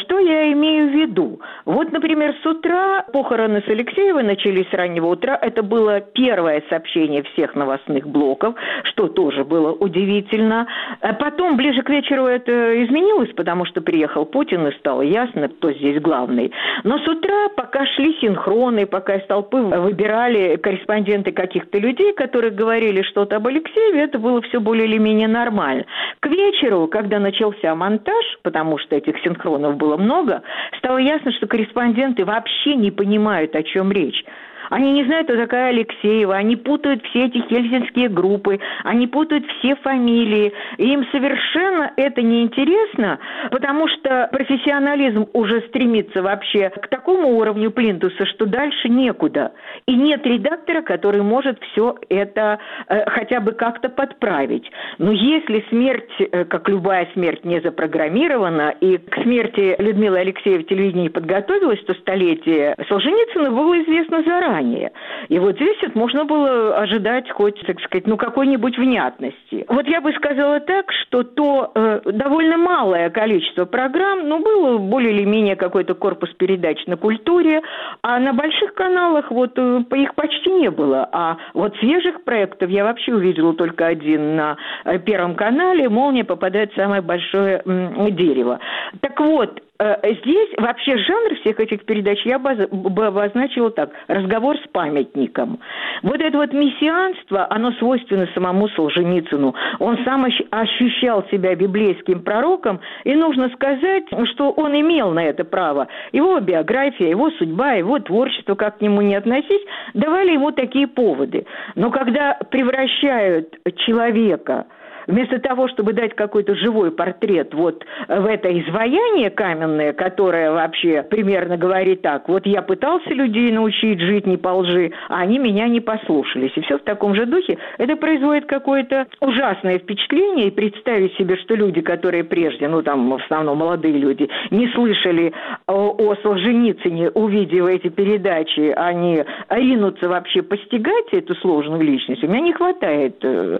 Что 0.02 0.20
я 0.20 0.52
имею 0.54 0.90
в 0.90 0.94
виду? 0.94 1.42
Вот, 1.66 1.92
например, 1.92 2.36
с 2.42 2.46
утра 2.46 3.04
похороны 3.14 3.64
с 3.66 3.70
Алексеевой 3.70 4.24
начались 4.24 4.70
с 4.70 4.74
раннего 4.74 5.08
утра. 5.08 5.38
Это 5.42 5.64
было 5.64 6.00
первое 6.02 6.64
сообщение 6.70 7.24
всех 7.24 7.56
новостных 7.56 8.08
блоков, 8.08 8.56
что 8.84 9.08
тоже 9.08 9.44
было 9.44 9.72
удивительно. 9.72 10.68
А 11.02 11.14
потом, 11.14 11.58
ближе 11.58 11.82
к 11.82 11.90
вечеру, 11.90 12.26
это 12.26 12.84
изменилось, 12.84 13.32
потому 13.36 13.66
что 13.66 13.82
приехал 13.82 14.26
Путин, 14.26 14.68
и 14.68 14.78
стало 14.78 15.02
ясно, 15.02 15.48
кто 15.50 15.72
здесь 15.72 16.02
главный. 16.02 16.52
Но 16.84 17.00
с 17.00 17.08
утра, 17.08 17.50
пока 17.56 17.86
шли 17.86 18.14
синхроны, 18.22 18.86
пока 18.86 19.16
из 19.16 19.26
толпы 19.28 19.58
выбирали 19.58 20.56
корреспонденты 20.58 21.32
каких-то 21.32 21.78
людей, 21.78 22.14
которые 22.14 22.52
говорили 22.52 23.02
что-то 23.02 23.38
об 23.38 23.48
Алексееве, 23.48 24.02
это 24.02 24.20
было 24.20 24.42
все 24.44 24.60
более 24.60 24.86
или 24.86 24.98
менее 24.98 25.28
нормально. 25.28 25.86
К 26.20 26.28
вечеру, 26.28 26.88
когда 26.88 27.20
начался 27.20 27.76
монтаж, 27.76 28.26
потому 28.44 28.78
что 28.78 28.96
этих 28.96 29.18
синхронов 29.24 29.76
было 29.78 29.98
много, 29.98 30.44
стало 30.78 30.98
ясно, 30.98 31.32
что 31.34 31.48
корреспонденты 31.48 32.24
вообще 32.24 32.76
не 32.76 32.92
понимают, 32.92 33.56
о 33.56 33.64
чем 33.64 33.92
речь. 33.92 34.24
Они 34.72 34.94
не 34.94 35.04
знают, 35.04 35.28
кто 35.28 35.36
такая 35.36 35.70
Алексеева, 35.72 36.34
они 36.34 36.56
путают 36.56 37.06
все 37.08 37.26
эти 37.26 37.40
хельсинские 37.40 38.08
группы, 38.08 38.58
они 38.86 39.06
путают 39.06 39.46
все 39.60 39.76
фамилии. 39.76 40.54
И 40.78 40.94
им 40.94 41.06
совершенно 41.12 41.92
это 41.98 42.22
неинтересно, 42.22 43.20
потому 43.52 43.90
что 43.90 44.30
профессионализм 44.32 45.28
уже 45.34 45.60
стремится 45.68 46.24
вообще 46.24 46.70
к 46.70 46.88
такому 46.88 47.38
уровню 47.38 47.70
плинтуса, 47.72 48.26
что 48.28 48.46
дальше 48.46 48.88
некуда. 48.88 49.52
И 49.88 49.94
нет 49.94 50.26
редактора, 50.26 50.82
который 50.82 51.22
может 51.22 51.62
все 51.72 51.98
это 52.08 52.60
э, 52.88 53.10
хотя 53.10 53.42
бы 53.42 53.52
как-то 53.52 53.90
подправить. 53.90 54.72
Но 55.00 55.12
если 55.12 55.66
смерть, 55.68 56.10
э, 56.18 56.46
как 56.46 56.70
любая 56.70 57.10
смерть, 57.14 57.44
не 57.44 57.60
запрограммирована, 57.60 58.74
и 58.80 58.98
к 58.98 59.22
смерти 59.22 59.76
Людмилы 59.80 60.20
Алексеевой 60.20 60.64
телевидение 60.64 61.10
подготовилось, 61.10 61.84
то 61.84 61.94
столетие 61.96 62.78
Солженицына 62.88 63.52
было 63.52 63.78
известно 63.84 64.24
заранее 64.24 64.61
заранее. 64.62 64.92
И 65.30 65.40
вот 65.40 65.56
здесь 65.56 65.78
вот 65.84 65.96
можно 65.96 66.26
было 66.26 66.78
ожидать 66.78 67.30
хоть, 67.32 67.60
так 67.66 67.80
сказать, 67.82 68.08
ну 68.08 68.18
какой-нибудь 68.18 68.78
внятности. 68.78 69.66
Вот 69.68 69.88
я 69.88 70.02
бы 70.02 70.12
сказала 70.14 70.60
так, 70.60 70.92
что 70.92 71.24
то 71.24 71.72
э, 71.74 72.02
довольно 72.06 72.58
малое 72.58 73.10
количество 73.10 73.66
программ, 73.66 74.28
ну 74.28 74.40
было 74.40 74.78
более 74.78 75.14
или 75.14 75.26
менее 75.26 75.56
какой-то 75.56 75.94
корпус 75.94 76.30
передач 76.34 76.86
на 76.88 76.98
культуре, 76.98 77.62
а 78.02 78.20
на 78.20 78.34
больших 78.34 78.74
каналах 78.74 79.32
вот 79.32 79.58
э, 79.58 79.84
их 79.96 80.16
почти 80.16 80.52
не 80.52 80.70
было. 80.70 81.08
А 81.12 81.38
вот 81.54 81.76
свежих 81.78 82.24
проектов 82.24 82.70
я 82.70 82.84
вообще 82.84 83.14
увидела 83.14 83.54
только 83.54 83.88
один 83.88 84.36
на 84.36 84.58
э, 84.86 85.00
Первом 85.00 85.36
канале. 85.36 85.90
«Молния» 85.90 86.24
попадает 86.24 86.72
в 86.72 86.76
самое 86.76 87.02
большое 87.02 87.62
м, 87.66 88.16
дерево. 88.16 88.60
Так 89.02 89.20
вот, 89.20 89.62
здесь 90.04 90.50
вообще 90.58 90.98
жанр 90.98 91.36
всех 91.42 91.60
этих 91.60 91.86
передач 91.86 92.20
я 92.26 92.38
бы 92.38 92.52
обозначила 92.52 93.72
так. 93.72 93.92
Разговор 94.08 94.58
с 94.58 94.68
памятником. 94.72 95.60
Вот 96.04 96.22
это 96.22 96.38
вот 96.38 96.54
мессианство, 96.54 97.48
оно 97.50 97.72
свойственно 97.74 98.28
самому 98.34 98.70
Солженицыну. 98.70 99.56
Он 99.80 99.98
сам 100.04 100.26
ощущал 100.52 101.26
себя 101.32 101.56
библейским 101.56 102.22
пророком, 102.22 102.80
и 103.04 103.16
нужно 103.16 103.50
сказать, 103.50 104.06
что 104.34 104.52
он 104.52 104.80
имел 104.80 105.12
на 105.12 105.24
это 105.24 105.44
право. 105.44 105.88
Его 106.12 106.40
биография, 106.40 107.10
его 107.10 107.32
судьба, 107.32 107.74
его 107.74 108.00
творчество, 108.00 108.56
как 108.56 108.78
к 108.78 108.82
нему 108.82 109.02
не 109.02 109.16
относись, 109.16 109.62
давали 109.94 110.34
ему 110.34 110.52
такие 110.52 110.88
поводы. 110.88 111.46
Но 111.76 111.90
когда 111.92 112.38
превращают 112.50 113.58
человека 113.78 114.66
вместо 115.12 115.40
того, 115.40 115.68
чтобы 115.68 115.94
дать 115.94 116.16
какой-то 116.16 116.56
живой 116.56 116.92
портрет 116.92 117.54
вот 117.54 117.86
в 118.08 118.26
это 118.26 118.50
изваяние 118.60 119.30
каменное, 119.30 119.94
которое 119.94 120.52
вообще 120.52 121.04
примерно 121.04 121.58
говорит 121.58 122.02
так, 122.02 122.28
вот 122.30 122.46
я 122.46 122.62
пытался 122.62 123.10
людей 123.10 123.52
научить 123.52 124.00
жить 124.00 124.26
не 124.26 124.38
по 124.38 124.50
лжи, 124.50 124.92
а 125.10 125.22
они 125.22 125.38
меня 125.38 125.68
не 125.68 125.82
послушались. 125.82 126.52
И 126.56 126.62
все 126.62 126.78
в 126.78 126.84
таком 126.84 127.14
же 127.16 127.26
духе. 127.26 127.58
Это 127.78 127.96
производит 127.96 128.46
какое-то 128.46 129.08
ужасное 129.20 129.80
впечатление, 129.80 130.48
и 130.48 130.52
представить 130.52 131.16
себе, 131.18 131.36
что 131.38 131.56
люди, 131.56 131.82
которые 131.82 132.24
прежде, 132.24 132.68
ну 132.68 132.82
там 132.82 133.10
в 133.10 133.16
основном 133.16 133.58
молодые 133.58 133.98
люди, 133.98 134.30
не 134.50 134.68
слышали 134.70 135.34
о, 135.68 135.94
о 135.98 136.16
Солженицыне, 136.24 137.10
увидев 137.10 137.68
эти 137.68 137.90
передачи, 137.90 138.74
они 138.76 139.24
ринутся 139.50 140.08
вообще 140.08 140.42
постигать 140.42 141.12
эту 141.12 141.36
сложную 141.36 141.82
личность, 141.82 142.24
у 142.24 142.28
меня 142.28 142.40
не 142.40 142.54
хватает 142.54 143.18
э, 143.24 143.60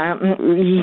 абсолютно 0.00 0.30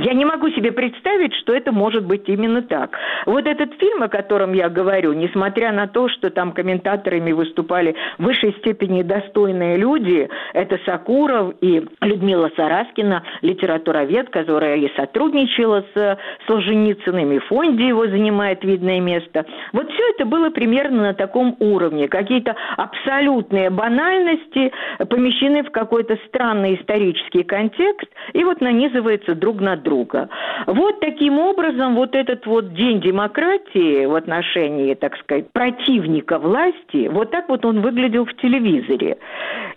я 0.07 0.13
не 0.13 0.25
могу 0.25 0.49
себе 0.49 0.71
представить, 0.71 1.33
что 1.35 1.53
это 1.53 1.71
может 1.71 2.05
быть 2.05 2.23
именно 2.27 2.61
так. 2.61 2.97
Вот 3.25 3.45
этот 3.45 3.73
фильм, 3.79 4.03
о 4.03 4.07
котором 4.07 4.53
я 4.53 4.69
говорю, 4.69 5.13
несмотря 5.13 5.71
на 5.71 5.87
то, 5.87 6.07
что 6.09 6.29
там 6.29 6.51
комментаторами 6.51 7.31
выступали 7.31 7.95
в 8.17 8.23
высшей 8.23 8.53
степени 8.59 9.01
достойные 9.01 9.77
люди, 9.77 10.29
это 10.53 10.79
Сакуров 10.85 11.55
и 11.61 11.83
Людмила 12.01 12.51
Сараскина, 12.55 13.23
литературовед, 13.41 14.29
которая 14.29 14.77
и 14.77 14.93
сотрудничала 14.95 15.83
с 15.93 16.17
Солженицыным, 16.47 17.31
и 17.31 17.39
фонде 17.39 17.87
его 17.87 18.07
занимает 18.07 18.63
видное 18.63 18.99
место. 18.99 19.45
Вот 19.73 19.91
все 19.91 20.03
это 20.15 20.25
было 20.25 20.49
примерно 20.49 21.03
на 21.03 21.13
таком 21.13 21.55
уровне. 21.59 22.07
Какие-то 22.07 22.55
абсолютные 22.77 23.69
банальности 23.69 24.71
помещены 25.09 25.63
в 25.63 25.71
какой-то 25.71 26.17
странный 26.27 26.75
исторический 26.75 27.43
контекст, 27.43 28.09
и 28.33 28.43
вот 28.43 28.61
нанизываются 28.61 29.06
нанизываются 29.07 29.35
друг 29.35 29.61
на 29.61 29.75
друга. 29.75 30.29
Вот 30.65 30.99
таким 30.99 31.39
образом 31.39 31.95
вот 31.95 32.15
этот 32.15 32.45
вот 32.45 32.73
день 32.73 33.01
демократии 33.01 34.05
в 34.05 34.15
отношении, 34.15 34.93
так 34.93 35.17
сказать, 35.17 35.51
противника 35.51 36.39
власти, 36.39 37.07
вот 37.07 37.31
так 37.31 37.49
вот 37.49 37.65
он 37.65 37.81
выглядел 37.81 38.25
в 38.25 38.33
телевизоре. 38.35 39.17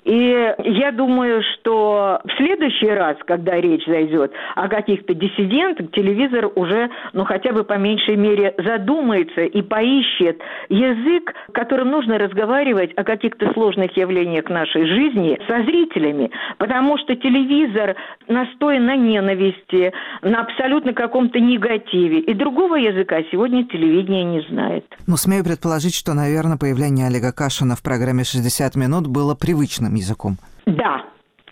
И 0.04 0.54
я 0.64 0.92
думаю, 0.92 1.42
что 1.42 2.20
в 2.24 2.36
следующий 2.36 2.88
раз, 2.88 3.16
когда 3.26 3.60
речь 3.60 3.84
зайдет 3.86 4.32
о 4.54 4.68
каких-то 4.68 5.14
диссидентах, 5.14 5.90
телевизор 5.92 6.50
уже, 6.54 6.88
ну, 7.12 7.24
хотя 7.24 7.52
бы 7.52 7.64
по 7.64 7.74
меньшей 7.74 8.16
мере 8.16 8.54
задумается 8.58 9.42
и 9.42 9.62
поищет 9.62 10.40
язык, 10.68 11.34
которым 11.52 11.90
нужно 11.90 12.18
разговаривать 12.18 12.92
о 12.96 13.04
каких-то 13.04 13.52
сложных 13.52 13.96
явлениях 13.96 14.48
нашей 14.48 14.86
жизни 14.86 15.38
со 15.46 15.62
зрителями, 15.64 16.30
потому 16.58 16.96
что 16.98 17.14
телевизор 17.14 17.94
настоен 18.26 18.86
на 18.86 18.96
ненависти, 19.10 19.92
на 20.22 20.40
абсолютно 20.40 20.92
каком-то 20.92 21.38
негативе, 21.40 22.20
и 22.20 22.34
другого 22.34 22.76
языка 22.76 23.16
сегодня 23.30 23.64
телевидение 23.64 24.24
не 24.24 24.40
знает. 24.48 24.84
Ну, 25.06 25.16
смею 25.16 25.44
предположить, 25.44 25.94
что, 25.94 26.14
наверное, 26.14 26.56
появление 26.56 27.06
Олега 27.06 27.32
Кашина 27.32 27.74
в 27.76 27.82
программе 27.82 28.22
«60 28.22 28.78
минут» 28.78 29.06
было 29.06 29.34
привычным 29.34 29.94
языком. 29.94 30.36
Да, 30.66 31.04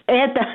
это 0.07 0.47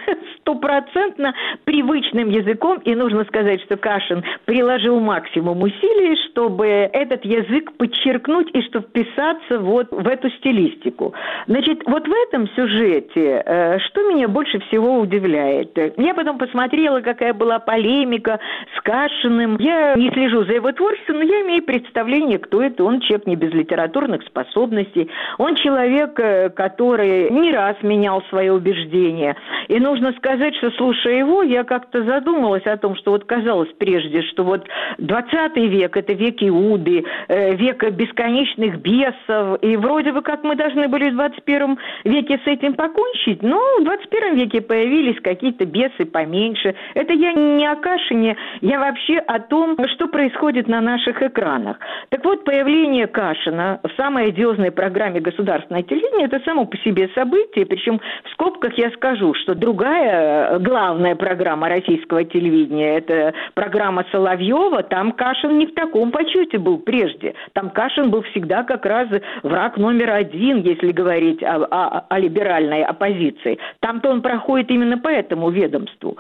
стопроцентно 0.44 1.34
привычным 1.64 2.30
языком, 2.30 2.80
и 2.84 2.94
нужно 2.96 3.24
сказать, 3.26 3.62
что 3.64 3.78
Кашин 3.78 4.24
приложил 4.46 5.00
максимум 5.00 5.62
усилий, 5.62 6.18
чтобы 6.30 6.68
этот 6.68 7.26
язык 7.26 7.72
подчеркнуть 7.78 8.50
и 8.54 8.62
чтобы 8.64 8.88
вписаться 8.88 9.60
вот 9.60 9.88
в 9.92 10.08
эту 10.08 10.30
стилистику. 10.32 11.14
Значит, 11.48 11.82
вот 11.86 12.08
в 12.08 12.14
этом 12.28 12.50
сюжете, 12.56 13.42
э, 13.46 13.80
что 13.80 14.02
меня 14.10 14.28
больше 14.28 14.60
всего 14.68 15.00
удивляет? 15.00 15.78
Я 15.98 16.14
потом 16.14 16.38
посмотрела, 16.38 17.00
какая 17.00 17.34
была 17.34 17.60
полемика 17.60 18.40
с 18.78 18.82
Кашиным. 18.82 19.58
Я 19.60 19.96
не 19.96 20.12
слежу 20.12 20.44
за 20.44 20.54
его 20.54 20.72
творчеством, 20.72 21.18
но 21.18 21.24
я 21.24 21.42
имею 21.42 21.64
представление, 21.64 22.38
кто 22.38 22.62
это. 22.62 22.84
Он 22.84 23.00
человек 23.00 23.28
не 23.28 23.36
без 23.36 23.52
литературных 23.54 24.24
способностей. 24.24 25.10
Он 25.38 25.56
человек, 25.56 26.20
э, 26.20 26.50
который 26.50 27.30
не 27.30 27.52
раз 27.54 27.78
менял 27.82 28.22
свои 28.30 28.50
убеждения. 28.50 29.36
И 29.70 29.80
нужно 29.80 30.12
сказать, 30.14 30.33
сказать, 30.34 30.56
что 30.56 30.72
слушая 30.72 31.20
его, 31.20 31.44
я 31.44 31.64
как-то 31.64 32.04
задумалась 32.04 32.66
о 32.66 32.78
том, 32.78 32.96
что 32.96 33.12
вот 33.12 33.26
казалось 33.26 33.70
прежде, 33.78 34.24
что 34.24 34.44
вот 34.44 34.66
20 34.98 35.56
век– 35.58 35.96
это 35.98 36.14
век 36.14 36.42
Иуды, 36.42 37.06
э, 37.28 37.56
век 37.56 37.84
бесконечных 37.92 38.80
бесов, 38.80 39.60
и 39.62 39.78
вроде 39.78 40.12
бы 40.12 40.22
как 40.22 40.44
мы 40.44 40.56
должны 40.56 40.88
были 40.88 41.12
в 41.12 41.14
21 41.14 41.78
веке 42.04 42.40
с 42.44 42.48
этим 42.48 42.74
покончить, 42.74 43.44
но 43.44 43.60
в 43.80 43.84
21 43.84 44.36
веке 44.36 44.62
появились 44.62 45.22
какие-то 45.22 45.66
бесы 45.66 46.06
поменьше. 46.06 46.74
Это 46.96 47.14
я 47.14 47.34
не 47.34 47.68
о 47.68 47.76
Кашине, 47.76 48.36
я 48.62 48.80
вообще 48.80 49.18
о 49.18 49.40
том, 49.40 49.78
что 49.94 50.08
происходит 50.08 50.68
на 50.68 50.82
наших 50.82 51.22
экранах. 51.22 51.78
Так 52.10 52.26
вот, 52.26 52.44
появление 52.44 53.06
Кашина 53.08 53.80
в 53.84 53.90
самой 53.98 54.30
одиозной 54.30 54.72
программе 54.72 55.20
государственной 55.20 55.84
телевидения– 55.84 56.26
это 56.32 56.42
само 56.44 56.66
по 56.66 56.78
себе 56.78 57.10
событие, 57.14 57.66
причем 57.66 58.00
в 58.24 58.30
скобках 58.32 58.74
я 58.78 58.90
скажу, 58.92 59.34
что 59.36 59.54
другая 59.54 60.23
Э, 60.24 60.60
главная 60.60 61.16
программа 61.16 61.70
российского 61.70 62.24
телевидения, 62.24 62.98
это 62.98 63.34
программа 63.54 64.06
Соловьева, 64.12 64.84
там 64.84 65.12
Кашин 65.12 65.58
не 65.58 65.68
в 65.68 65.74
таком 65.74 66.12
почете 66.12 66.58
был 66.58 66.78
прежде. 66.78 67.34
Там 67.54 67.70
Кашин 67.70 68.10
был 68.10 68.22
всегда 68.24 68.64
как 68.64 68.86
раз 68.86 69.08
враг 69.44 69.78
номер 69.78 70.12
один, 70.12 70.62
если 70.62 70.92
говорить 70.92 71.44
о, 71.44 71.66
о, 71.66 72.06
о 72.10 72.20
либеральной 72.20 72.84
оппозиции. 72.84 73.60
Там-то 73.82 74.10
он 74.10 74.22
проходит 74.22 74.72
именно 74.72 74.98
по 74.98 75.10
этому 75.10 75.50
ведомству. 75.50 76.18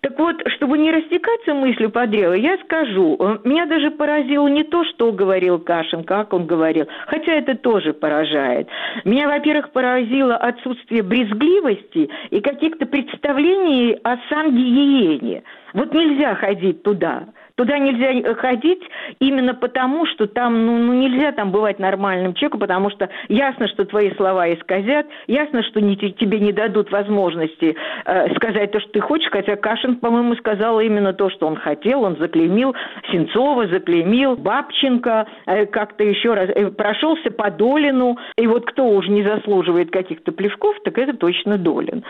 Так 0.00 0.18
вот, 0.18 0.36
чтобы 0.54 0.78
не 0.78 0.92
растекаться 0.92 1.54
мыслью 1.54 1.90
по 1.90 2.06
древу, 2.06 2.34
я 2.34 2.56
скажу, 2.64 3.16
э, 3.18 3.38
меня 3.44 3.66
даже 3.66 3.90
поразило 3.90 4.46
не 4.48 4.62
то, 4.62 4.84
что 4.84 5.12
говорил 5.12 5.58
Кашин, 5.58 6.04
как 6.04 6.32
он 6.32 6.46
говорил, 6.46 6.86
хотя 7.06 7.32
это 7.32 7.56
тоже 7.56 7.92
поражает. 7.92 8.68
Меня, 9.04 9.28
во-первых, 9.28 9.72
поразило 9.72 10.36
отсутствие 10.36 11.02
брезгливости 11.02 12.08
и 12.30 12.40
каких-то 12.40 12.86
представлений 12.86 13.39
представлении 13.40 13.98
о 14.04 14.16
сангиене. 14.28 15.42
Вот 15.74 15.92
нельзя 15.92 16.34
ходить 16.34 16.82
туда. 16.82 17.26
Туда 17.60 17.76
нельзя 17.76 18.34
ходить 18.36 18.80
именно 19.18 19.52
потому, 19.52 20.06
что 20.06 20.26
там, 20.26 20.64
ну, 20.64 20.78
ну, 20.78 20.94
нельзя 20.94 21.30
там 21.32 21.50
бывать 21.50 21.78
нормальным 21.78 22.32
человеком, 22.32 22.60
потому 22.60 22.88
что 22.88 23.10
ясно, 23.28 23.68
что 23.68 23.84
твои 23.84 24.14
слова 24.14 24.50
исказят, 24.54 25.06
ясно, 25.26 25.62
что 25.64 25.82
не, 25.82 25.94
тебе 25.94 26.40
не 26.40 26.52
дадут 26.52 26.90
возможности 26.90 27.76
э, 28.06 28.34
сказать 28.36 28.72
то, 28.72 28.80
что 28.80 28.92
ты 28.92 29.00
хочешь, 29.00 29.28
хотя 29.30 29.56
Кашин, 29.56 29.96
по-моему, 29.96 30.36
сказал 30.36 30.80
именно 30.80 31.12
то, 31.12 31.28
что 31.28 31.46
он 31.46 31.56
хотел, 31.56 32.04
он 32.04 32.16
заклеймил 32.16 32.74
Сенцова, 33.12 33.66
заклеймил 33.66 34.36
Бабченко, 34.36 35.26
э, 35.44 35.66
как-то 35.66 36.02
еще 36.02 36.32
раз, 36.32 36.48
э, 36.54 36.70
прошелся 36.70 37.30
по 37.30 37.50
Долину, 37.50 38.16
и 38.38 38.46
вот 38.46 38.64
кто 38.64 38.88
уже 38.88 39.10
не 39.10 39.22
заслуживает 39.22 39.90
каких-то 39.90 40.32
плевков, 40.32 40.76
так 40.82 40.96
это 40.96 41.14
точно 41.14 41.58
Долин. 41.58 42.04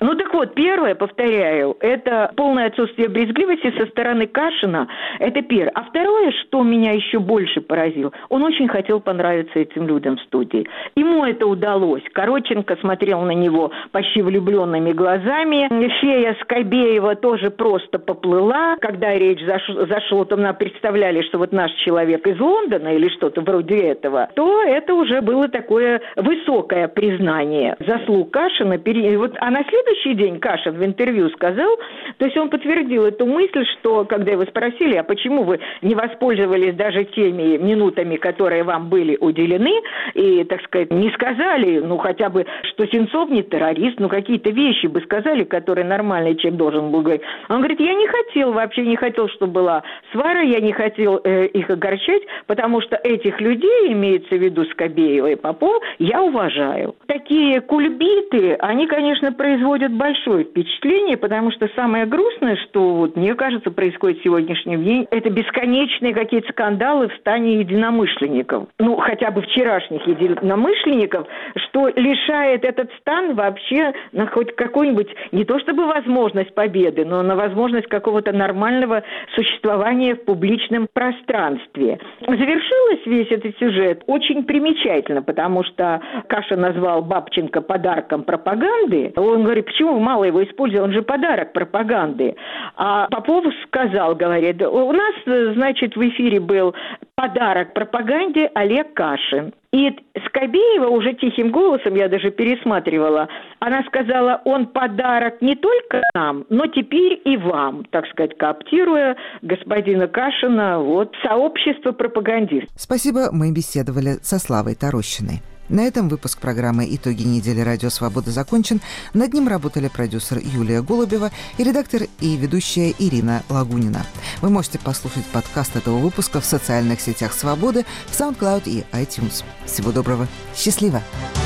Ну 0.00 0.14
так 0.14 0.32
вот, 0.32 0.54
первое, 0.54 0.94
повторяю, 0.94 1.76
это 1.80 2.30
полное 2.36 2.66
отсутствие 2.66 3.08
брезгливости 3.08 3.74
со 3.78 3.86
стороны 3.86 4.26
Кашина, 4.26 4.75
это 5.18 5.42
первое. 5.42 5.72
А 5.74 5.84
второе, 5.84 6.32
что 6.42 6.62
меня 6.62 6.92
еще 6.92 7.18
больше 7.18 7.60
поразило, 7.60 8.12
он 8.28 8.42
очень 8.42 8.68
хотел 8.68 9.00
понравиться 9.00 9.58
этим 9.58 9.86
людям 9.86 10.16
в 10.16 10.20
студии. 10.22 10.66
Ему 10.94 11.24
это 11.24 11.46
удалось. 11.46 12.02
Короченко 12.12 12.76
смотрел 12.80 13.22
на 13.22 13.32
него 13.32 13.70
почти 13.92 14.22
влюбленными 14.22 14.92
глазами. 14.92 15.68
Фея 16.00 16.36
Скобеева 16.42 17.14
тоже 17.16 17.50
просто 17.50 17.98
поплыла. 17.98 18.76
Когда 18.80 19.14
речь 19.14 19.42
заш... 19.44 19.62
зашла, 19.88 20.24
то 20.24 20.36
нам 20.36 20.54
представляли, 20.56 21.22
что 21.22 21.38
вот 21.38 21.52
наш 21.52 21.70
человек 21.84 22.26
из 22.26 22.38
Лондона 22.38 22.88
или 22.88 23.08
что-то 23.08 23.40
вроде 23.40 23.78
этого, 23.78 24.28
то 24.34 24.62
это 24.62 24.94
уже 24.94 25.22
было 25.22 25.48
такое 25.48 26.02
высокое 26.16 26.88
признание 26.88 27.76
заслуг 27.86 28.30
Кашина. 28.30 28.76
Вот, 29.16 29.36
а 29.40 29.50
на 29.50 29.64
след 29.64 29.86
следующий 29.86 30.14
день 30.14 30.40
Кашин 30.40 30.74
в 30.76 30.84
интервью 30.84 31.28
сказал, 31.30 31.76
то 32.18 32.24
есть 32.24 32.36
он 32.36 32.50
подтвердил 32.50 33.04
эту 33.04 33.26
мысль, 33.26 33.64
что 33.78 34.04
когда 34.04 34.32
его 34.32 34.44
спросили, 34.56 34.96
а 34.96 35.04
почему 35.04 35.42
вы 35.42 35.60
не 35.82 35.94
воспользовались 35.94 36.74
даже 36.74 37.04
теми 37.04 37.56
минутами, 37.58 38.16
которые 38.16 38.64
вам 38.64 38.88
были 38.88 39.16
уделены, 39.20 39.82
и, 40.14 40.44
так 40.44 40.62
сказать, 40.62 40.90
не 40.90 41.10
сказали, 41.10 41.78
ну, 41.78 41.98
хотя 41.98 42.30
бы, 42.30 42.46
что 42.62 42.86
Сенцов 42.86 43.28
не 43.28 43.42
террорист, 43.42 44.00
ну, 44.00 44.08
какие-то 44.08 44.50
вещи 44.50 44.86
бы 44.86 45.00
сказали, 45.02 45.44
которые 45.44 45.84
нормальный 45.84 46.36
человек 46.36 46.58
должен 46.58 46.90
был 46.90 47.02
говорить. 47.02 47.22
Он 47.48 47.58
говорит, 47.58 47.80
я 47.80 47.94
не 47.94 48.06
хотел, 48.06 48.52
вообще 48.52 48.82
не 48.82 48.96
хотел, 48.96 49.28
чтобы 49.28 49.52
была 49.52 49.82
свара, 50.12 50.40
я 50.40 50.60
не 50.60 50.72
хотел 50.72 51.20
э, 51.22 51.46
их 51.46 51.68
огорчать, 51.68 52.22
потому 52.46 52.80
что 52.80 52.96
этих 52.96 53.40
людей, 53.40 53.92
имеется 53.92 54.34
в 54.34 54.42
виду 54.42 54.64
Скобеева 54.66 55.32
и 55.32 55.36
Попов, 55.36 55.82
я 55.98 56.22
уважаю. 56.22 56.94
Такие 57.06 57.60
кульбиты, 57.60 58.54
они, 58.54 58.86
конечно, 58.86 59.32
производят 59.32 59.92
большое 59.92 60.44
впечатление, 60.44 61.16
потому 61.16 61.50
что 61.52 61.68
самое 61.74 62.06
грустное, 62.06 62.56
что 62.56 62.94
вот, 62.94 63.16
мне 63.16 63.34
кажется, 63.34 63.70
происходит 63.70 64.18
в 64.18 64.22
сегодняшний 64.46 64.76
день, 64.76 65.06
это 65.10 65.30
бесконечные 65.30 66.14
какие-то 66.14 66.50
скандалы 66.52 67.08
в 67.08 67.14
стане 67.16 67.60
единомышленников. 67.60 68.68
Ну, 68.78 68.96
хотя 68.96 69.30
бы 69.30 69.42
вчерашних 69.42 70.06
единомышленников, 70.06 71.26
что 71.68 71.88
лишает 71.88 72.64
этот 72.64 72.90
стан 73.00 73.34
вообще 73.34 73.92
на 74.12 74.26
хоть 74.26 74.54
какую-нибудь, 74.54 75.08
не 75.32 75.44
то 75.44 75.58
чтобы 75.58 75.86
возможность 75.86 76.54
победы, 76.54 77.04
но 77.04 77.22
на 77.22 77.36
возможность 77.36 77.88
какого-то 77.88 78.32
нормального 78.32 79.02
существования 79.34 80.14
в 80.14 80.24
публичном 80.24 80.88
пространстве. 80.92 81.98
Завершилась 82.20 83.06
весь 83.06 83.30
этот 83.30 83.58
сюжет 83.58 84.02
очень 84.06 84.44
примечательно, 84.44 85.22
потому 85.22 85.64
что 85.64 86.00
Каша 86.28 86.56
назвал 86.56 87.02
Бабченко 87.02 87.60
подарком 87.62 88.22
пропаганды. 88.22 89.12
Он 89.16 89.42
говорит, 89.42 89.66
почему 89.66 89.98
мало 89.98 90.24
его 90.24 90.42
использовали? 90.44 90.84
Он 90.84 90.92
же 90.92 91.02
подарок 91.02 91.52
пропаганды. 91.52 92.36
А 92.76 93.08
Попов 93.10 93.44
сказал, 93.66 94.14
говорит, 94.14 94.35
у 94.70 94.92
нас, 94.92 95.54
значит, 95.54 95.96
в 95.96 96.00
эфире 96.00 96.40
был 96.40 96.74
подарок 97.14 97.74
пропаганде 97.74 98.50
Олег 98.54 98.94
Кашин. 98.94 99.52
И 99.72 99.90
Скобеева 100.26 100.88
уже 100.88 101.12
тихим 101.14 101.50
голосом, 101.50 101.94
я 101.96 102.08
даже 102.08 102.30
пересматривала, 102.30 103.28
она 103.58 103.82
сказала, 103.84 104.40
он 104.44 104.66
подарок 104.66 105.42
не 105.42 105.54
только 105.54 106.02
нам, 106.14 106.46
но 106.48 106.66
теперь 106.66 107.20
и 107.24 107.36
вам, 107.36 107.84
так 107.90 108.06
сказать, 108.06 108.38
кооптируя 108.38 109.16
господина 109.42 110.08
Кашина, 110.08 110.78
вот, 110.78 111.14
сообщество 111.22 111.92
пропагандистов. 111.92 112.70
Спасибо, 112.74 113.28
мы 113.32 113.52
беседовали 113.52 114.18
со 114.22 114.38
Славой 114.38 114.74
Тарощиной. 114.74 115.42
На 115.68 115.80
этом 115.80 116.08
выпуск 116.08 116.38
программы 116.38 116.86
«Итоги 116.88 117.22
недели 117.22 117.60
Радио 117.60 117.90
Свобода» 117.90 118.30
закончен. 118.30 118.80
Над 119.14 119.32
ним 119.32 119.48
работали 119.48 119.88
продюсер 119.88 120.38
Юлия 120.38 120.82
Голубева 120.82 121.30
и 121.58 121.64
редактор 121.64 122.02
и 122.20 122.36
ведущая 122.36 122.94
Ирина 122.98 123.42
Лагунина. 123.48 124.06
Вы 124.40 124.50
можете 124.50 124.78
послушать 124.78 125.26
подкаст 125.26 125.76
этого 125.76 125.98
выпуска 125.98 126.40
в 126.40 126.44
социальных 126.44 127.00
сетях 127.00 127.32
Свободы, 127.32 127.84
в 128.06 128.18
SoundCloud 128.18 128.62
и 128.66 128.84
iTunes. 128.92 129.44
Всего 129.64 129.92
доброго. 129.92 130.28
Счастливо! 130.54 131.02
Культ 131.22 131.45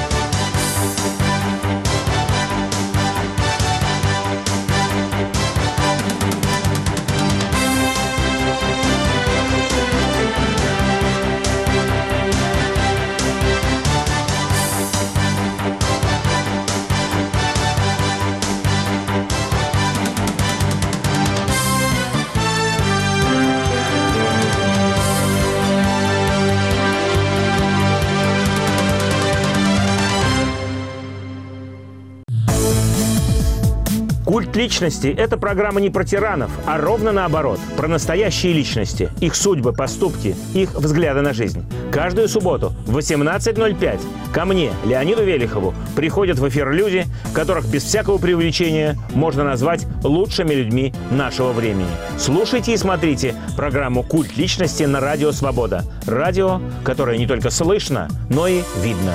личности– 34.61 35.15
это 35.19 35.39
программа 35.39 35.81
не 35.81 35.89
про 35.89 36.05
тиранов, 36.05 36.51
а 36.67 36.79
ровно 36.79 37.13
наоборот, 37.13 37.59
про 37.77 37.89
настоящие 37.89 38.53
личности, 38.53 39.11
их 39.21 39.35
судьбы, 39.35 39.73
поступки, 39.73 40.37
их 40.55 40.75
взгляды 40.75 41.23
на 41.23 41.33
жизнь. 41.33 41.65
Каждую 41.91 42.29
субботу 42.29 42.73
в 42.87 42.97
18.05 42.97 44.01
ко 44.33 44.45
мне, 44.45 44.71
Леониду 44.85 45.25
Велихову, 45.25 45.75
приходят 45.97 46.39
в 46.39 46.47
эфир 46.49 46.71
люди, 46.73 47.07
которых 47.33 47.67
без 47.67 47.85
всякого 47.85 48.19
преувеличения 48.19 48.99
можно 49.15 49.45
назвать 49.45 49.87
лучшими 50.05 50.53
людьми 50.53 50.93
нашего 51.11 51.53
времени. 51.53 51.89
Слушайте 52.19 52.75
и 52.75 52.77
смотрите 52.77 53.35
программу 53.57 54.03
«Культ 54.03 54.37
личности» 54.37 54.83
на 54.83 55.01
Радио 55.01 55.33
Свобода. 55.33 55.85
Радио, 56.07 56.61
которое 56.85 57.17
не 57.17 57.27
только 57.27 57.51
слышно, 57.51 58.09
но 58.29 58.47
и 58.47 58.61
видно. 58.83 59.15